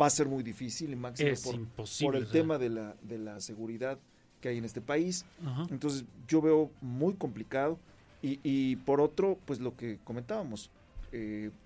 Va 0.00 0.06
a 0.06 0.10
ser 0.10 0.26
muy 0.28 0.42
difícil, 0.42 0.92
y 0.92 0.96
máximo 0.96 1.30
por, 1.44 1.86
por, 2.00 2.16
el 2.16 2.28
tema 2.28 2.58
de 2.58 2.70
la, 2.70 2.96
de 3.02 3.18
la 3.18 3.40
seguridad 3.40 3.98
que 4.40 4.48
hay 4.48 4.58
en 4.58 4.64
este 4.64 4.80
país. 4.80 5.24
Entonces 5.70 6.04
yo 6.28 6.40
veo 6.40 6.70
muy 6.80 7.14
complicado. 7.14 7.78
Y, 8.22 8.40
y, 8.42 8.76
por 8.76 9.02
otro, 9.02 9.38
pues 9.44 9.60
lo 9.60 9.76
que 9.76 9.98
comentábamos, 10.02 10.70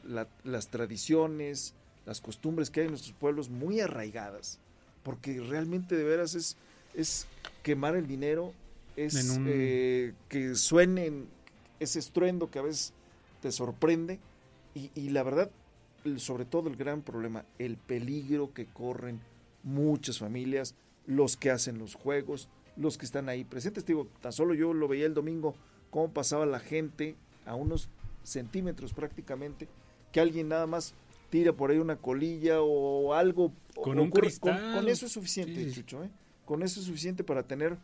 las 0.05 0.69
tradiciones, 0.69 1.75
las 2.05 2.21
costumbres 2.21 2.71
que 2.71 2.81
hay 2.81 2.87
en 2.87 2.93
nuestros 2.93 3.15
pueblos 3.15 3.49
muy 3.49 3.81
arraigadas, 3.81 4.59
porque 5.05 5.41
realmente 5.41 5.97
de 5.97 6.03
veras 6.03 6.35
es, 6.35 6.57
es 6.95 7.27
quemar 7.63 7.95
el 7.95 8.09
dinero 8.09 8.53
es 8.99 9.39
eh, 9.47 10.13
que 10.29 10.57
suenen 10.57 11.29
ese 11.79 12.01
estruendo 12.01 12.51
que 12.51 12.59
a 12.59 12.63
veces 12.63 12.93
te 13.41 13.53
sorprende 13.53 14.19
y, 14.75 15.09
la 15.11 15.25
verdad, 15.25 15.51
sobre 16.17 16.45
todo 16.45 16.69
el 16.69 16.77
gran 16.77 17.03
problema, 17.03 17.45
el 17.59 17.77
peligro 17.77 18.53
que 18.53 18.67
corren 18.67 19.21
muchas 19.63 20.19
familias, 20.19 20.75
los 21.07 21.37
que 21.37 21.51
hacen 21.51 21.79
los 21.79 21.95
juegos, 21.95 22.49
los 22.77 22.99
que 22.99 23.07
están 23.07 23.29
ahí 23.29 23.45
presentes. 23.45 23.85
digo, 23.85 24.09
tan 24.21 24.33
solo 24.33 24.55
yo 24.55 24.73
lo 24.73 24.89
veía 24.89 25.07
el 25.07 25.15
domingo, 25.15 25.55
cómo 25.91 26.13
pasaba 26.13 26.47
la 26.47 26.61
gente 26.61 27.17
a 27.47 27.55
unos 27.55 27.89
centímetros 28.23 28.93
prácticamente, 28.93 29.69
que 30.13 30.21
alguien 30.21 30.49
nada 30.49 30.67
más 30.67 30.95
tira 31.31 31.53
por 31.53 31.71
ahí 31.71 31.79
una 31.79 31.97
colilla 31.97 32.61
o 32.63 33.15
algo. 33.15 33.53
Con 33.75 33.99
un 33.99 34.11
cristal. 34.11 34.75
Con, 34.75 34.89
eso 34.89 35.07
es 35.07 35.13
suficiente, 35.13 35.71
Chucho, 35.73 36.05
¿eh? 36.05 36.11
Con 36.45 36.63
eso 36.63 36.81
es 36.81 36.87
suficiente 36.87 37.25
para 37.25 37.43
tener 37.43 37.77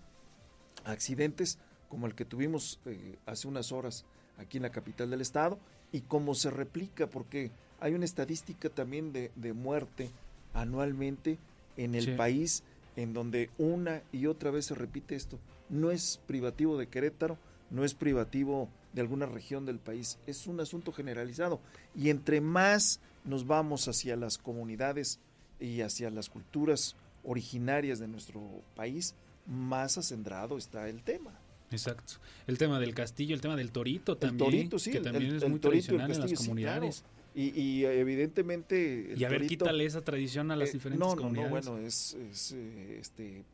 accidentes 0.84 1.58
como 1.88 2.06
el 2.06 2.14
que 2.14 2.24
tuvimos 2.24 2.80
eh, 2.86 3.18
hace 3.26 3.46
unas 3.46 3.72
horas 3.72 4.04
aquí 4.38 4.56
en 4.56 4.62
la 4.62 4.70
capital 4.70 5.10
del 5.10 5.20
estado 5.20 5.58
y 5.92 6.00
cómo 6.00 6.34
se 6.34 6.50
replica, 6.50 7.08
porque 7.08 7.52
hay 7.80 7.94
una 7.94 8.04
estadística 8.04 8.68
también 8.68 9.12
de, 9.12 9.52
muerte 9.52 10.10
anualmente 10.52 11.38
en 11.76 11.94
el 11.94 12.16
país 12.16 12.62
en 12.96 13.12
donde 13.12 13.50
una 13.58 14.02
y 14.12 14.26
otra 14.26 14.50
vez 14.50 14.66
se 14.66 14.74
repite 14.74 15.16
esto. 15.16 15.38
No 15.68 15.90
es 15.90 16.20
privativo 16.26 16.78
de 16.78 16.86
Querétaro, 16.86 17.38
no 17.70 17.84
es 17.84 17.94
privativo 17.94 18.68
de 18.92 19.00
alguna 19.00 19.26
región 19.26 19.66
del 19.66 19.78
país, 19.78 20.18
es 20.26 20.46
un 20.46 20.60
asunto 20.60 20.92
generalizado. 20.92 21.60
Y 21.96 22.10
entre 22.10 22.40
más 22.40 23.00
nos 23.24 23.46
vamos 23.46 23.88
hacia 23.88 24.16
las 24.16 24.38
comunidades 24.38 25.18
y 25.58 25.80
hacia 25.80 26.10
las 26.10 26.28
culturas 26.28 26.94
originarias 27.24 27.98
de 27.98 28.06
nuestro 28.06 28.40
país, 28.76 29.14
más 29.46 29.98
acendrado 29.98 30.58
está 30.58 30.88
el 30.88 31.02
tema. 31.02 31.32
Exacto. 31.70 32.14
El 32.46 32.58
tema 32.58 32.78
del 32.78 32.94
castillo, 32.94 33.34
el 33.34 33.40
tema 33.40 33.56
del 33.56 33.72
torito 33.72 34.16
también. 34.16 34.48
El 34.48 34.56
torito, 34.56 34.78
sí. 34.78 34.92
Que 34.92 35.00
también 35.00 35.36
es 35.36 35.48
muy 35.48 35.58
tradicional 35.58 36.10
en 36.10 36.20
las 36.20 36.32
comunidades. 36.34 37.04
Y, 37.34 37.84
evidentemente... 37.84 39.14
y 39.16 39.24
a 39.24 39.28
ver, 39.28 39.46
quítale 39.46 39.84
esa 39.84 40.02
tradición 40.02 40.50
a 40.50 40.56
las 40.56 40.70
eh, 40.70 40.72
diferentes 40.74 41.14
comunidades. 41.14 41.66
No, 41.66 41.72
bueno, 41.72 41.86
es, 41.86 42.16
eh, 42.52 42.98
este, 43.00 43.44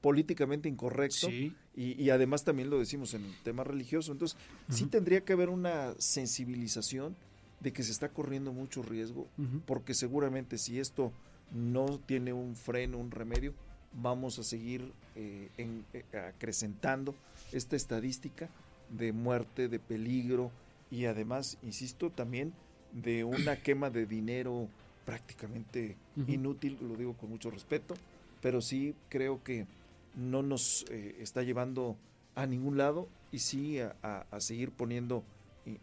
políticamente 0.00 0.68
incorrecto 0.68 1.30
y, 1.30 1.54
y, 1.74 2.10
además 2.10 2.44
también 2.44 2.68
lo 2.68 2.78
decimos 2.78 3.14
en 3.14 3.24
el 3.24 3.34
tema 3.42 3.64
religioso. 3.64 4.12
Entonces, 4.12 4.36
sí 4.68 4.86
tendría 4.86 5.22
que 5.22 5.32
haber 5.32 5.48
una 5.48 5.94
sensibilización 5.98 7.16
de 7.60 7.72
que 7.72 7.82
se 7.82 7.92
está 7.92 8.08
corriendo 8.08 8.52
mucho 8.52 8.82
riesgo, 8.82 9.28
porque 9.66 9.94
seguramente 9.94 10.58
si 10.58 10.80
esto 10.80 11.12
no 11.52 12.00
tiene 12.06 12.32
un 12.32 12.56
freno, 12.56 12.98
un 12.98 13.10
remedio, 13.10 13.54
vamos 13.92 14.38
a 14.38 14.42
seguir 14.42 14.92
eh, 15.16 15.48
en, 15.58 15.84
eh, 15.92 16.04
acrecentando 16.16 17.14
esta 17.52 17.76
estadística 17.76 18.48
de 18.88 19.12
muerte, 19.12 19.68
de 19.68 19.78
peligro 19.78 20.50
y 20.90 21.04
además, 21.04 21.58
insisto, 21.62 22.10
también 22.10 22.52
de 22.92 23.24
una 23.24 23.56
quema 23.56 23.90
de 23.90 24.06
dinero 24.06 24.68
prácticamente 25.04 25.96
inútil, 26.28 26.78
lo 26.80 26.96
digo 26.96 27.14
con 27.14 27.30
mucho 27.30 27.50
respeto, 27.50 27.94
pero 28.40 28.60
sí 28.60 28.94
creo 29.08 29.42
que 29.42 29.66
no 30.14 30.42
nos 30.42 30.84
eh, 30.90 31.16
está 31.20 31.42
llevando 31.42 31.96
a 32.34 32.46
ningún 32.46 32.76
lado 32.76 33.08
y 33.32 33.38
sí 33.38 33.78
a, 33.80 34.24
seguir 34.38 34.70
poniendo, 34.70 35.24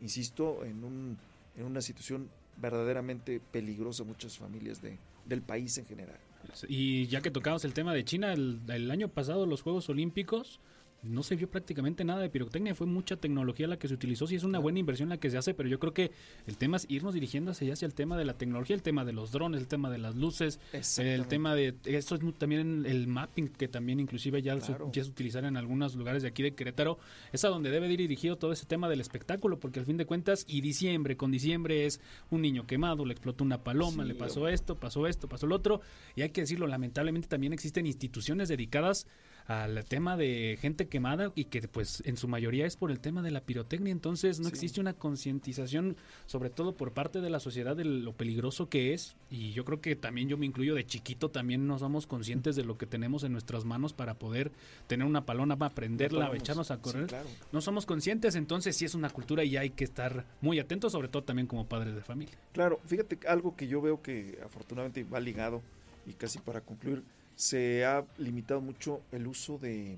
insisto, 0.01 0.64
en, 0.66 0.84
un, 0.84 1.18
en 1.58 1.66
una 1.66 1.82
situación 1.82 2.30
verdaderamente 2.58 3.41
peligrosa 3.51 4.03
muchas 4.03 4.38
familias 4.38 4.82
de, 4.82 4.97
del 5.26 5.41
país 5.41 5.78
en 5.78 5.86
general. 5.86 6.20
Y 6.68 7.08
ya 7.08 7.22
que 7.22 7.32
tocamos 7.32 7.66
el 7.66 7.74
tema 7.74 7.93
de 7.93 8.05
China, 8.05 8.34
el 8.34 8.91
año 8.91 9.10
pasado 9.10 9.45
los 9.45 9.62
Juegos 9.62 9.89
Olímpicos 9.89 10.60
no 11.08 11.24
se 11.24 11.36
vio 11.36 11.49
prácticamente 11.49 12.03
nada 12.03 12.22
de 12.22 12.30
pirotecnia, 12.30 12.76
fue 12.76 12.88
mucha 12.88 13.18
tecnología 13.18 13.68
la 13.68 13.78
que 13.78 13.88
se 13.88 13.93
utilizó, 13.93 14.28
sí 14.28 14.36
es 14.36 14.43
una 14.43 14.60
buena 14.60 14.80
inversión 14.80 15.10
la 15.10 15.18
que 15.18 15.30
se 15.30 15.38
hace, 15.38 15.53
pero 15.53 15.70
yo 15.70 15.80
creo 15.80 15.93
que 15.93 16.12
el 16.45 16.58
tema 16.58 16.78
es 16.78 16.86
irnos 16.89 17.14
dirigiendo 17.14 17.51
hacia, 17.51 17.74
hacia 17.74 17.86
el 17.86 17.93
tema 17.93 18.18
de 18.18 18.26
la 18.26 18.38
tecnología, 18.38 18.76
el 18.76 18.82
tema 18.82 19.05
de 19.05 19.14
los 19.14 19.32
drones, 19.32 19.62
el 19.62 19.68
tema 19.68 19.89
de 19.89 19.97
las 19.97 20.16
luces, 20.16 20.60
el 20.97 21.28
tema 21.28 21.55
de, 21.55 21.76
esto 21.86 22.16
es 22.16 22.22
también 22.38 22.86
el 22.86 23.08
mapping 23.08 23.47
que 23.49 23.68
también 23.68 23.99
inclusive 23.99 24.41
ya, 24.41 24.60
se, 24.60 24.76
ya 24.91 25.03
se 25.03 25.10
utilizar 25.10 25.45
en 25.45 25.58
algunos 25.58 25.95
lugares 25.95 26.22
de 26.22 26.30
aquí 26.30 26.43
de 26.43 26.53
Querétaro, 26.53 26.99
es 27.32 27.43
a 27.45 27.49
donde 27.49 27.72
debe 27.72 27.91
ir 27.91 27.99
dirigido 27.99 28.38
todo 28.38 28.51
ese 28.51 28.66
tema 28.66 28.89
del 28.89 29.01
espectáculo, 29.01 29.60
porque 29.60 29.80
al 29.80 29.86
fin 29.86 29.97
de 29.97 30.05
cuentas, 30.05 30.45
y 30.47 30.62
diciembre, 30.62 31.18
con 31.18 31.32
diciembre 31.32 31.86
es 31.86 32.01
un 32.30 32.41
niño 32.41 32.68
quemado, 32.68 33.05
le 33.05 33.14
explotó 33.14 33.43
una 33.43 33.64
paloma, 33.64 34.03
le 34.05 34.16
pasó 34.16 34.47
esto, 34.47 34.76
pasó 34.76 35.08
esto, 35.08 35.28
pasó 35.28 35.47
lo 35.47 35.55
otro, 35.55 35.82
y 36.16 36.22
hay 36.22 36.30
que 36.30 36.41
decirlo, 36.41 36.68
lamentablemente 36.68 37.28
también 37.28 37.53
existen 37.53 37.86
instituciones 37.86 38.49
dedicadas 38.49 39.08
al 39.48 39.86
tema 39.86 40.18
de 40.18 40.58
gente 40.60 40.88
quemada 40.88 41.32
y 41.34 41.45
que 41.45 41.62
pues 41.68 42.04
en 42.06 42.18
su 42.18 42.28
mayoría 42.28 42.66
es 42.66 42.76
por 42.76 42.91
el 42.91 43.00
tema 43.00 43.22
de 43.22 43.32
la 43.32 43.41
pirotecnia, 43.41 43.91
entonces 43.91 44.41
no 44.41 44.50
existe 44.50 44.82
una 44.82 44.93
concientización 44.93 45.95
sobre 46.26 46.50
todo 46.50 46.76
por 46.76 46.91
parte 46.91 47.22
de 47.22 47.30
la 47.30 47.39
sociedad 47.39 47.76
de 47.76 47.86
lo 47.86 48.12
peligroso 48.12 48.68
que 48.68 48.93
es 48.93 49.16
y 49.30 49.54
yo 49.54 49.64
creo 49.64 49.80
que 49.80 49.95
también 49.95 50.28
yo 50.28 50.38
me 50.38 50.45
incluyo 50.45 50.76
de 50.76 50.86
chiquito 50.86 51.32
también 51.32 51.66
no 51.66 51.80
somos 51.80 52.08
conscientes 52.08 52.58
de 52.58 52.66
lo 52.66 52.78
que 52.78 52.86
tenemos 52.86 53.24
en 53.24 53.32
nuestras 53.32 53.64
manos 53.64 53.93
para 53.93 54.16
poder 54.16 54.52
tener 54.88 55.08
una 55.08 55.26
palona 55.26 55.56
para 55.56 55.74
prenderla, 55.74 56.30
echarnos 56.36 56.72
a 56.72 56.82
correr. 56.82 57.08
No 57.52 57.62
somos 57.62 57.86
conscientes, 57.86 58.36
entonces 58.36 58.76
sí 58.76 58.84
es 58.86 58.95
una 58.95 59.10
cultura 59.10 59.43
y 59.43 59.56
hay 59.56 59.70
que 59.70 59.86
estar 59.86 60.26
muy 60.41 60.60
atentos, 60.60 60.91
sobre 60.91 61.08
todo 61.08 61.24
también 61.24 61.48
como 61.48 61.68
padres 61.68 61.95
de 61.95 62.02
familia. 62.02 62.36
Claro, 62.52 62.80
fíjate 62.86 63.20
algo 63.28 63.56
que 63.56 63.68
yo 63.68 63.82
veo 63.82 64.02
que 64.02 64.39
afortunadamente 64.43 65.04
va 65.04 65.20
ligado 65.20 65.62
y 66.06 66.14
casi 66.14 66.39
para 66.39 66.62
concluir 66.62 67.04
se 67.38 67.86
ha 67.86 68.04
limitado 68.18 68.60
mucho 68.62 69.02
el 69.12 69.28
uso 69.28 69.60
de 69.60 69.94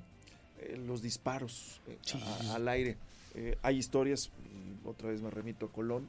eh, 0.60 0.78
los 0.86 1.02
disparos 1.02 1.82
eh, 1.88 1.98
al 2.52 2.68
aire. 2.68 2.98
Eh, 3.34 3.58
hay 3.64 3.78
historias, 3.78 4.30
otra 4.84 5.10
vez 5.10 5.22
me 5.22 5.30
remito 5.30 5.68
a 5.68 5.72
Colón, 5.72 6.08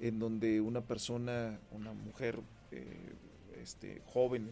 en 0.00 0.18
donde 0.18 0.60
una 0.60 0.80
persona, 0.80 1.58
una 1.70 1.92
mujer 1.92 2.40
este, 3.62 4.02
joven, 4.06 4.50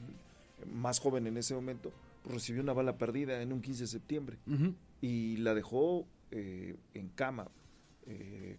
más 0.73 1.01
joven 1.01 1.27
en 1.27 1.37
ese 1.37 1.55
momento, 1.55 1.93
pues, 2.23 2.37
recibió 2.37 2.63
una 2.63 2.75
bala 2.75 2.97
perdida 2.97 3.43
en 3.43 3.53
un 3.53 3.61
15 3.61 3.83
de 3.83 3.87
septiembre 3.89 4.37
y 5.01 5.39
la 5.39 5.55
dejó 5.55 6.07
en 6.31 7.09
cama 7.17 7.49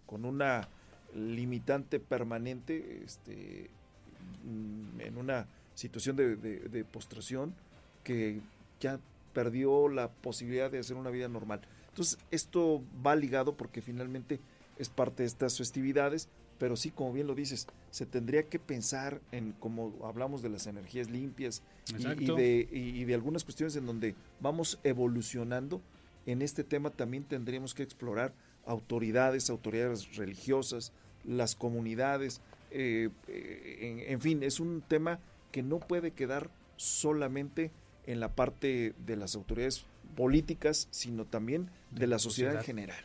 con 0.04 0.26
una 0.26 0.68
limitante 1.14 2.00
permanente 2.00 3.02
este, 3.04 3.70
en 4.44 5.16
una 5.16 5.46
situación 5.74 6.16
de, 6.16 6.86
postración 6.90 7.54
que 8.04 8.40
ya 8.80 8.98
perdió 9.32 9.88
la 9.88 10.10
posibilidad 10.10 10.70
de 10.70 10.78
hacer 10.78 10.96
una 10.96 11.10
vida 11.10 11.28
normal. 11.28 11.60
Entonces, 11.88 12.18
esto 12.30 12.82
va 13.04 13.16
ligado 13.16 13.54
porque 13.56 13.82
finalmente 13.82 14.40
es 14.78 14.88
parte 14.88 15.22
de 15.22 15.28
estas 15.28 15.56
festividades, 15.56 16.28
pero 16.58 16.76
sí, 16.76 16.90
como 16.90 17.12
bien 17.12 17.26
lo 17.26 17.34
dices, 17.34 17.66
se 17.90 18.06
tendría 18.06 18.44
que 18.44 18.58
pensar 18.58 19.20
en, 19.32 19.52
como 19.52 19.92
hablamos 20.04 20.42
de 20.42 20.48
las 20.48 20.66
energías 20.66 21.10
limpias 21.10 21.62
y, 21.98 22.26
de, 22.26 22.68
y, 22.70 23.04
de, 23.04 23.14
algunas 23.14 23.44
cuestiones 23.44 23.76
en 23.76 23.86
donde 23.86 24.14
vamos 24.40 24.78
evolucionando, 24.84 25.80
en 26.26 26.40
este 26.40 26.62
tema 26.64 26.90
también 26.90 27.24
tendríamos 27.24 27.74
que 27.74 27.82
explorar 27.82 28.32
autoridades, 28.64 29.50
autoridades 29.50 30.16
religiosas, 30.16 30.92
las 31.24 31.54
comunidades, 31.54 32.40
eh, 32.70 33.10
eh, 33.28 34.06
en 34.08 34.20
fin, 34.20 34.42
es 34.42 34.60
un 34.60 34.82
tema 34.86 35.18
que 35.52 35.62
no 35.62 35.78
puede 35.78 36.10
quedar 36.10 36.50
solamente 36.76 37.70
en 38.06 38.20
la 38.20 38.34
parte 38.34 38.94
de 39.06 39.16
las 39.16 39.36
autoridades 39.36 39.84
políticas, 40.16 40.88
sino 40.90 41.24
también 41.24 41.70
de, 41.90 42.06
la 42.06 42.18
sociedad, 42.18 42.56
en 42.56 42.64
general. 42.64 43.04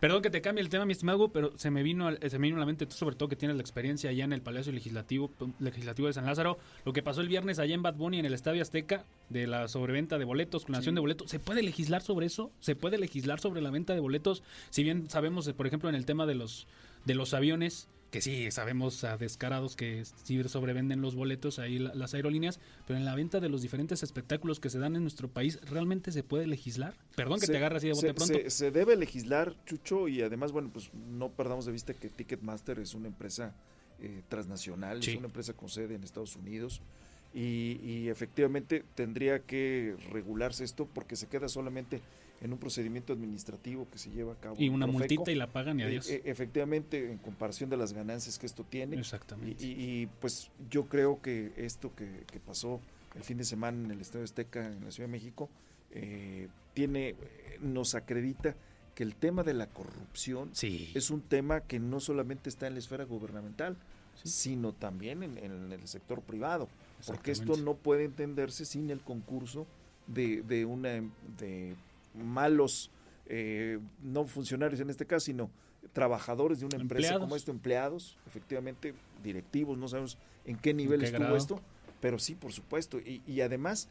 Perdón 0.00 0.22
que 0.22 0.30
te 0.30 0.40
cambie 0.40 0.62
el 0.62 0.68
tema, 0.68 0.86
mi 0.86 0.92
estimado, 0.92 1.30
pero 1.32 1.58
se 1.58 1.72
me 1.72 1.82
vino 1.82 2.08
se 2.14 2.38
me 2.38 2.46
vino 2.46 2.58
a 2.58 2.60
la 2.60 2.66
mente 2.66 2.86
tú 2.86 2.94
sobre 2.94 3.16
todo 3.16 3.28
que 3.28 3.34
tienes 3.34 3.56
la 3.56 3.62
experiencia 3.62 4.10
allá 4.10 4.24
en 4.24 4.32
el 4.32 4.40
Palacio 4.40 4.70
Legislativo 4.70 5.32
Legislativo 5.58 6.06
de 6.06 6.14
San 6.14 6.24
Lázaro, 6.24 6.58
lo 6.84 6.92
que 6.92 7.02
pasó 7.02 7.20
el 7.20 7.28
viernes 7.28 7.58
allá 7.58 7.74
en 7.74 7.82
Bad 7.82 7.94
Bunny 7.94 8.20
en 8.20 8.24
el 8.24 8.32
Estadio 8.32 8.62
Azteca 8.62 9.04
de 9.28 9.48
la 9.48 9.66
sobreventa 9.66 10.16
de 10.16 10.24
boletos, 10.24 10.66
clonación 10.66 10.94
de 10.94 11.00
boletos, 11.00 11.28
¿se 11.28 11.40
puede 11.40 11.62
legislar 11.62 12.02
sobre 12.02 12.26
eso? 12.26 12.52
¿Se 12.60 12.76
puede 12.76 12.96
legislar 12.96 13.40
sobre 13.40 13.60
la 13.60 13.70
venta 13.70 13.94
de 13.94 14.00
boletos? 14.00 14.44
Si 14.70 14.84
bien 14.84 15.10
sabemos, 15.10 15.52
por 15.52 15.66
ejemplo, 15.66 15.88
en 15.88 15.96
el 15.96 16.06
tema 16.06 16.26
de 16.26 16.36
los 16.36 16.68
de 17.04 17.16
los 17.16 17.34
aviones, 17.34 17.88
que 18.10 18.20
sí, 18.22 18.50
sabemos 18.50 19.04
a 19.04 19.16
descarados 19.16 19.76
que 19.76 20.04
sí 20.04 20.42
sobrevenden 20.44 21.02
los 21.02 21.14
boletos 21.14 21.58
ahí 21.58 21.78
las 21.78 22.14
aerolíneas, 22.14 22.58
pero 22.86 22.98
en 22.98 23.04
la 23.04 23.14
venta 23.14 23.40
de 23.40 23.48
los 23.48 23.60
diferentes 23.60 24.02
espectáculos 24.02 24.60
que 24.60 24.70
se 24.70 24.78
dan 24.78 24.96
en 24.96 25.02
nuestro 25.02 25.28
país, 25.28 25.60
¿realmente 25.62 26.10
se 26.12 26.22
puede 26.22 26.46
legislar? 26.46 26.94
Perdón 27.16 27.40
que 27.40 27.46
te 27.46 27.56
agarre 27.56 27.76
así 27.76 27.88
de 27.88 27.92
bote 27.92 28.14
pronto. 28.14 28.38
Se, 28.48 28.70
debe 28.70 28.96
legislar, 28.96 29.54
Chucho, 29.66 30.08
y 30.08 30.22
además, 30.22 30.52
bueno, 30.52 30.70
pues 30.72 30.90
no 30.94 31.30
perdamos 31.30 31.66
de 31.66 31.72
vista 31.72 31.92
que 31.92 32.08
Ticketmaster 32.08 32.78
es 32.78 32.94
una 32.94 33.08
empresa 33.08 33.54
eh, 34.00 34.22
transnacional, 34.28 35.00
es 35.00 35.08
una 35.16 35.26
empresa 35.26 35.52
con 35.52 35.68
sede 35.68 35.94
en 35.94 36.04
Estados 36.04 36.36
Unidos. 36.36 36.80
Y, 37.34 37.78
y 37.82 38.08
efectivamente 38.08 38.84
tendría 38.94 39.40
que 39.40 39.96
regularse 40.10 40.64
esto 40.64 40.86
porque 40.86 41.14
se 41.14 41.26
queda 41.26 41.46
solamente 41.48 42.00
en 42.40 42.52
un 42.52 42.58
procedimiento 42.58 43.12
administrativo 43.12 43.88
que 43.90 43.98
se 43.98 44.10
lleva 44.10 44.32
a 44.32 44.36
cabo. 44.36 44.56
Y 44.58 44.68
una 44.68 44.86
multita 44.86 45.30
y 45.30 45.34
la 45.34 45.48
pagan 45.48 45.80
y 45.80 45.82
adiós. 45.82 46.08
E, 46.08 46.22
efectivamente, 46.24 47.10
en 47.10 47.18
comparación 47.18 47.68
de 47.68 47.76
las 47.76 47.92
ganancias 47.92 48.38
que 48.38 48.46
esto 48.46 48.64
tiene. 48.64 48.96
Exactamente. 48.96 49.64
Y, 49.64 50.08
pues 50.20 50.50
yo 50.70 50.86
creo 50.86 51.20
que 51.20 51.52
esto 51.56 51.92
que, 51.94 52.08
pasó 52.46 52.80
el 53.16 53.24
fin 53.24 53.36
de 53.36 53.44
semana 53.44 53.84
en 53.84 53.90
el 53.90 54.00
Estadio 54.00 54.24
Azteca 54.24 54.66
en 54.66 54.84
la 54.84 54.90
Ciudad 54.90 55.08
de 55.08 55.12
México 55.12 55.50
eh, 55.90 56.48
tiene 56.72 57.16
nos 57.60 57.94
acredita 57.94 58.54
que 58.94 59.02
el 59.02 59.14
tema 59.14 59.42
de 59.42 59.54
la 59.54 59.66
corrupción 59.66 60.50
es 60.52 61.10
un 61.10 61.20
tema 61.20 61.60
que 61.60 61.78
no 61.78 62.00
solamente 62.00 62.48
está 62.48 62.66
en 62.66 62.74
la 62.74 62.78
esfera 62.78 63.04
gubernamental, 63.04 63.76
sino 64.24 64.72
también 64.72 65.22
en, 65.22 65.38
el 65.72 65.86
sector 65.88 66.22
privado, 66.22 66.68
porque 67.06 67.30
esto 67.30 67.56
no 67.56 67.74
puede 67.74 68.04
entenderse 68.04 68.64
sin 68.64 68.90
el 68.90 69.00
concurso 69.00 69.66
de, 70.06 70.42
de 70.42 70.64
una 70.64 71.00
de 71.38 71.76
malos, 72.14 72.90
eh, 73.26 73.78
no 74.02 74.24
funcionarios 74.24 74.80
en 74.80 74.90
este 74.90 75.06
caso, 75.06 75.26
sino 75.26 75.50
trabajadores 75.92 76.60
de 76.60 76.66
una 76.66 76.76
empresa 76.76 77.18
como 77.18 77.36
esto, 77.36 77.50
empleados, 77.50 78.16
efectivamente, 78.26 78.94
directivos, 79.22 79.78
no 79.78 79.88
sabemos 79.88 80.18
en 80.44 80.56
qué 80.56 80.74
nivel 80.74 81.02
estuvo 81.02 81.36
esto, 81.36 81.60
pero 82.00 82.18
sí, 82.18 82.34
por 82.34 82.52
supuesto. 82.52 82.98
Y, 83.00 83.40
además, 83.40 83.88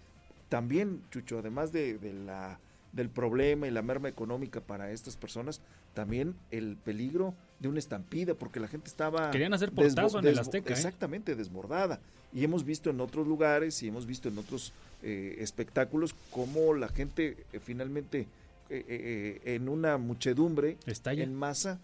también, 0.50 1.04
Chucho, 1.12 1.40
además 1.40 1.72
de, 1.72 2.00
la 2.26 2.60
del 2.94 3.10
problema 3.10 3.68
y 3.68 3.72
la 3.72 3.82
merma 3.82 4.10
económica 4.10 4.62
para 4.62 4.92
estas 4.92 5.18
personas, 5.18 5.62
también 5.94 6.36
el 6.52 6.78
peligro 6.78 7.36
de 7.60 7.68
una 7.68 7.80
estampida, 7.80 8.34
porque 8.34 8.60
la 8.60 8.68
gente 8.68 8.88
estaba... 8.88 9.32
Querían 9.32 9.54
hacer 9.54 9.72
portazo 9.72 10.20
en 10.20 10.28
el 10.28 10.40
Azteca. 10.40 10.70
¿eh? 10.70 10.74
Exactamente, 10.74 11.36
desbordada. 11.36 12.00
Y 12.34 12.44
hemos 12.44 12.64
visto 12.64 12.90
en 12.90 13.02
otros 13.02 13.28
lugares 13.28 13.82
y 13.84 13.88
hemos 13.88 14.06
visto 14.06 14.30
en 14.30 14.38
otros 14.38 14.74
eh, 15.02 15.38
espectáculos 15.40 16.16
cómo 16.32 16.74
la 16.74 16.90
gente 16.90 17.46
eh, 17.54 17.60
finalmente 17.60 18.28
en 18.70 19.70
una 19.70 19.98
muchedumbre, 19.98 20.76
en 21.06 21.34
masa, 21.34 21.80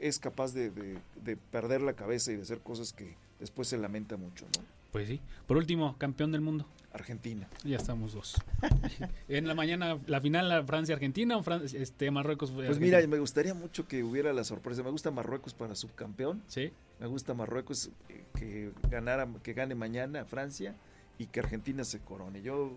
es 0.00 0.18
capaz 0.18 0.52
de, 0.52 0.70
de, 0.70 1.36
perder 1.52 1.82
la 1.82 1.92
cabeza 1.92 2.32
y 2.32 2.36
de 2.36 2.42
hacer 2.42 2.58
cosas 2.58 2.92
que 2.92 3.14
después 3.40 3.68
se 3.68 3.78
lamenta 3.78 4.16
mucho, 4.16 4.46
¿no? 4.56 4.64
Pues 4.92 5.08
sí. 5.08 5.20
Por 5.46 5.56
último, 5.56 5.96
campeón 5.98 6.32
del 6.32 6.40
mundo. 6.40 6.66
Argentina. 6.92 7.48
Ya 7.64 7.76
estamos 7.76 8.14
dos. 8.14 8.34
en 9.28 9.46
la 9.46 9.54
mañana, 9.54 9.98
la 10.06 10.20
final, 10.20 10.64
Francia-Argentina 10.66 11.36
o 11.36 11.44
este, 11.62 12.10
Marruecos. 12.10 12.50
Pues 12.50 12.80
mira, 12.80 13.04
me 13.06 13.18
gustaría 13.18 13.54
mucho 13.54 13.86
que 13.86 14.02
hubiera 14.02 14.32
la 14.32 14.42
sorpresa. 14.42 14.82
Me 14.82 14.90
gusta 14.90 15.10
Marruecos 15.12 15.54
para 15.54 15.76
subcampeón. 15.76 16.42
Sí. 16.48 16.72
Me 16.98 17.06
gusta 17.06 17.32
Marruecos 17.32 17.90
eh, 18.08 18.24
que 18.34 18.72
ganara, 18.90 19.28
que 19.42 19.52
gane 19.52 19.76
mañana 19.76 20.24
Francia 20.24 20.74
y 21.18 21.26
que 21.26 21.40
Argentina 21.40 21.84
se 21.84 22.00
corone. 22.00 22.42
Yo 22.42 22.72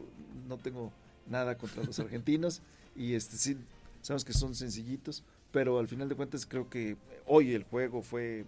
no 0.47 0.57
tengo 0.57 0.91
nada 1.27 1.57
contra 1.57 1.83
los 1.83 1.97
argentinos 1.99 2.61
y 2.95 3.13
este 3.15 3.37
sí, 3.37 3.57
sabemos 4.01 4.25
que 4.25 4.33
son 4.33 4.53
sencillitos, 4.53 5.23
pero 5.51 5.79
al 5.79 5.87
final 5.87 6.07
de 6.07 6.15
cuentas 6.15 6.45
creo 6.45 6.69
que 6.69 6.97
hoy 7.25 7.53
el 7.53 7.63
juego 7.63 8.01
fue 8.01 8.45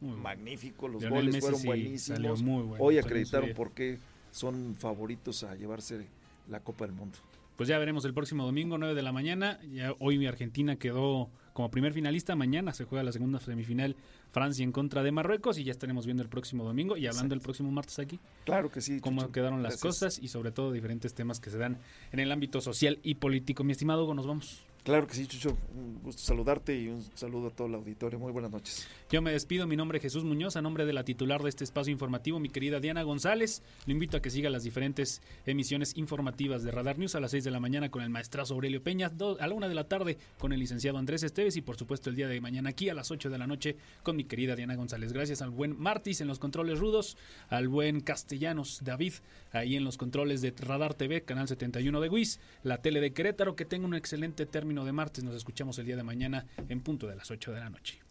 magnífico, 0.00 0.88
los 0.88 1.04
goles 1.04 1.38
fueron 1.40 1.62
buenísimos. 1.62 2.42
hoy 2.78 2.98
acreditaron 2.98 3.52
por 3.54 3.72
qué 3.72 3.98
son 4.30 4.74
favoritos 4.74 5.42
a 5.44 5.54
llevarse 5.54 6.06
la 6.48 6.60
Copa 6.60 6.86
del 6.86 6.94
Mundo. 6.94 7.18
Pues 7.56 7.68
ya 7.68 7.78
veremos 7.78 8.06
el 8.06 8.14
próximo 8.14 8.46
domingo, 8.46 8.78
9 8.78 8.94
de 8.94 9.02
la 9.02 9.12
mañana. 9.12 9.60
Ya 9.70 9.94
hoy 9.98 10.16
mi 10.16 10.26
Argentina 10.26 10.76
quedó 10.76 11.28
como 11.52 11.70
primer 11.70 11.92
finalista. 11.92 12.34
Mañana 12.34 12.72
se 12.72 12.84
juega 12.84 13.02
la 13.02 13.12
segunda 13.12 13.38
semifinal 13.38 13.96
Francia 14.30 14.64
en 14.64 14.72
contra 14.72 15.02
de 15.02 15.12
Marruecos 15.12 15.58
y 15.58 15.64
ya 15.64 15.72
estaremos 15.72 16.06
viendo 16.06 16.22
el 16.22 16.30
próximo 16.30 16.64
domingo 16.64 16.96
y 16.96 17.06
hablando 17.06 17.34
el 17.34 17.42
próximo 17.42 17.70
martes 17.70 17.98
aquí. 17.98 18.18
Claro 18.46 18.70
que 18.70 18.80
sí. 18.80 19.00
Cómo 19.00 19.30
quedaron 19.30 19.62
las 19.62 19.78
cosas 19.78 20.18
y 20.18 20.28
sobre 20.28 20.52
todo 20.52 20.72
diferentes 20.72 21.12
temas 21.12 21.38
que 21.38 21.50
se 21.50 21.58
dan 21.58 21.76
en 22.12 22.20
el 22.20 22.32
ámbito 22.32 22.62
social 22.62 22.98
y 23.02 23.16
político. 23.16 23.62
Mi 23.62 23.72
estimado 23.72 24.04
Hugo, 24.04 24.14
nos 24.14 24.26
vamos. 24.26 24.64
Claro 24.82 25.06
que 25.06 25.14
sí, 25.14 25.26
Chucho. 25.26 25.56
Un 25.74 26.00
gusto 26.02 26.22
saludarte 26.22 26.78
y 26.78 26.88
un 26.88 27.02
saludo 27.14 27.48
a 27.48 27.50
todo 27.50 27.66
el 27.66 27.74
auditorio. 27.74 28.18
Muy 28.18 28.32
buenas 28.32 28.50
noches. 28.50 28.88
Yo 29.10 29.20
me 29.20 29.32
despido. 29.32 29.66
Mi 29.66 29.76
nombre 29.76 29.98
es 29.98 30.02
Jesús 30.02 30.24
Muñoz, 30.24 30.56
a 30.56 30.62
nombre 30.62 30.86
de 30.86 30.92
la 30.92 31.04
titular 31.04 31.42
de 31.42 31.50
este 31.50 31.64
espacio 31.64 31.92
informativo, 31.92 32.40
mi 32.40 32.48
querida 32.48 32.80
Diana 32.80 33.02
González. 33.02 33.62
Lo 33.86 33.92
invito 33.92 34.16
a 34.16 34.22
que 34.22 34.30
siga 34.30 34.48
las 34.48 34.62
diferentes 34.62 35.20
emisiones 35.44 35.96
informativas 35.96 36.62
de 36.62 36.70
Radar 36.70 36.98
News 36.98 37.14
a 37.14 37.20
las 37.20 37.32
6 37.32 37.44
de 37.44 37.50
la 37.50 37.60
mañana 37.60 37.90
con 37.90 38.02
el 38.02 38.10
maestrazo 38.10 38.54
Aurelio 38.54 38.82
Peña, 38.82 39.10
a 39.38 39.46
la 39.46 39.54
1 39.54 39.68
de 39.68 39.74
la 39.74 39.88
tarde 39.88 40.18
con 40.38 40.52
el 40.52 40.60
licenciado 40.60 40.96
Andrés 40.96 41.22
Esteves 41.22 41.56
y 41.56 41.60
por 41.60 41.76
supuesto 41.76 42.08
el 42.08 42.16
día 42.16 42.28
de 42.28 42.40
mañana 42.40 42.70
aquí 42.70 42.88
a 42.88 42.94
las 42.94 43.10
8 43.10 43.28
de 43.28 43.38
la 43.38 43.46
noche 43.46 43.76
con 44.02 44.16
mi 44.16 44.24
querida 44.24 44.56
Diana 44.56 44.76
González. 44.76 45.12
Gracias 45.12 45.42
al 45.42 45.50
buen 45.50 45.78
Martis 45.78 46.20
en 46.20 46.28
los 46.28 46.38
controles 46.38 46.78
rudos, 46.78 47.18
al 47.48 47.68
buen 47.68 48.00
Castellanos 48.00 48.80
David 48.82 49.14
ahí 49.52 49.76
en 49.76 49.84
los 49.84 49.98
controles 49.98 50.40
de 50.42 50.52
Radar 50.56 50.94
TV, 50.94 51.22
canal 51.22 51.48
71 51.48 52.00
de 52.00 52.08
WIS, 52.08 52.40
la 52.62 52.78
tele 52.78 53.00
de 53.00 53.12
Querétaro. 53.12 53.56
Que 53.56 53.64
tenga 53.64 53.86
un 53.86 53.94
excelente 53.94 54.46
término 54.70 54.84
de 54.84 54.92
martes. 54.92 55.24
Nos 55.24 55.34
escuchamos 55.34 55.76
el 55.80 55.86
día 55.86 55.96
de 55.96 56.04
mañana 56.04 56.46
en 56.68 56.80
punto 56.80 57.08
de 57.08 57.16
las 57.16 57.28
8 57.28 57.52
de 57.52 57.58
la 57.58 57.70
noche. 57.70 58.09